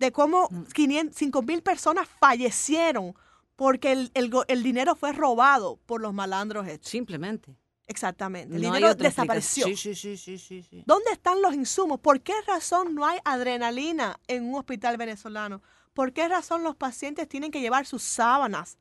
de 0.00 0.10
cómo 0.10 0.48
Mm. 0.50 1.10
5 1.12 1.42
mil 1.42 1.62
personas 1.62 2.08
fallecieron 2.08 3.14
porque 3.54 3.92
el, 3.92 4.10
el 4.14 4.62
dinero 4.62 4.96
fue 4.96 5.12
robado 5.12 5.78
por 5.86 6.00
los 6.00 6.12
malandros 6.14 6.66
estos. 6.66 6.90
Simplemente. 6.90 7.54
Exactamente. 7.86 8.56
El 8.56 8.62
No 8.62 8.68
dinero 8.72 8.94
desapareció. 8.94 9.66
sí, 9.66 9.76
sí, 9.76 9.94
sí, 9.94 10.16
sí, 10.16 10.38
sí. 10.62 10.82
¿Dónde 10.86 11.10
están 11.12 11.42
los 11.42 11.54
insumos? 11.54 12.00
¿Por 12.00 12.20
qué 12.22 12.32
razón 12.46 12.94
no 12.94 13.04
hay 13.04 13.18
adrenalina 13.24 14.18
en 14.28 14.44
un 14.48 14.54
hospital 14.54 14.96
venezolano? 14.96 15.60
¿Por 15.92 16.12
qué 16.12 16.28
razón 16.28 16.62
los 16.62 16.76
pacientes 16.76 17.28
tienen 17.28 17.50
que 17.50 17.60
llevar 17.60 17.84
sus 17.84 18.02
sábanas? 18.02 18.78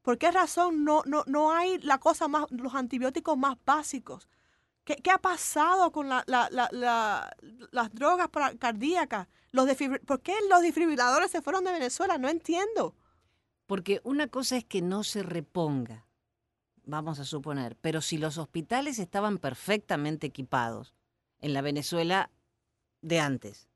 ¿Por 0.00 0.16
qué 0.16 0.30
razón 0.30 0.84
no, 0.84 1.02
no, 1.04 1.24
no 1.26 1.50
hay 1.52 1.78
la 1.80 1.98
cosa 1.98 2.28
más, 2.28 2.46
los 2.50 2.74
antibióticos 2.74 3.36
más 3.36 3.56
básicos? 3.66 4.28
¿Qué, 4.86 4.96
qué 4.96 5.10
ha 5.10 5.18
pasado 5.18 5.90
con 5.90 6.08
la, 6.08 6.22
la, 6.26 6.48
la, 6.52 6.68
la- 6.70 7.36
las 7.72 7.92
drogas 7.92 8.28
para- 8.28 8.56
cardíacas? 8.56 9.26
Los 9.50 9.68
¿Por 10.06 10.20
qué 10.22 10.34
los 10.48 10.62
desfibriladores 10.62 11.30
se 11.32 11.42
fueron 11.42 11.64
de 11.64 11.72
Venezuela? 11.72 12.18
No 12.18 12.28
entiendo. 12.28 12.94
Porque 13.66 14.00
una 14.04 14.28
cosa 14.28 14.56
es 14.56 14.64
que 14.64 14.82
no 14.82 15.02
se 15.02 15.24
reponga, 15.24 16.06
vamos 16.84 17.18
a 17.18 17.24
suponer, 17.24 17.76
pero 17.80 18.00
si 18.00 18.16
los 18.16 18.38
hospitales 18.38 19.00
estaban 19.00 19.38
perfectamente 19.38 20.28
equipados 20.28 20.94
en 21.40 21.52
la 21.52 21.62
Venezuela 21.62 22.30
de 23.02 23.18
antes, 23.18 23.68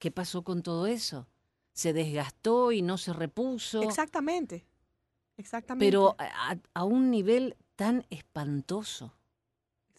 ¿qué 0.00 0.10
pasó 0.10 0.42
con 0.42 0.62
todo 0.64 0.88
eso? 0.88 1.28
Se 1.74 1.92
desgastó 1.92 2.72
y 2.72 2.82
no 2.82 2.98
se 2.98 3.12
repuso, 3.12 3.82
Exactamente. 3.84 4.66
Exactamente. 5.36 5.86
pero 5.86 6.16
a, 6.18 6.56
a 6.74 6.84
un 6.84 7.10
nivel 7.12 7.56
tan 7.76 8.04
espantoso. 8.10 9.14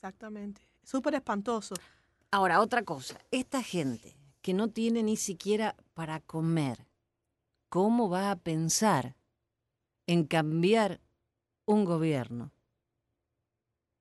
Exactamente. 0.05 0.61
Súper 0.83 1.15
espantoso. 1.15 1.73
Ahora, 2.29 2.61
otra 2.61 2.83
cosa, 2.83 3.17
esta 3.31 3.63
gente 3.63 4.15
que 4.43 4.53
no 4.53 4.67
tiene 4.69 5.01
ni 5.01 5.17
siquiera 5.17 5.75
para 5.95 6.19
comer, 6.19 6.85
¿cómo 7.69 8.07
va 8.07 8.29
a 8.29 8.35
pensar 8.35 9.15
en 10.05 10.25
cambiar 10.25 11.01
un 11.65 11.85
gobierno 11.85 12.51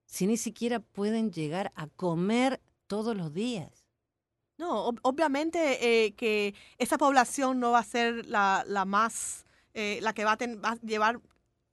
si 0.04 0.26
ni 0.26 0.36
siquiera 0.36 0.78
pueden 0.80 1.32
llegar 1.32 1.72
a 1.74 1.86
comer 1.86 2.60
todos 2.86 3.16
los 3.16 3.32
días? 3.32 3.86
No, 4.58 4.86
ob- 4.86 5.00
obviamente 5.02 6.04
eh, 6.04 6.12
que 6.12 6.54
esa 6.76 6.98
población 6.98 7.60
no 7.60 7.70
va 7.70 7.78
a 7.78 7.84
ser 7.84 8.26
la, 8.26 8.62
la 8.66 8.84
más, 8.84 9.46
eh, 9.72 10.00
la 10.02 10.12
que 10.12 10.26
va 10.26 10.32
a, 10.32 10.36
ten- 10.36 10.60
va 10.62 10.72
a 10.72 10.76
llevar 10.82 11.20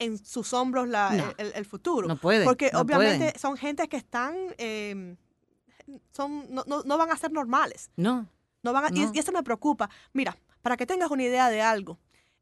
en 0.02 0.18
sus 0.18 0.52
hombros 0.54 0.88
la- 0.88 1.12
No. 1.12 1.34
el, 1.38 1.52
el 1.56 1.66
futuro. 1.66 2.08
No 2.08 2.18
pueden. 2.18 2.44
Porque 2.46 2.70
no 2.74 2.80
obviamente 2.82 3.18
pueden. 3.18 3.40
son 3.40 3.56
gente 3.58 3.88
que 3.88 3.98
están, 3.98 4.36
eh, 4.58 5.16
son, 6.12 6.46
no, 6.54 6.64
no- 6.68 6.84
no 6.84 6.98
van 6.98 7.12
a 7.12 7.18
ser 7.18 7.32
normales. 7.32 7.90
No, 7.96 8.28
No 8.64 8.74
van 8.74 8.86
a- 8.86 8.88
y- 8.96 9.06
No. 9.06 9.12
y, 9.14 9.20
eso 9.20 9.32
me 9.32 9.42
preocupa. 9.44 9.90
Mira, 10.14 10.38
para 10.62 10.78
que 10.78 10.86
tengas 10.86 11.10
una 11.10 11.24
idea 11.24 11.50
de 11.50 11.62
algo, 11.62 11.98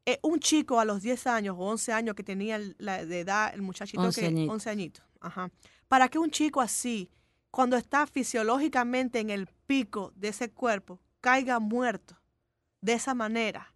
eh, 0.05 0.20
un 0.24 0.39
chico 0.39 0.80
a 0.80 0.86
los 0.86 1.01
10 1.01 1.28
años 1.28 1.55
o 1.57 1.62
11 1.62 1.93
años 1.93 2.16
que 2.16 2.24
tenía 2.24 2.60
la 2.78 3.05
de 3.05 3.20
edad, 3.22 3.53
el 3.53 3.62
muchachito 3.62 4.01
11 4.01 4.22
que 4.22 4.28
añitos. 4.28 4.53
11 4.53 4.70
añitos, 4.70 5.03
ajá. 5.22 5.49
Para 5.88 6.10
que 6.10 6.20
un 6.20 6.30
chico 6.30 6.60
así, 6.62 7.10
cuando 7.51 7.78
está 7.78 8.05
fisiológicamente 8.07 9.20
en 9.20 9.30
el 9.30 9.47
pico 9.68 10.12
de 10.16 10.30
ese 10.30 10.51
cuerpo, 10.51 10.99
caiga 11.22 11.60
muerto 11.60 12.18
de 12.82 12.93
esa 12.93 13.14
manera, 13.14 13.74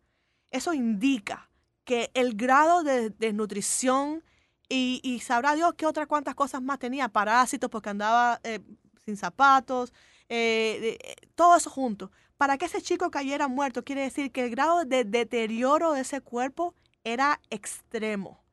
eso 0.51 0.73
indica 0.73 1.49
que 1.83 2.11
el 2.13 2.35
grado 2.35 2.83
de 2.83 3.09
desnutrición 3.09 4.23
y, 4.69 5.19
sabrá 5.23 5.53
Dios 5.55 5.73
qué 5.77 5.85
otras 5.85 6.07
cuantas 6.07 6.33
cosas 6.33 6.61
más 6.61 6.79
tenía, 6.79 7.07
parásitos 7.09 7.69
porque 7.69 7.89
andaba 7.89 8.39
eh, 8.43 8.59
sin 9.05 9.17
zapatos, 9.17 9.93
eh, 10.29 10.97
eh, 10.99 11.15
todo 11.35 11.55
eso 11.55 11.69
junto. 11.69 12.11
Para 12.37 12.57
que 12.57 12.65
ese 12.65 12.81
chico 12.81 13.11
cayera 13.11 13.47
muerto, 13.47 13.83
quiere 13.83 14.01
decir 14.01 14.31
que 14.31 14.45
el 14.45 14.49
grado 14.49 14.83
de 14.83 15.03
deterioro 15.03 15.93
de 15.93 16.01
ese 16.01 16.21
cuerpo 16.21 16.73
era 17.03 17.39
extremo. 17.51 18.43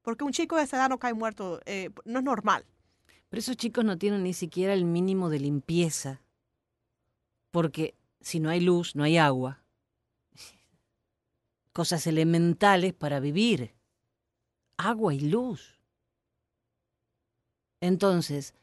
Porque 0.00 0.24
un 0.24 0.32
chico 0.32 0.56
de 0.56 0.62
esa 0.62 0.78
edad 0.78 0.88
no 0.88 0.98
cae 0.98 1.12
muerto, 1.12 1.60
no 2.04 2.18
es 2.18 2.24
normal. 2.24 2.64
pero 3.28 3.40
esos 3.40 3.56
chicos 3.56 3.84
no 3.84 3.98
tienen 3.98 4.22
ni 4.22 4.32
siquiera 4.32 4.72
el 4.72 4.84
mínimo 4.84 5.28
de 5.28 5.40
limpieza, 5.40 6.22
porque 7.50 7.94
si 8.20 8.40
no 8.40 8.48
hay 8.48 8.60
luz, 8.60 8.96
no 8.96 9.02
hay 9.02 9.18
agua. 9.18 9.65
Cosas 11.76 12.06
elementales 12.06 12.94
para 12.94 13.20
vivir. 13.20 13.74
Agua 14.78 15.12
y 15.12 15.20
luz. 15.20 15.78
Entonces, 17.82 18.54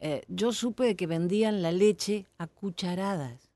eh, 0.00 0.22
yo 0.28 0.54
supe 0.54 0.84
de 0.84 0.96
que 0.96 1.06
vendían 1.06 1.60
la 1.60 1.70
leche 1.70 2.24
a 2.38 2.46
cucharadas. 2.46 3.50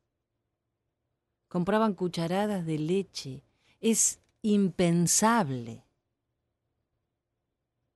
Compraban 1.48 1.94
cucharadas 1.94 2.66
de 2.66 2.78
leche. 2.78 3.42
Es 3.80 4.20
impensable. 4.42 5.86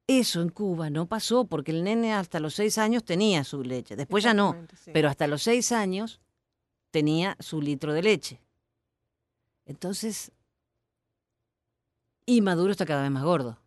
Eso 0.06 0.40
en 0.40 0.48
Cuba 0.48 0.88
no 0.88 1.04
pasó 1.04 1.44
porque 1.44 1.72
el 1.72 1.84
nene 1.84 2.14
hasta 2.14 2.40
los 2.40 2.54
seis 2.54 2.78
años 2.78 3.04
tenía 3.04 3.44
su 3.44 3.62
leche. 3.62 3.94
Después 3.94 4.24
ya 4.24 4.32
no, 4.32 4.56
sí. 4.82 4.90
pero 4.94 5.10
hasta 5.10 5.26
los 5.26 5.42
seis 5.42 5.70
años 5.70 6.18
tenía 6.90 7.36
su 7.40 7.60
litro 7.60 7.92
de 7.92 8.04
leche. 8.04 8.40
Entonces, 9.66 10.32
y 12.30 12.40
Maduro 12.42 12.70
está 12.70 12.86
cada 12.86 13.02
vez 13.02 13.10
más 13.10 13.24
gordo. 13.24 13.58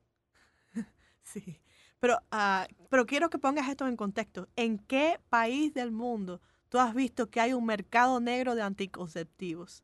Sí. 1.24 1.60
Pero, 2.00 2.20
ah, 2.32 2.68
pero 2.90 3.06
quiero 3.06 3.30
que 3.30 3.38
pongas 3.38 3.68
esto 3.68 3.88
en 3.88 3.98
contexto. 3.98 4.48
¿En 4.56 4.78
qué 4.78 5.20
país 5.30 5.74
del 5.74 5.92
mundo 5.92 6.42
tú 6.70 6.80
has 6.80 6.94
visto 6.94 7.30
que 7.30 7.42
hay 7.42 7.54
un 7.54 7.66
mercado 7.66 8.20
negro 8.20 8.56
de 8.56 8.62
anticonceptivos? 8.62 9.84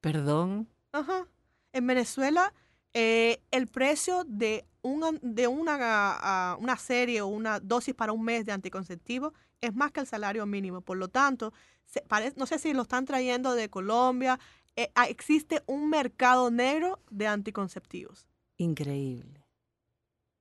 Perdón. 0.00 0.68
Ajá. 0.92 1.26
En 1.72 1.86
Venezuela, 1.86 2.52
eh, 2.94 3.42
el 3.50 3.66
precio 3.66 4.24
de, 4.24 4.64
un, 4.82 5.18
de 5.22 5.46
una, 5.48 5.78
ah, 5.80 6.56
una 6.60 6.76
serie 6.76 7.22
o 7.22 7.26
una 7.26 7.58
dosis 7.58 7.94
para 7.94 8.12
un 8.12 8.24
mes 8.24 8.44
de 8.44 8.52
anticonceptivo 8.52 9.32
es 9.60 9.74
más 9.74 9.90
que 9.90 10.00
el 10.00 10.06
salario 10.06 10.46
mínimo. 10.46 10.80
Por 10.80 10.96
lo 10.96 11.08
tanto, 11.08 11.52
se 11.84 12.04
no 12.36 12.46
sé 12.46 12.58
si 12.58 12.72
lo 12.74 12.82
están 12.82 13.04
trayendo 13.04 13.54
de 13.54 13.70
Colombia, 13.70 14.38
eh, 14.82 14.90
ah, 14.94 15.06
existe 15.08 15.62
un 15.66 15.90
mercado 15.90 16.50
negro 16.50 17.00
de 17.10 17.26
anticonceptivos. 17.26 18.28
Increíble. 18.56 19.44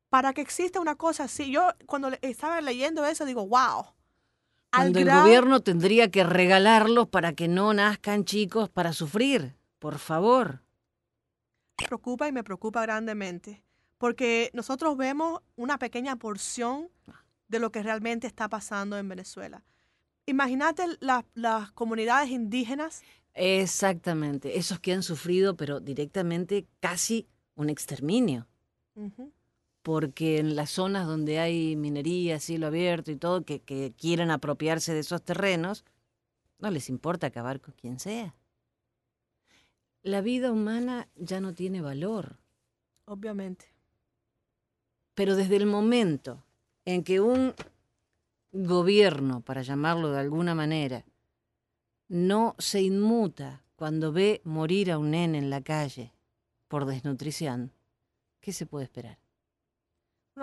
Para 0.09 0.33
que 0.33 0.41
exista 0.41 0.79
una 0.79 0.95
cosa 0.95 1.25
así, 1.25 1.51
yo 1.51 1.69
cuando 1.85 2.09
estaba 2.21 2.61
leyendo 2.61 3.05
eso 3.05 3.25
digo, 3.25 3.47
wow. 3.47 3.85
Cuando 4.71 4.99
el 4.99 5.05
grado- 5.05 5.23
gobierno 5.23 5.59
tendría 5.61 6.09
que 6.11 6.23
regalarlos 6.23 7.07
para 7.07 7.33
que 7.33 7.47
no 7.47 7.73
nazcan 7.73 8.25
chicos 8.25 8.69
para 8.69 8.93
sufrir. 8.93 9.55
Por 9.79 9.97
favor. 9.99 10.61
me 11.79 11.85
preocupa 11.87 12.27
y 12.27 12.31
me 12.31 12.43
preocupa 12.43 12.81
grandemente, 12.81 13.63
porque 13.99 14.49
nosotros 14.53 14.97
vemos 14.97 15.41
una 15.55 15.77
pequeña 15.77 16.15
porción 16.15 16.89
de 17.47 17.59
lo 17.59 17.71
que 17.71 17.83
realmente 17.83 18.25
está 18.27 18.49
pasando 18.49 18.97
en 18.97 19.07
Venezuela. 19.07 19.63
Imagínate 20.25 20.83
la- 20.99 21.25
las 21.35 21.71
comunidades 21.73 22.29
indígenas, 22.31 23.03
Exactamente. 23.39 24.57
Esos 24.57 24.79
que 24.79 24.93
han 24.93 25.03
sufrido, 25.03 25.55
pero 25.55 25.79
directamente 25.79 26.65
casi 26.79 27.27
un 27.55 27.69
exterminio. 27.69 28.47
porque 29.83 30.39
en 30.39 30.55
las 30.55 30.71
zonas 30.71 31.07
donde 31.07 31.39
hay 31.39 31.75
minería, 31.77 32.39
cielo 32.39 32.67
abierto 32.67 33.11
y 33.11 33.15
todo, 33.15 33.43
que, 33.45 33.61
que 33.61 33.93
quieren 33.97 34.31
apropiarse 34.31 34.93
de 34.93 34.99
esos 34.99 35.21
terrenos, 35.23 35.85
no 36.59 36.71
les 36.71 36.89
importa 36.89 37.27
acabar 37.27 37.61
con 37.61 37.73
quien 37.75 37.99
sea. 37.99 38.35
La 40.01 40.21
vida 40.21 40.51
humana 40.51 41.07
ya 41.15 41.39
no 41.39 41.53
tiene 41.53 41.81
valor, 41.81 42.37
obviamente. 43.05 43.65
pero 45.13 45.35
desde 45.35 45.55
el 45.55 45.67
momento 45.67 46.43
en 46.85 47.03
que 47.03 47.21
un 47.21 47.53
gobierno, 48.51 49.41
para 49.41 49.61
llamarlo 49.61 50.11
de 50.11 50.19
alguna 50.19 50.53
manera, 50.55 51.05
no 52.07 52.55
se 52.57 52.81
inmuta 52.81 53.63
cuando 53.75 54.11
ve 54.11 54.41
morir 54.43 54.91
a 54.91 54.97
un 54.97 55.11
nene 55.11 55.37
en 55.37 55.49
la 55.49 55.61
calle 55.61 56.13
por 56.67 56.85
desnutrición, 56.85 57.71
¿qué 58.39 58.51
se 58.53 58.65
puede 58.65 58.85
esperar? 58.85 59.19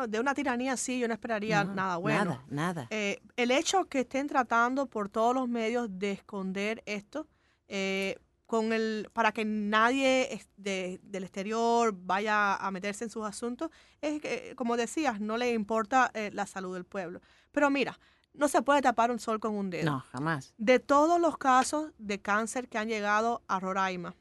De 0.09 0.19
una 0.19 0.35
tiranía 0.35 0.73
así 0.73 0.99
yo 0.99 1.07
no 1.07 1.15
esperaría 1.15 1.62
No, 1.62 1.75
nada 1.75 1.97
bueno. 1.99 2.25
Nada, 2.25 2.45
nada. 2.49 2.87
Eh, 2.91 3.21
el 3.37 3.53
hecho 3.53 3.85
que 3.85 4.01
estén 4.01 4.27
tratando 4.27 4.87
por 4.87 5.09
todos 5.09 5.35
los 5.35 5.49
medios 5.49 5.89
de 5.99 6.11
esconder 6.12 6.83
esto, 6.85 7.29
eh, 7.69 8.19
con 8.47 8.73
el, 8.73 9.09
para 9.12 9.31
que 9.33 9.45
nadie 9.45 10.41
de- 10.57 10.99
del 11.03 11.23
exterior 11.23 11.95
vaya 11.97 12.57
a 12.57 12.71
meterse 12.73 13.05
en 13.05 13.11
sus 13.11 13.25
asuntos, 13.25 13.71
es 14.01 14.21
que, 14.21 14.55
como 14.57 14.77
decías, 14.77 15.21
no 15.21 15.37
le 15.37 15.53
importa 15.53 16.11
eh, 16.12 16.31
la 16.33 16.47
salud 16.47 16.75
del 16.75 16.85
pueblo. 16.85 17.21
Pero 17.53 17.71
mira, 17.71 17.99
no 18.35 18.49
se 18.49 18.62
puede 18.62 18.82
tapar 18.82 19.11
un 19.11 19.18
sol 19.18 19.41
con 19.41 19.55
un 19.55 19.70
dedo. 19.70 19.85
no, 19.91 20.01
jamás. 20.12 20.53
De 20.59 20.78
todos 20.78 21.20
los 21.20 21.39
casos 21.39 21.93
de 21.99 22.20
cáncer 22.20 22.68
que 22.68 22.78
han 22.78 22.89
llegado 22.89 23.43
a 23.49 23.61
Roraima, 23.61 24.14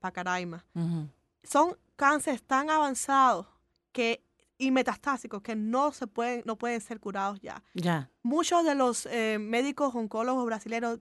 Pacaraima, 0.00 0.64
Ujú. 0.74 1.08
son 1.42 1.76
cánceres 1.96 2.42
tan 2.42 2.70
avanzados 2.70 3.46
que, 3.92 4.22
y 4.58 4.70
metastásicos 4.70 5.42
que 5.42 5.54
no 5.56 5.92
se 5.92 6.06
pueden, 6.06 6.42
no 6.46 6.56
pueden 6.56 6.80
ser 6.80 6.98
curados 7.00 7.40
ya. 7.40 7.62
Ya. 7.74 8.10
Muchos 8.22 8.64
de 8.64 8.74
los 8.74 9.06
eh, 9.06 9.38
médicos 9.40 9.94
oncólogos 9.94 10.44
brasileños 10.46 10.98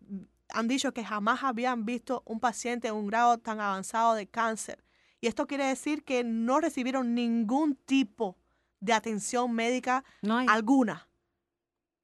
han 0.49 0.68
dicho 0.68 0.93
que 0.93 1.03
jamás 1.03 1.43
habían 1.43 1.86
visto 1.86 2.24
un 2.26 2.39
paciente 2.39 2.88
en 2.88 2.95
un 2.95 3.07
grado 3.07 3.38
tan 3.38 3.59
avanzado 3.59 4.13
de 4.13 4.28
cáncer. 4.28 4.84
Y 5.20 5.28
esto 5.28 5.45
quiere 5.47 5.65
decir 5.65 6.03
que 6.03 6.24
no 6.24 6.59
recibieron 6.59 7.13
ningún 7.15 7.76
tipo 7.76 8.38
de 8.80 8.93
atención 8.93 9.51
médica 9.53 10.03
No 10.22 10.38
alguna. 10.38 11.07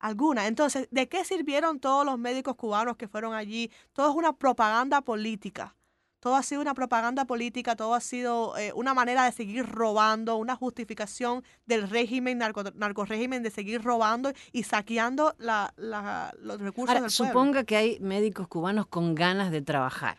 Alguna. 0.03 0.47
Entonces, 0.47 0.89
¿de 0.91 1.07
qué 1.07 1.23
sirvieron 1.23 1.79
todos 1.79 2.05
los 2.05 2.17
médicos 2.19 2.55
cubanos 2.57 2.97
que 2.97 3.07
fueron 3.07 3.33
allí? 3.33 3.71
Todo 3.93 4.09
es 4.09 4.15
una 4.15 4.33
propaganda 4.33 4.99
política. 5.01 5.75
todo 6.19 6.35
ha 6.35 6.43
sido 6.43 6.61
una 6.61 6.73
propaganda 6.73 7.23
política, 7.25 7.75
todo 7.75 7.93
ha 7.93 7.99
sido 8.01 8.55
eh, 8.57 8.71
una 8.73 8.93
manera 8.93 9.25
de 9.25 9.31
seguir 9.33 9.65
robando, 9.65 10.37
una 10.37 10.55
justificación 10.55 11.43
del 11.65 11.89
régimen, 11.89 12.37
narco, 12.37 12.63
narcorégimen, 12.63 13.43
de 13.43 13.49
seguir 13.49 13.81
robando 13.81 14.31
y 14.53 14.63
saqueando 14.63 15.35
la, 15.37 15.73
la, 15.77 16.33
los 16.39 16.59
recursos 16.59 16.95
Ahora, 16.95 17.01
del 17.07 17.11
pueblo. 17.17 17.31
suponga 17.31 17.63
que 17.63 17.75
hay 17.75 17.99
médicos 17.99 18.47
cubanos 18.47 18.87
con 18.87 19.15
ganas 19.15 19.51
de 19.51 19.61
trabajar. 19.61 20.17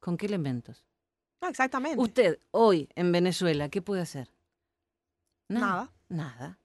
¿Con 0.00 0.16
qué 0.16 0.26
elementos? 0.26 0.84
No, 1.40 1.48
exactamente. 1.48 2.00
Usted, 2.00 2.38
hoy, 2.52 2.88
en 2.96 3.10
Venezuela, 3.12 3.68
¿qué 3.68 3.80
puede 3.82 4.02
hacer? 4.02 4.32
Nada. 5.48 5.92
Nada. 6.08 6.58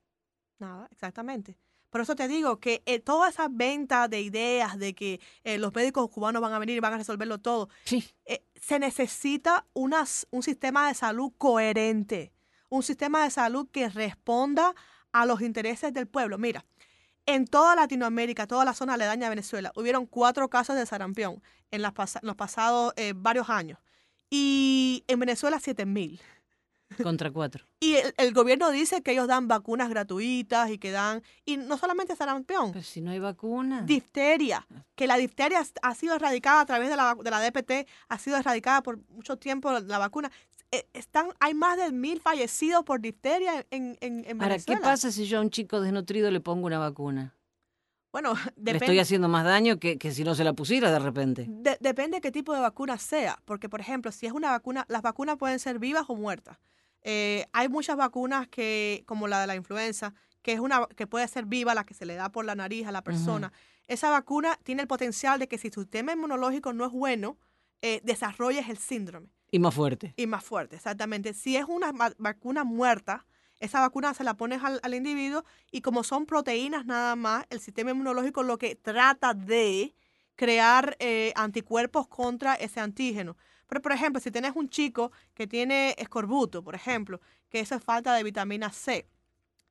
Nada, 0.60 0.88
exactamente. 0.92 1.58
Por 1.94 2.02
eso 2.02 2.16
te 2.16 2.28
digo 2.28 2.60
que 2.60 2.82
eh, 2.88 2.98
toda 3.00 3.30
esa 3.30 3.48
venta 3.50 4.08
de 4.08 4.20
ideas 4.20 4.80
de 4.80 4.96
que 4.96 5.22
eh, 5.44 5.60
los 5.60 5.72
médicos 5.76 6.10
cubanos 6.10 6.42
van 6.42 6.52
a 6.52 6.58
venir 6.58 6.76
y 6.76 6.80
van 6.80 6.94
a 6.94 6.98
resolverlo 6.98 7.38
todo, 7.38 7.70
Sí. 7.86 8.04
eh, 8.26 8.44
se 8.56 8.80
necesita 8.80 9.68
unas, 9.74 10.26
un 10.32 10.42
sistema 10.42 10.88
de 10.88 10.96
salud 10.96 11.32
coherente, 11.38 12.34
un 12.70 12.82
sistema 12.82 13.24
de 13.24 13.30
salud 13.30 13.68
que 13.72 13.90
responda 13.90 14.74
a 15.12 15.28
los 15.28 15.42
intereses 15.42 15.94
del 15.94 16.08
pueblo. 16.08 16.40
Mira, 16.40 16.66
en 17.28 17.46
toda 17.46 17.76
Latinoamérica, 17.76 18.48
toda 18.48 18.66
la 18.66 18.74
zona 18.74 18.96
aledaña 18.96 19.28
a 19.28 19.30
Venezuela, 19.30 19.72
hubieron 19.76 20.08
cuatro 20.08 20.50
casos 20.50 20.76
de 20.76 20.88
sarampión 20.88 21.44
en, 21.70 21.84
las 21.84 21.94
pas- 21.94 22.20
los 22.24 22.36
pasados 22.36 22.92
eh, 22.96 23.14
varios 23.16 23.52
años. 23.52 23.78
Y 24.32 25.04
en 25.08 25.20
Venezuela, 25.20 25.60
7 25.62 25.86
mil. 25.86 26.20
Contra 27.02 27.32
cuatro. 27.32 27.66
Y 27.80 27.96
el, 27.96 28.14
el 28.18 28.34
gobierno 28.34 28.70
dice 28.72 29.02
que 29.02 29.12
ellos 29.14 29.28
dan 29.28 29.48
vacunas 29.48 29.90
gratuitas 29.90 30.70
y 30.70 30.78
que 30.78 30.92
dan, 30.92 31.24
y 31.46 31.58
no 31.58 31.78
solamente 31.78 32.16
sarampión, 32.16 32.72
Pero 32.72 32.84
si 32.84 33.02
no 33.02 33.12
hay 33.12 33.20
vacuna. 33.20 33.82
difteria, 33.84 34.68
que 34.96 35.08
la 35.08 35.18
difteria 35.18 35.64
ha 35.82 35.96
sido 35.96 36.16
erradicada 36.16 36.62
a 36.62 36.66
través 36.66 36.90
de 36.90 36.96
la, 36.98 37.16
de 37.16 37.32
la 37.32 37.40
DPT, 37.40 37.88
ha 38.10 38.18
sido 38.20 38.38
erradicada 38.38 38.84
por 38.84 39.00
mucho 39.10 39.38
tiempo 39.38 39.72
la, 39.72 39.98
vacuna. 39.98 40.32
Eh, 40.72 40.88
Están, 40.94 41.28
hay 41.40 41.54
más 41.54 41.78
de 41.78 41.92
mil 41.92 42.20
fallecidos 42.20 42.84
por 42.84 43.00
difteria 43.00 43.66
en, 43.72 43.98
en, 44.02 44.24
en 44.28 44.42
Ahora, 44.42 44.56
¿qué 44.58 44.64
Venezuela. 44.74 44.82
pasa 44.82 45.12
si 45.12 45.26
yo 45.26 45.38
a 45.38 45.42
un 45.42 45.50
chico 45.50 45.80
desnutrido 45.82 46.32
le 46.32 46.40
pongo 46.42 46.66
una 46.68 46.80
vacuna? 46.80 47.36
Bueno, 48.12 48.34
Le 48.58 48.72
estoy 48.72 48.74
depende, 48.74 49.02
haciendo 49.02 49.28
más 49.28 49.44
daño 49.44 49.80
que, 49.80 49.98
que 49.98 50.12
si 50.12 50.24
no 50.24 50.36
se 50.36 50.44
la 50.44 50.54
pusiera 50.54 50.92
de 50.92 51.00
repente. 51.00 51.46
de- 51.48 51.78
depende 51.80 52.22
qué 52.22 52.32
tipo 52.32 52.54
de 52.54 52.60
vacuna 52.60 52.98
sea, 52.98 53.40
porque 53.46 53.70
por 53.70 53.82
ejemplo, 53.82 54.12
si 54.12 54.26
es 54.28 54.34
una 54.34 54.52
vacuna, 54.52 54.86
las 54.88 55.02
vacunas 55.02 55.38
pueden 55.38 55.60
ser 55.60 55.80
vivas 55.80 56.06
o 56.08 56.16
muertas. 56.16 56.58
Eh, 57.04 57.46
hay 57.54 57.70
muchas 57.70 57.98
vacunas 57.98 58.48
que, 58.48 59.04
como 59.06 59.28
la 59.28 59.42
de 59.42 59.48
la 59.48 59.56
influenza, 59.56 60.14
que 60.42 60.54
es 60.54 60.60
una 60.60 60.88
que 60.96 61.08
puede 61.08 61.28
ser 61.28 61.46
viva, 61.46 61.74
la 61.74 61.86
que 61.86 61.94
se 61.94 62.06
le 62.06 62.16
da 62.16 62.30
por 62.30 62.46
la 62.46 62.56
nariz 62.56 62.88
a 62.88 62.92
la 62.92 63.02
persona. 63.04 63.52
Esa 63.88 64.10
vacuna 64.10 64.58
tiene 64.64 64.82
el 64.82 64.88
potencial 64.88 65.40
de 65.40 65.48
que 65.48 65.58
si 65.58 65.70
tu 65.70 65.82
sistema 65.82 66.14
inmunológico 66.14 66.74
no 66.74 66.86
es 66.86 66.92
bueno, 66.92 67.38
eh, 67.82 68.00
desarrolles 68.04 68.70
el 68.70 68.78
síndrome. 68.78 69.28
Y 69.52 69.60
más 69.60 69.74
fuerte. 69.76 70.14
Y 70.18 70.26
más 70.28 70.44
fuerte, 70.44 70.76
exactamente. 70.78 71.34
Si 71.34 71.56
es 71.58 71.66
una 71.68 71.92
va- 71.92 72.14
vacuna 72.18 72.64
muerta, 72.64 73.26
esa 73.60 73.82
vacuna 73.82 74.14
se 74.14 74.24
la 74.24 74.34
pones 74.36 74.64
al, 74.64 74.80
al 74.84 74.94
individuo 74.94 75.44
y 75.72 75.82
como 75.82 76.04
son 76.04 76.26
proteínas 76.26 76.86
nada 76.86 77.16
más, 77.16 77.46
el 77.50 77.60
sistema 77.60 77.92
inmunológico 77.92 78.44
lo 78.44 78.58
que 78.58 78.76
trata 78.76 79.34
de 79.34 79.94
crear 80.36 80.96
eh, 81.00 81.32
anticuerpos 81.36 82.08
contra 82.08 82.56
ese 82.56 82.80
antígeno. 82.80 83.38
Pero, 83.68 83.82
por 83.82 83.92
ejemplo, 83.92 84.20
si 84.22 84.32
tienes 84.32 84.54
un 84.56 84.70
chico 84.70 85.12
que 85.34 85.48
tiene 85.48 85.96
escorbuto, 85.98 86.64
por 86.64 86.76
ejemplo, 86.76 87.20
que 87.50 87.60
eso 87.60 87.76
es 87.76 87.84
falta 87.84 88.14
de 88.14 88.24
vitamina 88.24 88.72
C, 88.72 89.08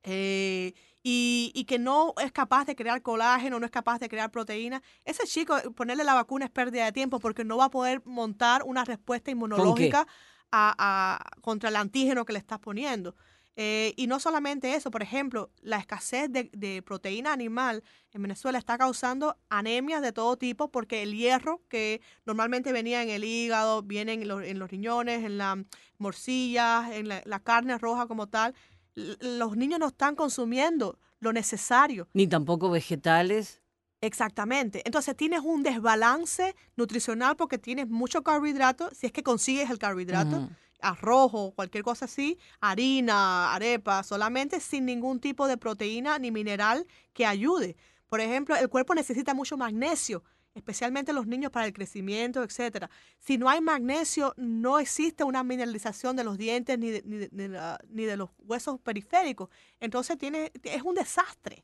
eh, 0.03 0.73
y, 1.01 1.51
y 1.53 1.65
que 1.65 1.79
no 1.79 2.13
es 2.21 2.31
capaz 2.31 2.65
de 2.65 2.75
crear 2.75 3.01
colágeno, 3.01 3.59
no 3.59 3.65
es 3.65 3.71
capaz 3.71 3.99
de 3.99 4.09
crear 4.09 4.31
proteína, 4.31 4.81
ese 5.05 5.25
chico 5.25 5.55
ponerle 5.75 6.03
la 6.03 6.13
vacuna 6.13 6.45
es 6.45 6.51
pérdida 6.51 6.85
de 6.85 6.91
tiempo 6.91 7.19
porque 7.19 7.43
no 7.43 7.57
va 7.57 7.65
a 7.65 7.69
poder 7.69 8.01
montar 8.05 8.63
una 8.63 8.85
respuesta 8.85 9.29
inmunológica 9.31 10.07
a- 10.51 10.75
a- 10.77 11.41
contra 11.41 11.69
el 11.69 11.75
antígeno 11.75 12.25
que 12.25 12.33
le 12.33 12.39
estás 12.39 12.59
poniendo. 12.59 13.15
Eh, 13.55 13.93
y 13.97 14.07
no 14.07 14.19
solamente 14.19 14.73
eso, 14.73 14.89
por 14.89 15.03
ejemplo, 15.03 15.51
la 15.61 15.77
escasez 15.77 16.31
de, 16.31 16.49
de 16.53 16.81
proteína 16.81 17.31
animal 17.33 17.83
en 18.11 18.21
Venezuela 18.23 18.57
está 18.57 18.79
causando 18.79 19.37
anemias 19.49 20.01
de 20.01 20.11
todo 20.11 20.37
tipo 20.37 20.71
porque 20.71 21.03
el 21.03 21.13
hierro 21.15 21.61
que 21.69 22.01
normalmente 22.25 22.71
venía 22.71 23.03
en 23.03 23.09
el 23.09 23.23
hígado, 23.23 23.83
viene 23.83 24.13
en, 24.13 24.27
los- 24.27 24.43
en 24.43 24.57
los 24.57 24.71
riñones, 24.71 25.23
en 25.23 25.37
las 25.37 25.57
morcillas, 25.99 26.91
en 26.91 27.07
la, 27.07 27.21
la 27.25 27.39
carne 27.39 27.77
roja 27.77 28.07
como 28.07 28.27
tal, 28.27 28.53
los 28.95 29.55
niños 29.57 29.79
no 29.79 29.87
están 29.87 30.15
consumiendo 30.15 30.97
lo 31.19 31.31
necesario. 31.33 32.07
Ni 32.13 32.27
tampoco 32.27 32.69
vegetales. 32.69 33.61
Exactamente. 34.01 34.81
Entonces 34.85 35.15
tienes 35.15 35.39
un 35.41 35.63
desbalance 35.63 36.55
nutricional 36.75 37.35
porque 37.37 37.57
tienes 37.57 37.87
mucho 37.87 38.21
carbohidrato, 38.21 38.89
si 38.93 39.05
es 39.05 39.11
que 39.13 39.23
consigues 39.23 39.69
el 39.69 39.79
carbohidrato, 39.79 40.49
o 40.91 41.51
cualquier 41.55 41.83
cosa 41.83 42.05
así, 42.05 42.37
harina, 42.61 43.53
arepa, 43.53 44.03
solamente 44.03 44.59
sin 44.59 44.85
ningún 44.85 45.19
tipo 45.19 45.47
de 45.47 45.57
proteína 45.57 46.19
ni 46.19 46.31
mineral 46.31 46.85
que 47.13 47.25
ayude. 47.25 47.75
Por 48.07 48.19
ejemplo, 48.21 48.55
el 48.55 48.69
cuerpo 48.69 48.93
necesita 48.95 49.33
mucho 49.33 49.57
magnesio, 49.57 50.23
especialmente 50.53 51.13
los 51.13 51.25
niños 51.25 51.51
para 51.51 51.65
el 51.65 51.73
crecimiento, 51.73 52.43
etcétera. 52.43 52.89
Si 53.19 53.37
no 53.37 53.49
hay 53.49 53.59
magnesio, 53.61 54.33
no 54.37 54.79
existe 54.79 55.23
una 55.23 55.43
mineralización 55.43 56.15
de 56.15 56.23
los 56.23 56.37
dientes 56.37 56.77
ni 56.77 56.91
de, 56.91 57.01
ni 57.05 57.17
de- 57.17 57.29
ni 57.31 57.47
ni 57.89 58.05
de 58.05 58.17
los 58.17 58.29
huesos 58.39 58.79
periféricos. 58.79 59.49
Entonces 59.79 60.17
tiene, 60.17 60.51
es 60.63 60.83
un 60.83 60.95
desastre. 60.95 61.63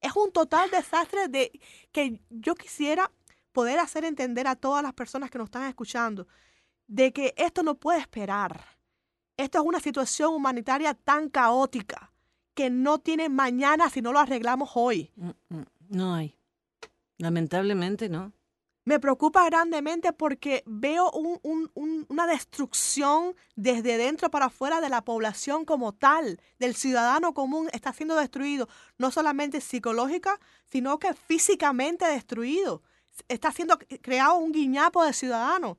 Es 0.00 0.14
un 0.16 0.32
total 0.32 0.70
desastre 0.70 1.28
de 1.28 1.52
que 1.92 2.20
yo 2.30 2.54
quisiera 2.54 3.10
poder 3.52 3.78
hacer 3.78 4.04
entender 4.04 4.46
a 4.48 4.56
todas 4.56 4.82
las 4.82 4.94
personas 4.94 5.30
que 5.30 5.38
nos 5.38 5.46
están 5.46 5.64
escuchando 5.68 6.26
de 6.86 7.12
que 7.12 7.34
esto 7.36 7.62
no 7.62 7.74
puede 7.76 7.98
esperar. 8.00 8.64
Esto 9.36 9.58
es 9.58 9.64
una 9.64 9.80
situación 9.80 10.34
humanitaria 10.34 10.94
tan 10.94 11.28
caótica 11.30 12.12
que 12.54 12.68
no 12.70 12.98
tiene 12.98 13.28
mañana 13.28 13.88
si 13.88 14.02
no 14.02 14.12
lo 14.12 14.18
arreglamos 14.18 14.70
hoy. 14.74 15.10
Mm, 15.16 15.30
mm, 15.48 15.62
No 15.88 16.14
hay. 16.14 16.36
Lamentablemente 17.18 18.08
no. 18.08 18.32
Me 18.84 18.98
preocupa 18.98 19.44
grandemente 19.44 20.12
porque 20.12 20.64
veo 20.66 21.08
un- 21.12 21.38
un- 21.42 21.70
un- 21.74 22.04
una 22.08 22.26
destrucción 22.26 23.36
desde 23.54 23.96
dentro 23.96 24.28
para 24.30 24.46
afuera 24.46 24.80
de 24.80 24.88
la 24.88 25.04
población 25.04 25.64
como 25.64 25.92
tal, 25.92 26.40
del 26.58 26.74
ciudadano 26.74 27.32
común, 27.32 27.68
está 27.72 27.92
siendo 27.92 28.16
destruido, 28.16 28.68
no 28.98 29.12
solamente 29.12 29.60
psicológica, 29.60 30.40
sino 30.64 30.98
que 30.98 31.14
físicamente 31.14 32.06
destruido. 32.06 32.82
Está 33.28 33.52
siendo 33.52 33.78
creado 34.00 34.36
un 34.38 34.50
guiñapo 34.50 35.04
de 35.04 35.12
ciudadano 35.12 35.78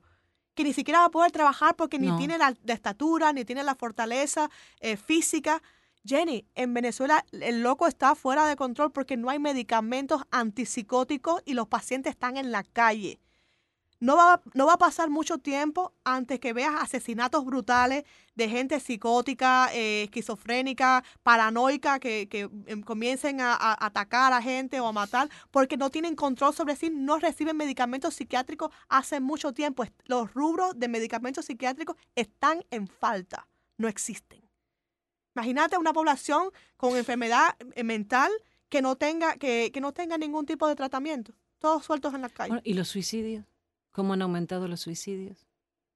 que 0.54 0.64
ni 0.64 0.72
siquiera 0.72 1.00
va 1.00 1.06
a 1.06 1.10
poder 1.10 1.32
trabajar 1.32 1.76
porque 1.76 1.98
ni 1.98 2.16
tiene 2.16 2.38
la, 2.38 2.54
la 2.64 2.74
estatura, 2.74 3.32
ni 3.32 3.44
tiene 3.44 3.62
la 3.62 3.74
fortaleza 3.74 4.50
eh, 4.80 4.96
física. 4.96 5.62
Jenny, 6.06 6.46
en 6.54 6.74
Venezuela 6.74 7.24
el 7.32 7.62
loco 7.62 7.86
está 7.86 8.14
fuera 8.14 8.46
de 8.46 8.56
control 8.56 8.92
porque 8.92 9.16
no 9.16 9.30
hay 9.30 9.38
medicamentos 9.38 10.22
antipsicóticos 10.30 11.42
y 11.44 11.54
los 11.54 11.66
pacientes 11.66 12.12
están 12.12 12.36
en 12.36 12.52
la 12.52 12.62
calle. 12.62 13.20
No 14.04 14.16
va, 14.16 14.42
no 14.52 14.66
va 14.66 14.74
a 14.74 14.76
pasar 14.76 15.08
mucho 15.08 15.38
tiempo 15.38 15.94
antes 16.04 16.38
que 16.38 16.52
veas 16.52 16.74
asesinatos 16.78 17.42
brutales 17.46 18.04
de 18.34 18.50
gente 18.50 18.78
psicótica, 18.78 19.70
eh, 19.72 20.02
esquizofrénica, 20.02 21.02
paranoica, 21.22 21.98
que, 21.98 22.28
que, 22.28 22.50
em, 22.66 22.82
comiencen 22.82 23.40
a, 23.40 23.56
atacar 23.80 24.34
a 24.34 24.42
gente 24.42 24.78
o 24.78 24.86
a 24.88 24.92
matar 24.92 25.30
porque 25.50 25.78
no 25.78 25.88
tienen 25.88 26.16
control 26.16 26.52
sobre 26.52 26.76
sí, 26.76 26.90
no 26.90 27.18
reciben 27.18 27.56
medicamentos 27.56 28.12
psiquiátricos 28.12 28.70
hace 28.90 29.20
mucho 29.20 29.54
tiempo. 29.54 29.86
Los 30.04 30.34
rubros 30.34 30.78
de 30.78 30.88
medicamentos 30.88 31.46
psiquiátricos 31.46 31.96
están 32.14 32.62
en 32.70 32.88
falta, 32.88 33.48
no 33.78 33.88
existen. 33.88 34.42
Imagínate 35.34 35.78
una 35.78 35.94
población 35.94 36.50
con 36.76 36.94
enfermedad 36.94 37.56
eh, 37.74 37.82
mental 37.82 38.30
que 38.68 38.82
no 38.82 38.96
tenga, 38.96 39.38
que, 39.38 39.70
que 39.72 39.80
no 39.80 39.92
tenga 39.92 40.18
ningún 40.18 40.44
tipo 40.44 40.68
de 40.68 40.76
tratamiento, 40.76 41.32
todos 41.58 41.86
sueltos 41.86 42.12
en 42.12 42.20
la 42.20 42.28
calle. 42.28 42.50
Bueno, 42.50 42.62
¿Y 42.66 42.74
los 42.74 42.88
suicidios? 42.88 43.46
¿Cómo 43.94 44.14
han 44.14 44.22
aumentado 44.22 44.66
los 44.66 44.80
suicidios? 44.80 45.46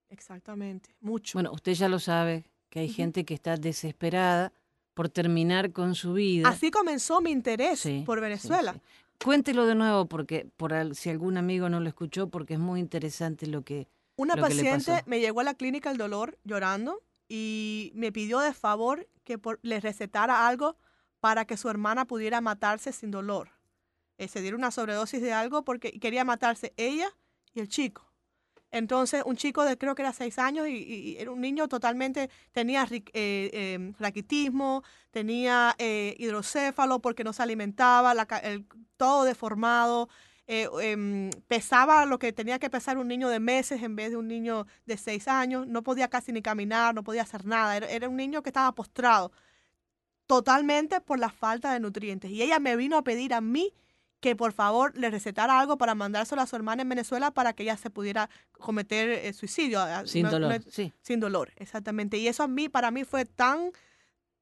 Exactamente, 0.08 0.94
mucho. 1.00 1.32
Bueno, 1.36 1.50
usted 1.52 1.72
ya 1.72 1.88
lo 1.88 1.98
sabe, 1.98 2.44
que 2.70 2.78
hay 2.78 2.88
gente 2.88 3.24
que 3.24 3.34
está 3.34 3.56
desesperada 3.56 4.52
por 4.94 5.08
terminar 5.08 5.72
con 5.72 5.96
su 5.96 6.12
vida. 6.12 6.48
Así 6.48 6.70
comenzó 6.70 7.20
mi 7.20 7.32
interés 7.32 7.80
Sí, 7.80 8.04
por 8.06 8.20
Venezuela. 8.20 8.72
sí. 8.74 8.80
Cuéntelo 9.24 9.66
de 9.66 9.74
nuevo, 9.74 10.06
porque 10.06 10.46
por 10.56 10.72
al- 10.74 10.94
si 10.94 11.10
algún 11.10 11.38
amigo 11.38 11.68
no 11.68 11.80
lo 11.80 11.88
escuchó, 11.88 12.28
porque 12.28 12.54
es 12.54 12.60
muy 12.60 12.78
interesante 12.78 13.48
lo 13.48 13.62
que... 13.62 13.88
Una 14.14 14.36
lo 14.36 14.44
que 14.46 14.54
le 14.54 14.62
paciente 14.62 14.92
pasó. 14.92 15.04
me 15.08 15.18
llegó 15.18 15.40
a 15.40 15.44
la 15.44 15.54
clínica 15.54 15.90
el 15.90 15.98
dolor 15.98 16.38
llorando 16.44 17.02
y 17.28 17.90
me 17.96 18.12
pidió 18.12 18.38
de 18.38 18.54
favor 18.54 19.08
que 19.24 19.38
por- 19.38 19.58
le 19.62 19.80
recetara 19.80 20.46
algo 20.46 20.76
para 21.18 21.46
que 21.46 21.56
su 21.56 21.68
hermana 21.68 22.04
pudiera 22.04 22.40
matarse 22.40 22.92
sin 22.92 23.10
dolor. 23.10 23.50
Eh, 24.18 24.28
se 24.28 24.40
diera 24.40 24.56
una 24.56 24.70
sobredosis 24.70 25.20
de 25.20 25.32
algo 25.32 25.64
porque 25.64 25.98
quería 25.98 26.24
matarse 26.24 26.72
ella 26.76 27.08
y 27.54 27.60
el 27.60 27.68
chico. 27.68 28.08
Entonces, 28.70 29.22
un 29.24 29.36
chico 29.36 29.64
de 29.64 29.78
creo 29.78 29.94
que 29.94 30.02
era 30.02 30.12
seis 30.12 30.38
años 30.38 30.68
y, 30.68 31.16
era 31.18 31.30
un 31.30 31.40
niño 31.40 31.68
totalmente, 31.68 32.30
tenía 32.52 32.86
eh, 32.90 33.02
eh, 33.14 33.92
raquitismo, 33.98 34.82
tenía 35.10 35.74
eh, 35.78 36.14
hidrocéfalo 36.18 37.00
porque 37.00 37.24
no 37.24 37.32
se 37.32 37.42
alimentaba, 37.42 38.14
todo 38.96 39.24
deformado. 39.24 40.08
eh, 40.46 40.68
em, 40.82 41.30
pesaba 41.46 42.06
lo 42.06 42.18
que 42.18 42.32
tenía 42.32 42.58
que 42.58 42.70
pesar 42.70 42.96
un 42.98 43.08
niño 43.08 43.28
de 43.28 43.38
meses 43.40 43.82
en 43.82 43.96
vez 43.96 44.10
de 44.10 44.16
un 44.16 44.28
niño 44.28 44.66
de 44.86 44.96
seis 44.96 45.28
años, 45.28 45.66
no 45.66 45.82
podía 45.82 46.08
casi 46.08 46.32
ni 46.32 46.40
caminar, 46.42 46.94
no 46.94 47.02
podía 47.04 47.22
hacer 47.22 47.44
nada, 47.46 47.76
era, 47.76 47.86
era 47.90 48.08
un 48.08 48.16
niño 48.16 48.42
que 48.42 48.48
estaba 48.50 48.74
postrado 48.74 49.30
totalmente 50.26 51.00
por 51.00 51.18
la 51.18 51.30
falta 51.30 51.72
de 51.72 51.80
nutrientes. 51.80 52.30
Y 52.30 52.42
ella 52.42 52.58
me 52.60 52.76
vino 52.76 52.96
a 52.98 53.02
pedir 53.02 53.34
a 53.34 53.40
mí 53.40 53.74
que 54.20 54.34
por 54.34 54.52
favor 54.52 54.96
le 54.96 55.10
recetara 55.10 55.60
algo 55.60 55.78
para 55.78 55.94
mandárselo 55.94 56.42
a 56.42 56.46
su 56.46 56.56
hermana 56.56 56.82
en 56.82 56.88
Venezuela 56.88 57.30
para 57.30 57.52
que 57.52 57.62
ella 57.62 57.76
se 57.76 57.88
pudiera 57.90 58.28
cometer 58.52 59.08
eh, 59.10 59.32
suicidio. 59.32 59.80
ah, 59.80 60.02
Sin 60.06 60.24
no- 60.24 60.30
dolor, 60.30 60.52
no- 60.64 60.70
sí. 60.72 60.92
Sin 61.02 61.20
dolor, 61.20 61.52
exactamente. 61.56 62.18
Y 62.18 62.26
eso 62.28 62.42
a 62.42 62.48
mí, 62.48 62.68
para 62.68 62.90
mí 62.90 63.04
fue 63.04 63.24
tan, 63.24 63.70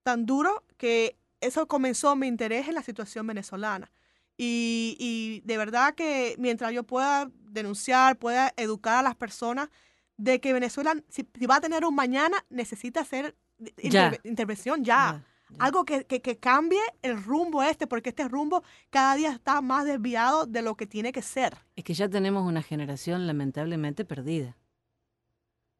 tan 0.02 0.24
duro 0.24 0.64
que 0.78 1.16
eso 1.40 1.66
comenzó 1.68 2.16
mi 2.16 2.26
interés 2.26 2.68
en 2.68 2.74
la 2.74 2.82
situación 2.82 3.26
venezolana. 3.26 3.90
Y, 4.38 4.96
y 4.98 5.40
de 5.46 5.56
verdad 5.58 5.94
que 5.94 6.34
mientras 6.38 6.72
yo 6.72 6.82
pueda 6.84 7.30
denunciar, 7.50 8.16
pueda 8.18 8.52
educar 8.56 8.98
a 8.98 9.02
las 9.02 9.14
personas 9.16 9.68
de 10.16 10.40
que 10.40 10.52
Venezuela, 10.54 10.94
si, 11.08 11.26
si 11.38 11.46
va 11.46 11.56
a 11.56 11.60
tener 11.60 11.84
un 11.84 11.94
mañana, 11.94 12.44
necesita 12.48 13.00
hacer 13.00 13.34
Ya. 13.58 14.10
interve- 14.12 14.20
intervención 14.24 14.84
ya. 14.84 15.22
Algo 15.58 15.84
que, 15.84 16.04
que, 16.04 16.20
que 16.20 16.38
cambie 16.38 16.80
el 17.02 17.22
rumbo 17.22 17.62
este, 17.62 17.86
porque 17.86 18.10
este 18.10 18.28
rumbo 18.28 18.62
cada 18.90 19.14
día 19.14 19.32
está 19.32 19.60
más 19.60 19.84
desviado 19.84 20.44
de 20.46 20.62
lo 20.62 20.76
que 20.76 20.86
tiene 20.86 21.12
que 21.12 21.22
ser. 21.22 21.56
Es 21.76 21.84
que 21.84 21.94
ya 21.94 22.08
tenemos 22.08 22.46
una 22.46 22.62
generación 22.62 23.26
lamentablemente 23.26 24.04
perdida. 24.04 24.56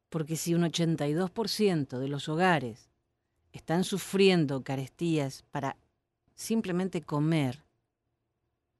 Porque 0.09 0.37
si 0.37 0.53
un 0.53 0.63
82% 0.63 1.99
de 1.99 2.07
los 2.07 2.29
hogares 2.29 2.89
están 3.51 3.83
sufriendo 3.83 4.63
carestías 4.63 5.43
para 5.51 5.75
simplemente 6.35 7.01
comer, 7.01 7.63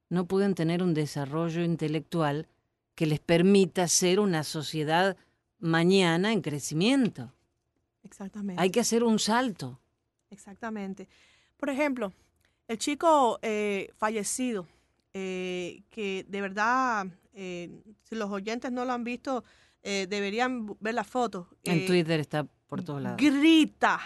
no 0.08 0.26
pueden 0.26 0.54
tener 0.54 0.82
un 0.82 0.94
desarrollo 0.94 1.62
intelectual 1.62 2.48
que 2.94 3.06
les 3.06 3.20
permita 3.20 3.86
ser 3.88 4.20
una 4.20 4.42
sociedad 4.42 5.16
mañana 5.58 6.32
en 6.32 6.40
crecimiento. 6.40 7.32
Exactamente. 8.02 8.60
Hay 8.60 8.70
que 8.70 8.80
hacer 8.80 9.04
un 9.04 9.18
salto. 9.18 9.78
Exactamente. 10.30 11.08
Por 11.56 11.70
ejemplo, 11.70 12.12
el 12.66 12.78
chico 12.78 13.38
eh, 13.42 13.90
fallecido, 13.96 14.66
eh, 15.14 15.82
que 15.90 16.24
de 16.28 16.40
verdad, 16.40 17.06
eh, 17.32 17.70
si 18.02 18.14
los 18.14 18.30
oyentes 18.30 18.70
no 18.70 18.84
lo 18.84 18.92
han 18.92 19.04
visto, 19.04 19.44
eh, 19.82 20.06
deberían 20.08 20.76
ver 20.80 20.94
la 20.94 21.04
foto. 21.04 21.48
En 21.64 21.78
Eh, 21.80 21.86
Twitter 21.86 22.20
está 22.20 22.46
por 22.66 22.82
todos 22.84 23.02
lados. 23.02 23.16
Grita, 23.18 24.00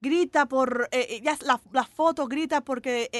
grita 0.00 0.46
por, 0.46 0.88
eh, 0.90 1.20
ya 1.22 1.36
la, 1.44 1.60
la 1.72 1.84
foto 1.84 2.26
grita 2.26 2.62
porque 2.62 3.10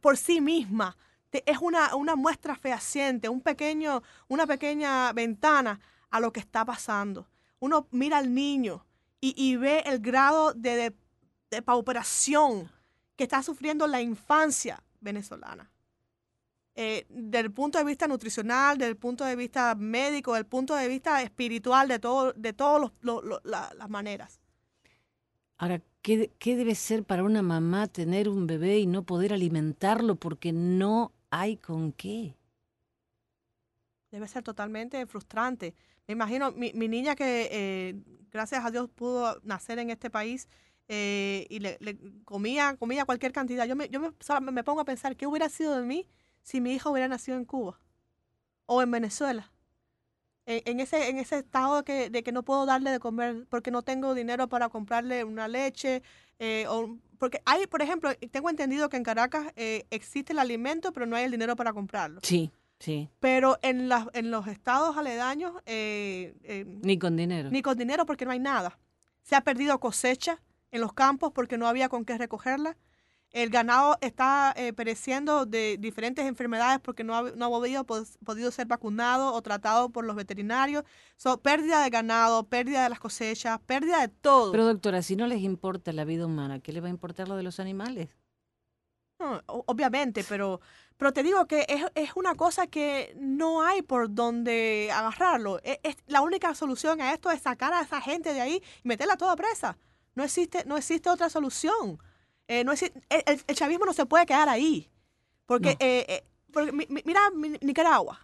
por 0.00 0.16
sí 0.16 0.40
misma. 0.40 0.96
Te- 1.30 1.42
es 1.50 1.58
una, 1.58 1.94
una 1.96 2.14
muestra 2.14 2.54
fehaciente, 2.56 3.28
un 3.30 3.40
pequeño, 3.40 4.02
una 4.28 4.46
pequeña 4.46 5.12
ventana 5.14 5.80
a 6.10 6.20
lo 6.20 6.30
que 6.32 6.40
está 6.40 6.64
pasando. 6.64 7.26
Uno 7.58 7.86
mira 7.90 8.18
al 8.18 8.34
niño 8.34 8.84
y, 9.20 9.32
y 9.36 9.56
ve 9.56 9.82
el 9.86 10.00
grado 10.00 10.52
de, 10.52 10.76
de, 10.76 10.94
de 11.52 11.62
pauperación 11.62 12.70
que 13.14 13.24
está 13.24 13.42
sufriendo 13.42 13.86
la 13.86 14.00
infancia 14.00 14.82
venezolana. 15.00 15.70
Eh, 16.74 17.04
del 17.10 17.52
punto 17.52 17.76
de 17.76 17.84
vista 17.84 18.08
nutricional, 18.08 18.78
del 18.78 18.96
punto 18.96 19.24
de 19.26 19.36
vista 19.36 19.74
médico, 19.74 20.32
del 20.32 20.46
punto 20.46 20.74
de 20.74 20.88
vista 20.88 21.20
espiritual, 21.20 21.86
de 21.88 21.98
todo, 21.98 22.32
de 22.32 22.54
todas 22.54 22.90
las 23.42 23.90
maneras. 23.90 24.40
Ahora, 25.58 25.82
¿qué, 26.00 26.30
¿qué 26.38 26.56
debe 26.56 26.74
ser 26.74 27.04
para 27.04 27.22
una 27.22 27.42
mamá 27.42 27.86
tener 27.86 28.30
un 28.30 28.46
bebé 28.46 28.78
y 28.78 28.86
no 28.86 29.02
poder 29.02 29.34
alimentarlo 29.34 30.16
porque 30.16 30.52
no 30.52 31.12
hay 31.30 31.58
con 31.58 31.92
qué? 31.92 32.34
Debe 34.10 34.26
ser 34.26 34.42
totalmente 34.42 35.04
frustrante. 35.04 35.74
Me 36.06 36.12
imagino, 36.12 36.50
mi, 36.52 36.72
mi 36.72 36.88
niña 36.88 37.14
que 37.14 37.48
eh, 37.52 38.02
gracias 38.30 38.64
a 38.64 38.70
Dios 38.70 38.88
pudo 38.88 39.38
nacer 39.42 39.78
en 39.78 39.90
este 39.90 40.08
país 40.08 40.48
eh, 40.88 41.46
y 41.50 41.60
le, 41.60 41.76
le 41.80 41.98
comía, 42.24 42.76
comía 42.76 43.04
cualquier 43.04 43.32
cantidad. 43.32 43.66
Yo, 43.66 43.76
me, 43.76 43.88
yo 43.88 44.00
me, 44.00 44.10
me 44.52 44.64
pongo 44.64 44.80
a 44.80 44.84
pensar 44.84 45.16
qué 45.16 45.26
hubiera 45.26 45.48
sido 45.48 45.76
de 45.76 45.82
mí 45.86 46.06
si 46.42 46.60
mi 46.60 46.72
hija 46.74 46.90
hubiera 46.90 47.08
nacido 47.08 47.36
en 47.36 47.44
Cuba 47.44 47.78
o 48.66 48.82
en 48.82 48.90
Venezuela. 48.90 49.52
En, 50.44 50.60
en 50.64 50.80
ese, 50.80 51.08
en 51.08 51.18
ese 51.18 51.38
estado 51.38 51.76
de 51.78 51.84
que, 51.84 52.10
de 52.10 52.22
que 52.22 52.32
no 52.32 52.42
puedo 52.42 52.66
darle 52.66 52.90
de 52.90 52.98
comer 52.98 53.46
porque 53.48 53.70
no 53.70 53.82
tengo 53.82 54.14
dinero 54.14 54.48
para 54.48 54.68
comprarle 54.68 55.24
una 55.24 55.46
leche. 55.48 56.02
eh, 56.38 56.66
o, 56.68 56.98
porque 57.18 57.40
hay, 57.44 57.68
por 57.68 57.80
ejemplo, 57.82 58.10
tengo 58.32 58.50
entendido 58.50 58.88
que 58.88 58.96
en 58.96 59.04
Caracas 59.04 59.52
eh, 59.54 59.86
existe 59.90 60.32
el 60.32 60.40
alimento, 60.40 60.92
pero 60.92 61.06
no 61.06 61.14
hay 61.14 61.24
el 61.24 61.30
dinero 61.30 61.54
para 61.54 61.72
comprarlo. 61.72 62.18
Sí, 62.24 62.50
sí, 62.80 63.08
Pero 63.20 63.60
en, 63.62 63.88
las 63.88 64.08
en 64.14 64.32
los 64.32 64.48
estados 64.48 64.96
aledaños, 64.96 65.52
eh, 65.66 66.34
eh, 66.42 66.64
ni 66.66 66.98
con 66.98 67.16
dinero. 67.16 67.48
ni 67.52 67.62
con 67.62 67.78
dinero 67.78 68.04
porque 68.06 68.24
no 68.24 68.32
hay 68.32 68.40
nada. 68.40 68.76
Se 69.22 69.36
ha 69.36 69.42
perdido 69.42 69.78
cosecha 69.78 70.42
en 70.72 70.80
los 70.80 70.92
campos 70.92 71.30
porque 71.32 71.58
no 71.58 71.68
había 71.68 71.88
con 71.88 72.04
qué 72.04 72.18
recogerla. 72.18 72.76
El 73.30 73.48
ganado 73.48 73.96
está 74.02 74.52
eh, 74.56 74.74
pereciendo 74.74 75.46
de 75.46 75.78
diferentes 75.78 76.26
enfermedades 76.26 76.80
porque 76.80 77.02
no 77.02 77.16
ha, 77.16 77.22
no 77.30 77.46
ha 77.46 77.48
podido, 77.48 77.84
pos- 77.86 78.18
podido 78.26 78.50
ser 78.50 78.66
vacunado 78.66 79.32
o 79.32 79.40
tratado 79.40 79.88
por 79.88 80.04
los 80.04 80.16
veterinarios. 80.16 80.84
So, 81.16 81.40
pérdida 81.40 81.82
de 81.82 81.88
ganado, 81.88 82.46
pérdida 82.48 82.82
de 82.82 82.90
las 82.90 83.00
cosechas, 83.00 83.58
pérdida 83.64 84.00
de 84.02 84.08
todo. 84.08 84.52
Pero 84.52 84.66
doctora, 84.66 85.00
si 85.00 85.16
no 85.16 85.26
les 85.26 85.40
importa 85.40 85.92
la 85.94 86.04
vida 86.04 86.26
humana, 86.26 86.60
¿qué 86.60 86.72
les 86.72 86.82
va 86.82 86.88
a 86.88 86.90
importar 86.90 87.26
lo 87.28 87.36
de 87.36 87.42
los 87.42 87.58
animales? 87.58 88.10
No, 89.18 89.40
obviamente, 89.46 90.24
pero, 90.28 90.60
pero 90.98 91.12
te 91.12 91.22
digo 91.22 91.46
que 91.46 91.64
es, 91.68 91.84
es 91.94 92.10
una 92.16 92.34
cosa 92.34 92.66
que 92.66 93.14
no 93.18 93.62
hay 93.62 93.80
por 93.80 94.12
donde 94.12 94.90
agarrarlo. 94.92 95.58
E- 95.62 95.80
es- 95.84 95.96
la 96.06 96.20
única 96.22 96.54
solución 96.54 97.00
a 97.00 97.14
esto 97.14 97.30
es 97.30 97.40
sacar 97.40 97.72
a 97.72 97.80
esa 97.82 98.00
gente 98.02 98.34
de 98.34 98.40
ahí 98.42 98.62
y 98.84 98.88
meterla 98.88 99.16
toda 99.16 99.36
presa. 99.36 99.78
No 100.14 100.24
existe, 100.24 100.64
no 100.66 100.76
existe 100.76 101.08
otra 101.08 101.30
solución. 101.30 101.98
Eh, 102.48 102.64
no 102.64 102.72
el, 102.72 103.42
el- 103.46 103.56
chavismo 103.56 103.84
no 103.86 103.92
se 103.92 104.04
puede 104.06 104.26
quedar 104.26 104.48
ahí. 104.48 104.90
Porque, 105.46 105.70
No. 105.70 105.76
eh, 105.80 106.06
eh, 106.08 106.24
porque 106.52 106.72
mi- 106.72 106.86
mi- 106.88 107.02
mira 107.04 107.30
mi- 107.30 107.58
Nicaragua. 107.60 108.18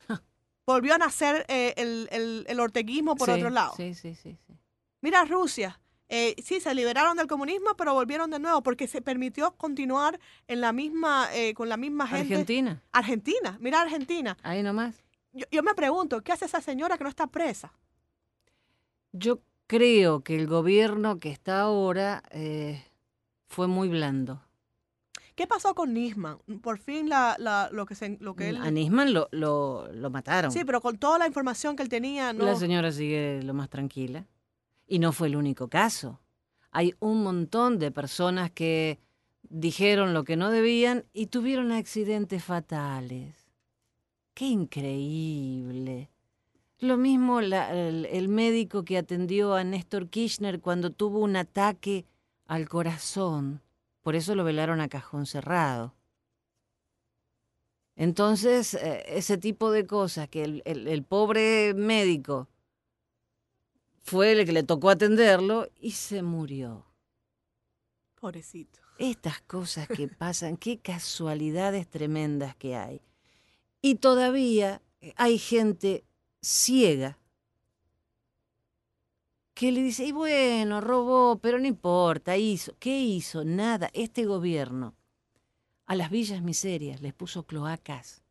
Volvió 0.66 0.94
a 0.94 0.98
nacer 0.98 1.44
eh, 1.48 1.74
el, 1.76 2.08
el- 2.12 2.44
el 2.48 2.60
orteguismo 2.60 3.16
por 3.16 3.26
Sí, 3.28 3.34
otro 3.34 3.50
lado. 3.50 3.74
Sí, 3.76 3.94
sí, 3.94 4.14
sí. 4.14 4.36
sí. 4.46 4.54
Mira 5.00 5.24
Rusia. 5.24 5.80
Eh, 6.08 6.36
sí, 6.44 6.60
se 6.60 6.74
liberaron 6.74 7.16
del 7.16 7.26
comunismo, 7.26 7.74
pero 7.76 7.94
volvieron 7.94 8.30
de 8.30 8.38
nuevo 8.38 8.62
porque 8.62 8.86
se 8.86 9.00
permitió 9.02 9.52
continuar 9.56 10.20
en 10.46 10.60
la 10.60 10.72
misma, 10.72 11.28
eh, 11.32 11.54
con 11.54 11.68
la 11.68 11.76
misma 11.78 12.06
gente. 12.06 12.34
Argentina, 12.34 12.82
Argentina. 12.92 13.56
Mira 13.60 13.80
Argentina. 13.80 14.36
ahí 14.42 14.62
nomás. 14.62 14.94
Yo, 15.32 15.46
yo 15.50 15.62
me 15.62 15.74
pregunto, 15.74 16.20
¿qué 16.22 16.30
hace 16.32 16.44
esa 16.44 16.60
señora 16.60 16.96
que 16.98 17.04
no 17.04 17.10
está 17.10 17.26
presa? 17.26 17.72
Yo 19.12 19.40
creo 19.66 20.22
que 20.22 20.36
el 20.36 20.46
gobierno 20.46 21.18
que 21.18 21.30
está 21.30 21.60
ahora 21.62 22.22
eh, 22.30 22.84
fue 23.48 23.66
muy 23.68 23.88
blando. 23.88 24.42
¿Qué 25.34 25.46
pasó 25.48 25.74
con 25.74 25.92
Nisman? 25.94 26.38
Por 26.62 26.78
fin 26.78 27.08
la, 27.08 27.34
la- 27.40 27.68
lo 27.72 27.86
que 27.86 27.96
se, 27.96 28.16
lo 28.20 28.36
que 28.36 28.50
él... 28.50 28.56
A 28.56 28.70
Nisman 28.70 29.12
lo, 29.12 29.28
lo, 29.32 29.90
lo 29.92 30.08
mataron. 30.10 30.52
Sí, 30.52 30.64
pero 30.64 30.80
con 30.80 30.96
toda 30.98 31.18
la 31.18 31.26
información 31.26 31.74
que 31.74 31.82
él 31.82 31.88
tenía, 31.88 32.32
no. 32.32 32.44
La 32.44 32.54
señora 32.54 32.92
sigue 32.92 33.42
lo 33.42 33.52
más 33.52 33.68
tranquila. 33.68 34.26
Y 34.86 35.00
no 35.00 35.12
fue 35.12 35.26
el 35.28 35.34
único 35.36 35.68
caso. 35.68 36.20
Hay 36.70 36.94
un 37.00 37.22
montón 37.24 37.78
de 37.80 37.90
personas 37.90 38.50
que 38.52 39.00
dijeron 39.42 40.14
lo 40.14 40.22
que 40.24 40.36
no 40.36 40.50
debían 40.50 41.04
y 41.12 41.26
tuvieron 41.26 41.72
accidentes 41.72 42.44
fatales. 42.44 43.34
¡Qué 44.34 44.46
increíble! 44.46 46.10
Lo 46.84 46.98
mismo 46.98 47.40
la- 47.40 47.72
el, 47.74 48.04
el 48.04 48.28
médico 48.28 48.84
que 48.84 48.98
atendió 48.98 49.54
a 49.54 49.64
Néstor 49.64 50.10
Kirchner 50.10 50.60
cuando 50.60 50.90
tuvo 50.90 51.20
un 51.20 51.34
ataque 51.34 52.04
al 52.46 52.68
corazón. 52.68 53.62
Por 54.02 54.14
eso 54.14 54.34
lo 54.34 54.44
velaron 54.44 54.82
a 54.82 54.88
cajón 54.88 55.24
cerrado. 55.24 55.94
Entonces, 57.96 58.74
eh, 58.74 59.02
ese 59.06 59.38
tipo 59.38 59.70
de 59.70 59.86
cosas 59.86 60.28
que 60.28 60.44
el, 60.44 60.62
el- 60.66 60.86
el 60.88 61.02
pobre 61.04 61.72
médico 61.72 62.48
fue 64.02 64.32
el 64.32 64.44
que 64.44 64.52
le 64.52 64.62
tocó 64.62 64.90
atenderlo 64.90 65.68
y 65.80 65.92
se 65.92 66.22
murió. 66.22 66.84
Pobrecito. 68.20 68.80
Estas 68.98 69.40
cosas 69.40 69.88
que 69.88 70.06
pasan, 70.18 70.58
qué 70.58 70.78
casualidades 70.80 71.88
tremendas 71.88 72.54
que 72.56 72.76
hay. 72.76 73.00
Y 73.80 73.94
todavía 73.94 74.82
eh, 75.00 75.14
hay 75.16 75.38
gente 75.38 76.04
ciega 76.44 77.18
que 79.54 79.70
le 79.70 79.82
dice, 79.82 80.04
y 80.04 80.12
bueno, 80.12 80.80
robó, 80.80 81.38
pero 81.38 81.58
no 81.60 81.66
importa, 81.66 82.36
hizo. 82.36 82.76
¿Qué 82.80 83.00
hizo? 83.00 83.44
Nada. 83.44 83.88
Este 83.92 84.26
gobierno 84.26 84.94
a 85.86 85.94
las 85.94 86.10
villas 86.10 86.42
miserias 86.42 87.00
les 87.00 87.14
puso 87.14 87.46
cloacas, 87.46 88.24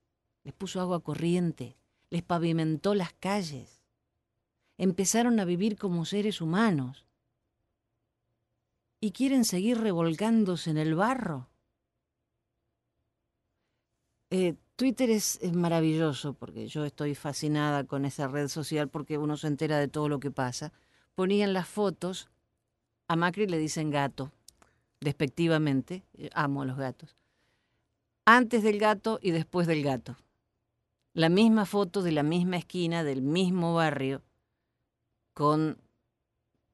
les 0.43 0.53
puso 0.53 0.81
agua 0.81 1.01
corriente, 1.01 1.77
les 2.09 2.23
pavimentó 2.23 2.93
las 2.93 3.13
calles. 3.13 3.81
Empezaron 4.77 5.39
a 5.39 5.45
vivir 5.45 5.77
como 5.77 6.03
seres 6.03 6.41
humanos. 6.41 7.05
¿Y 8.99 9.11
quieren 9.11 9.45
seguir 9.45 9.79
revolcándose 9.79 10.71
en 10.71 10.77
el 10.77 10.95
barro? 10.95 11.49
Eh, 14.29 14.55
Twitter 14.75 15.11
es, 15.11 15.39
maravilloso 15.53 16.33
porque 16.33 16.67
yo 16.67 16.83
estoy 16.83 17.13
fascinada 17.13 17.83
con 17.83 18.05
esa 18.05 18.27
red 18.27 18.47
social 18.47 18.89
porque 18.89 19.19
uno 19.19 19.37
se 19.37 19.47
entera 19.47 19.77
de 19.77 19.87
todo 19.87 20.09
lo 20.09 20.19
que 20.19 20.31
pasa. 20.31 20.73
Ponían 21.13 21.53
las 21.53 21.67
fotos, 21.67 22.29
a 23.07 23.15
Macri 23.15 23.45
le 23.45 23.59
dicen 23.59 23.91
gato, 23.91 24.31
despectivamente, 24.99 26.03
eh, 26.15 26.29
amo 26.33 26.63
a 26.63 26.65
los 26.65 26.77
gatos. 26.77 27.15
Antes 28.25 28.63
del 28.63 28.79
gato 28.79 29.19
y 29.21 29.31
después 29.31 29.67
del 29.67 29.83
gato. 29.83 30.17
La 31.13 31.29
misma 31.29 31.65
foto 31.65 32.01
de 32.01 32.11
la 32.11 32.23
misma 32.23 32.57
esquina, 32.57 33.03
del 33.03 33.21
mismo 33.21 33.75
barrio, 33.75 34.23
con 35.35 35.77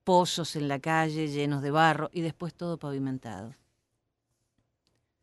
pozos 0.06 0.56
en 0.56 0.70
la 0.70 0.80
calle 0.80 1.28
llenos 1.28 1.62
de 1.62 1.72
barro 1.72 2.10
y 2.14 2.22
después 2.22 2.54
todo 2.54 2.78
pavimentado. 2.78 3.56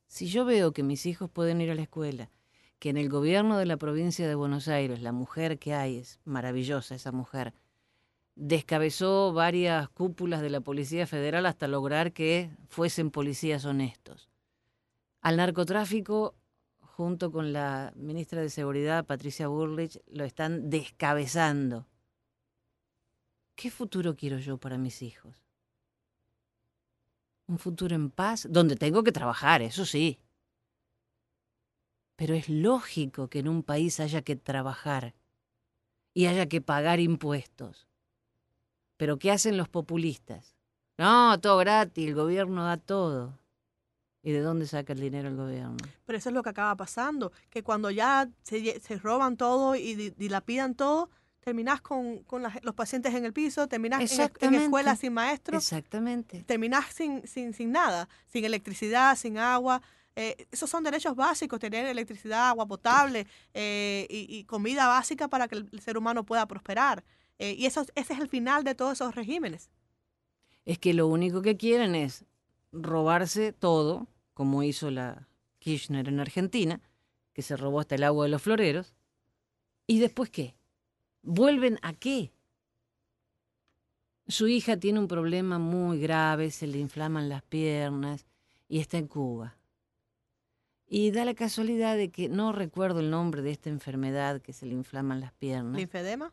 Si 0.07 0.27
yo 0.27 0.45
veo 0.45 0.73
que 0.73 0.83
mis 0.83 1.07
hijos 1.07 1.31
pueden 1.31 1.63
ir 1.63 1.71
a 1.71 1.75
la 1.75 1.83
escuela, 1.83 2.31
que 2.79 2.91
en 2.91 2.97
el 2.97 3.09
gobierno 3.09 3.59
de 3.59 3.67
la 3.67 3.77
provincia 3.77 4.29
de 4.29 4.35
Buenos 4.35 4.69
Aires 4.69 5.01
la 5.01 5.13
mujer 5.13 5.59
que 5.59 5.75
hay 5.75 5.99
es 5.99 6.21
maravillosa, 6.25 6.95
esa 6.95 7.13
mujer, 7.13 7.55
descabezó 8.35 9.33
varias 9.33 9.89
cúpulas 9.89 10.43
de 10.43 10.51
la 10.51 10.61
Policía 10.61 11.07
Federal 11.07 11.47
hasta 11.47 11.69
lograr 11.69 12.13
que 12.13 12.51
fuesen 12.69 13.11
policías 13.11 13.65
honestos. 13.65 14.29
Al 15.23 15.39
narcotráfico, 15.39 16.35
junto 16.81 17.33
con 17.33 17.53
la 17.53 17.93
ministra 17.97 18.41
de 18.41 18.51
Seguridad, 18.51 19.07
Patricia 19.07 19.49
Burlich, 19.49 20.01
lo 20.07 20.25
están 20.25 20.71
descabezando. 20.71 21.87
¿Qué 23.55 23.71
futuro 23.71 24.15
quiero 24.15 24.39
yo 24.39 24.59
para 24.59 24.77
mis 24.77 25.01
hijos? 25.03 25.43
Un 27.47 27.59
futuro 27.59 27.95
en 27.95 28.11
paz, 28.11 28.47
donde 28.51 28.77
tengo 28.77 29.03
que 29.03 29.13
trabajar, 29.13 29.63
eso 29.63 29.87
sí. 29.87 30.19
Pero 32.17 32.35
es 32.35 32.49
lógico 32.49 33.29
que 33.29 33.41
en 33.41 33.49
un 33.49 33.63
país 33.63 34.01
haya 34.01 34.23
que 34.23 34.37
trabajar 34.37 35.15
y 36.15 36.27
haya 36.27 36.47
que 36.47 36.61
pagar 36.61 36.99
impuestos. 36.99 37.87
Pero 38.97 39.19
¿qué 39.19 39.31
hacen 39.31 39.57
los 39.59 39.69
populistas? 39.69 40.57
No, 40.97 41.39
todo 41.41 41.59
gratis, 41.59 42.09
el 42.09 42.15
gobierno 42.15 42.65
da 42.65 42.79
todo. 42.79 43.39
¿Y 44.23 44.33
de 44.33 44.41
dónde 44.41 44.67
saca 44.67 44.95
el 44.95 45.01
dinero 45.01 45.29
el 45.29 45.37
gobierno? 45.37 45.77
Pero 46.05 46.19
eso 46.19 46.31
es 46.31 46.35
lo 46.35 46.43
que 46.43 46.49
acaba 46.49 46.75
pasando, 46.75 47.33
que 47.51 47.63
cuando 47.63 47.91
ya 47.91 48.29
se, 48.43 48.81
se 48.81 48.97
roban 48.97 49.37
todo 49.37 49.77
y 49.77 49.95
dilapidan 49.95 50.75
todo, 50.75 51.11
terminás 51.41 51.81
con, 51.81 52.25
con 52.25 52.43
los 52.43 52.75
pacientes 52.75 53.15
en 53.15 53.25
el 53.25 53.33
piso, 53.33 53.69
terminás 53.69 54.19
en, 54.19 54.33
en 54.41 54.55
escuelas 54.55 54.99
sin 54.99 55.13
maestros. 55.13 55.63
Exactamente. 55.63 56.43
Terminás 56.43 56.87
sin, 56.93 57.25
sin, 57.29 57.55
sin 57.55 57.71
nada, 57.71 58.09
sin 58.27 58.45
electricidad, 58.45 59.17
sin 59.17 59.39
agua. 59.39 59.81
Eh, 60.19 60.49
esos 60.51 60.71
son 60.71 60.83
derechos 60.83 61.15
básicos, 61.15 61.61
tener 61.61 61.85
electricidad, 61.85 62.49
agua 62.49 62.67
potable 62.67 63.27
eh, 63.53 64.07
y, 64.09 64.45
comida 64.45 64.89
básica 64.89 65.29
para 65.29 65.47
que 65.47 65.57
el 65.57 65.81
ser 65.81 65.99
humano 65.99 66.25
pueda 66.25 66.49
prosperar. 66.49 67.05
Eh, 67.39 67.55
y 67.59 67.67
eso, 67.67 67.85
ese 67.95 68.15
es 68.15 68.21
el 68.21 68.29
final 68.29 68.65
de 68.65 68.75
todos 68.75 68.95
esos 68.95 69.15
regímenes. 69.15 69.71
Es 70.65 70.79
que 70.79 70.95
lo 70.95 71.07
único 71.07 71.43
que 71.43 71.59
quieren 71.59 71.95
es 71.95 72.25
robarse 72.73 73.53
todo, 73.53 74.09
como 74.33 74.63
hizo 74.63 74.91
la 74.91 75.29
Kirchner 75.59 76.09
en 76.09 76.19
Argentina, 76.19 76.81
que 77.35 77.43
se 77.43 77.55
robó 77.55 77.81
hasta 77.81 77.97
el 77.97 78.05
agua 78.05 78.25
de 78.25 78.31
los 78.31 78.41
floreros. 78.41 78.95
¿Y 79.87 79.99
después 79.99 80.31
qué? 80.31 80.57
¿Vuelven 81.23 81.79
a 81.83 81.93
qué? 81.93 82.33
Su 84.29 84.49
hija 84.49 84.79
tiene 84.79 84.99
un 84.99 85.09
problema 85.09 85.59
muy 85.59 86.01
grave, 86.01 86.51
se 86.51 86.67
le 86.67 86.79
inflaman 86.79 87.29
las 87.29 87.43
piernas 87.43 88.25
y 88.67 88.81
está 88.81 88.97
en 88.97 89.09
Cuba. 89.09 89.56
Y 90.89 91.11
da 91.11 91.25
la 91.25 91.35
casualidad 91.35 91.97
de 91.97 92.11
que 92.11 92.29
no 92.29 92.53
recuerdo 92.53 93.01
el 93.01 93.11
nombre 93.11 93.43
de 93.43 93.51
esta 93.51 93.71
enfermedad 93.71 94.41
que 94.41 94.53
se 94.53 94.67
le 94.67 94.75
inflaman 94.75 95.21
las 95.21 95.33
piernas. 95.33 95.77
¿Linfedema? 95.77 96.33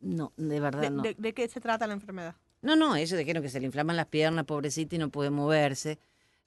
No, 0.00 0.32
de 0.36 0.58
verdad 0.58 0.90
no. 0.90 1.02
De, 1.02 1.34
qué 1.34 1.48
se 1.48 1.60
trata 1.60 1.86
la 1.86 1.92
enfermedad? 1.92 2.34
No, 2.62 2.76
no, 2.76 2.96
eso 2.96 3.14
de 3.16 3.24
que, 3.24 3.48
se 3.48 3.60
le 3.60 3.66
inflaman 3.66 3.96
las 3.96 4.06
piernas, 4.06 4.46
pobrecita, 4.46 4.96
y 4.96 4.98
no 4.98 5.10
puede 5.10 5.30
moverse. 5.30 5.98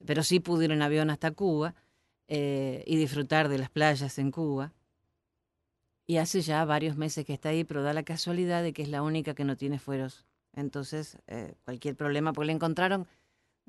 Pero 0.06 0.24
sí 0.24 0.40
pudo 0.40 0.64
ir 0.64 0.72
en 0.72 0.82
avión 0.82 1.10
hasta 1.10 1.32
Cuba 1.32 1.76
eh, 2.28 2.84
y 2.88 2.98
disfrutar 2.98 3.50
de 3.50 3.60
las 3.60 3.70
playas 3.70 4.18
en 4.18 4.32
Cuba. 4.32 4.74
Y 6.08 6.18
hace 6.18 6.42
ya 6.42 6.66
varios 6.66 6.98
meses 6.98 7.26
que 7.26 7.34
está 7.34 7.50
ahí, 7.50 7.64
pero 7.64 7.84
da 7.84 7.94
la 7.94 8.04
casualidad 8.04 8.64
de 8.64 8.74
que 8.74 8.82
es 8.82 8.90
la 8.90 9.02
única 9.02 9.36
que 9.36 9.44
no 9.44 9.56
tiene 9.56 9.80
fueros. 9.80 10.26
Entonces, 10.54 11.18
eh, 11.28 11.56
cualquier 11.66 11.96
problema, 11.96 12.34
porque 12.34 12.48
le 12.48 12.54
encontraron 12.54 13.08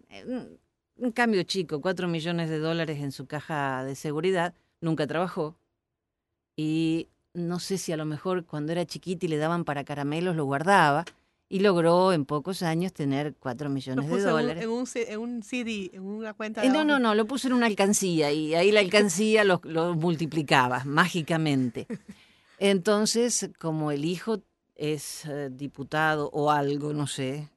eh, 0.08 0.58
un, 0.96 1.12
cambio 1.12 1.42
chico, 1.42 1.80
cuatro 1.80 2.08
millones 2.08 2.48
de 2.48 2.58
dólares 2.58 3.00
en 3.00 3.12
su 3.12 3.26
caja 3.26 3.84
de 3.84 3.94
seguridad, 3.94 4.54
nunca 4.80 5.06
trabajó. 5.06 5.56
Y 6.56 7.08
no 7.34 7.58
sé 7.60 7.78
si 7.78 7.92
a 7.92 7.96
lo 7.96 8.04
mejor 8.04 8.44
cuando 8.44 8.72
era 8.72 8.86
chiquita 8.86 9.26
y 9.26 9.28
le 9.28 9.36
daban 9.36 9.64
para 9.64 9.84
caramelos 9.84 10.36
lo 10.36 10.44
guardaba 10.44 11.04
y 11.48 11.60
logró 11.60 12.12
en 12.12 12.24
pocos 12.24 12.62
años 12.62 12.92
tener 12.92 13.34
cuatro 13.38 13.68
millones 13.68 14.10
de 14.10 14.20
dólares. 14.20 14.62
En 14.64 14.70
un, 14.70 14.86
en 14.94 15.18
un, 15.18 15.42
CD, 15.42 15.90
en 15.92 16.02
una 16.02 16.34
cuenta 16.34 16.62
eh, 16.64 16.68
de 16.68 16.72
No, 16.72 16.84
no, 16.84 16.98
no, 16.98 17.14
lo 17.14 17.26
puso 17.26 17.48
en 17.48 17.54
una 17.54 17.66
alcancía 17.66 18.32
y 18.32 18.54
ahí 18.54 18.72
la 18.72 18.80
alcancía 18.80 19.44
lo, 19.44 19.60
lo 19.64 19.94
multiplicaba 19.94 20.82
mágicamente. 20.84 21.86
Entonces, 22.58 23.50
como 23.58 23.92
el 23.92 24.04
hijo 24.04 24.40
es 24.74 25.24
eh, 25.26 25.50
diputado 25.52 26.30
o 26.32 26.50
algo, 26.50 26.92
no 26.92 27.06
sé, 27.06 27.48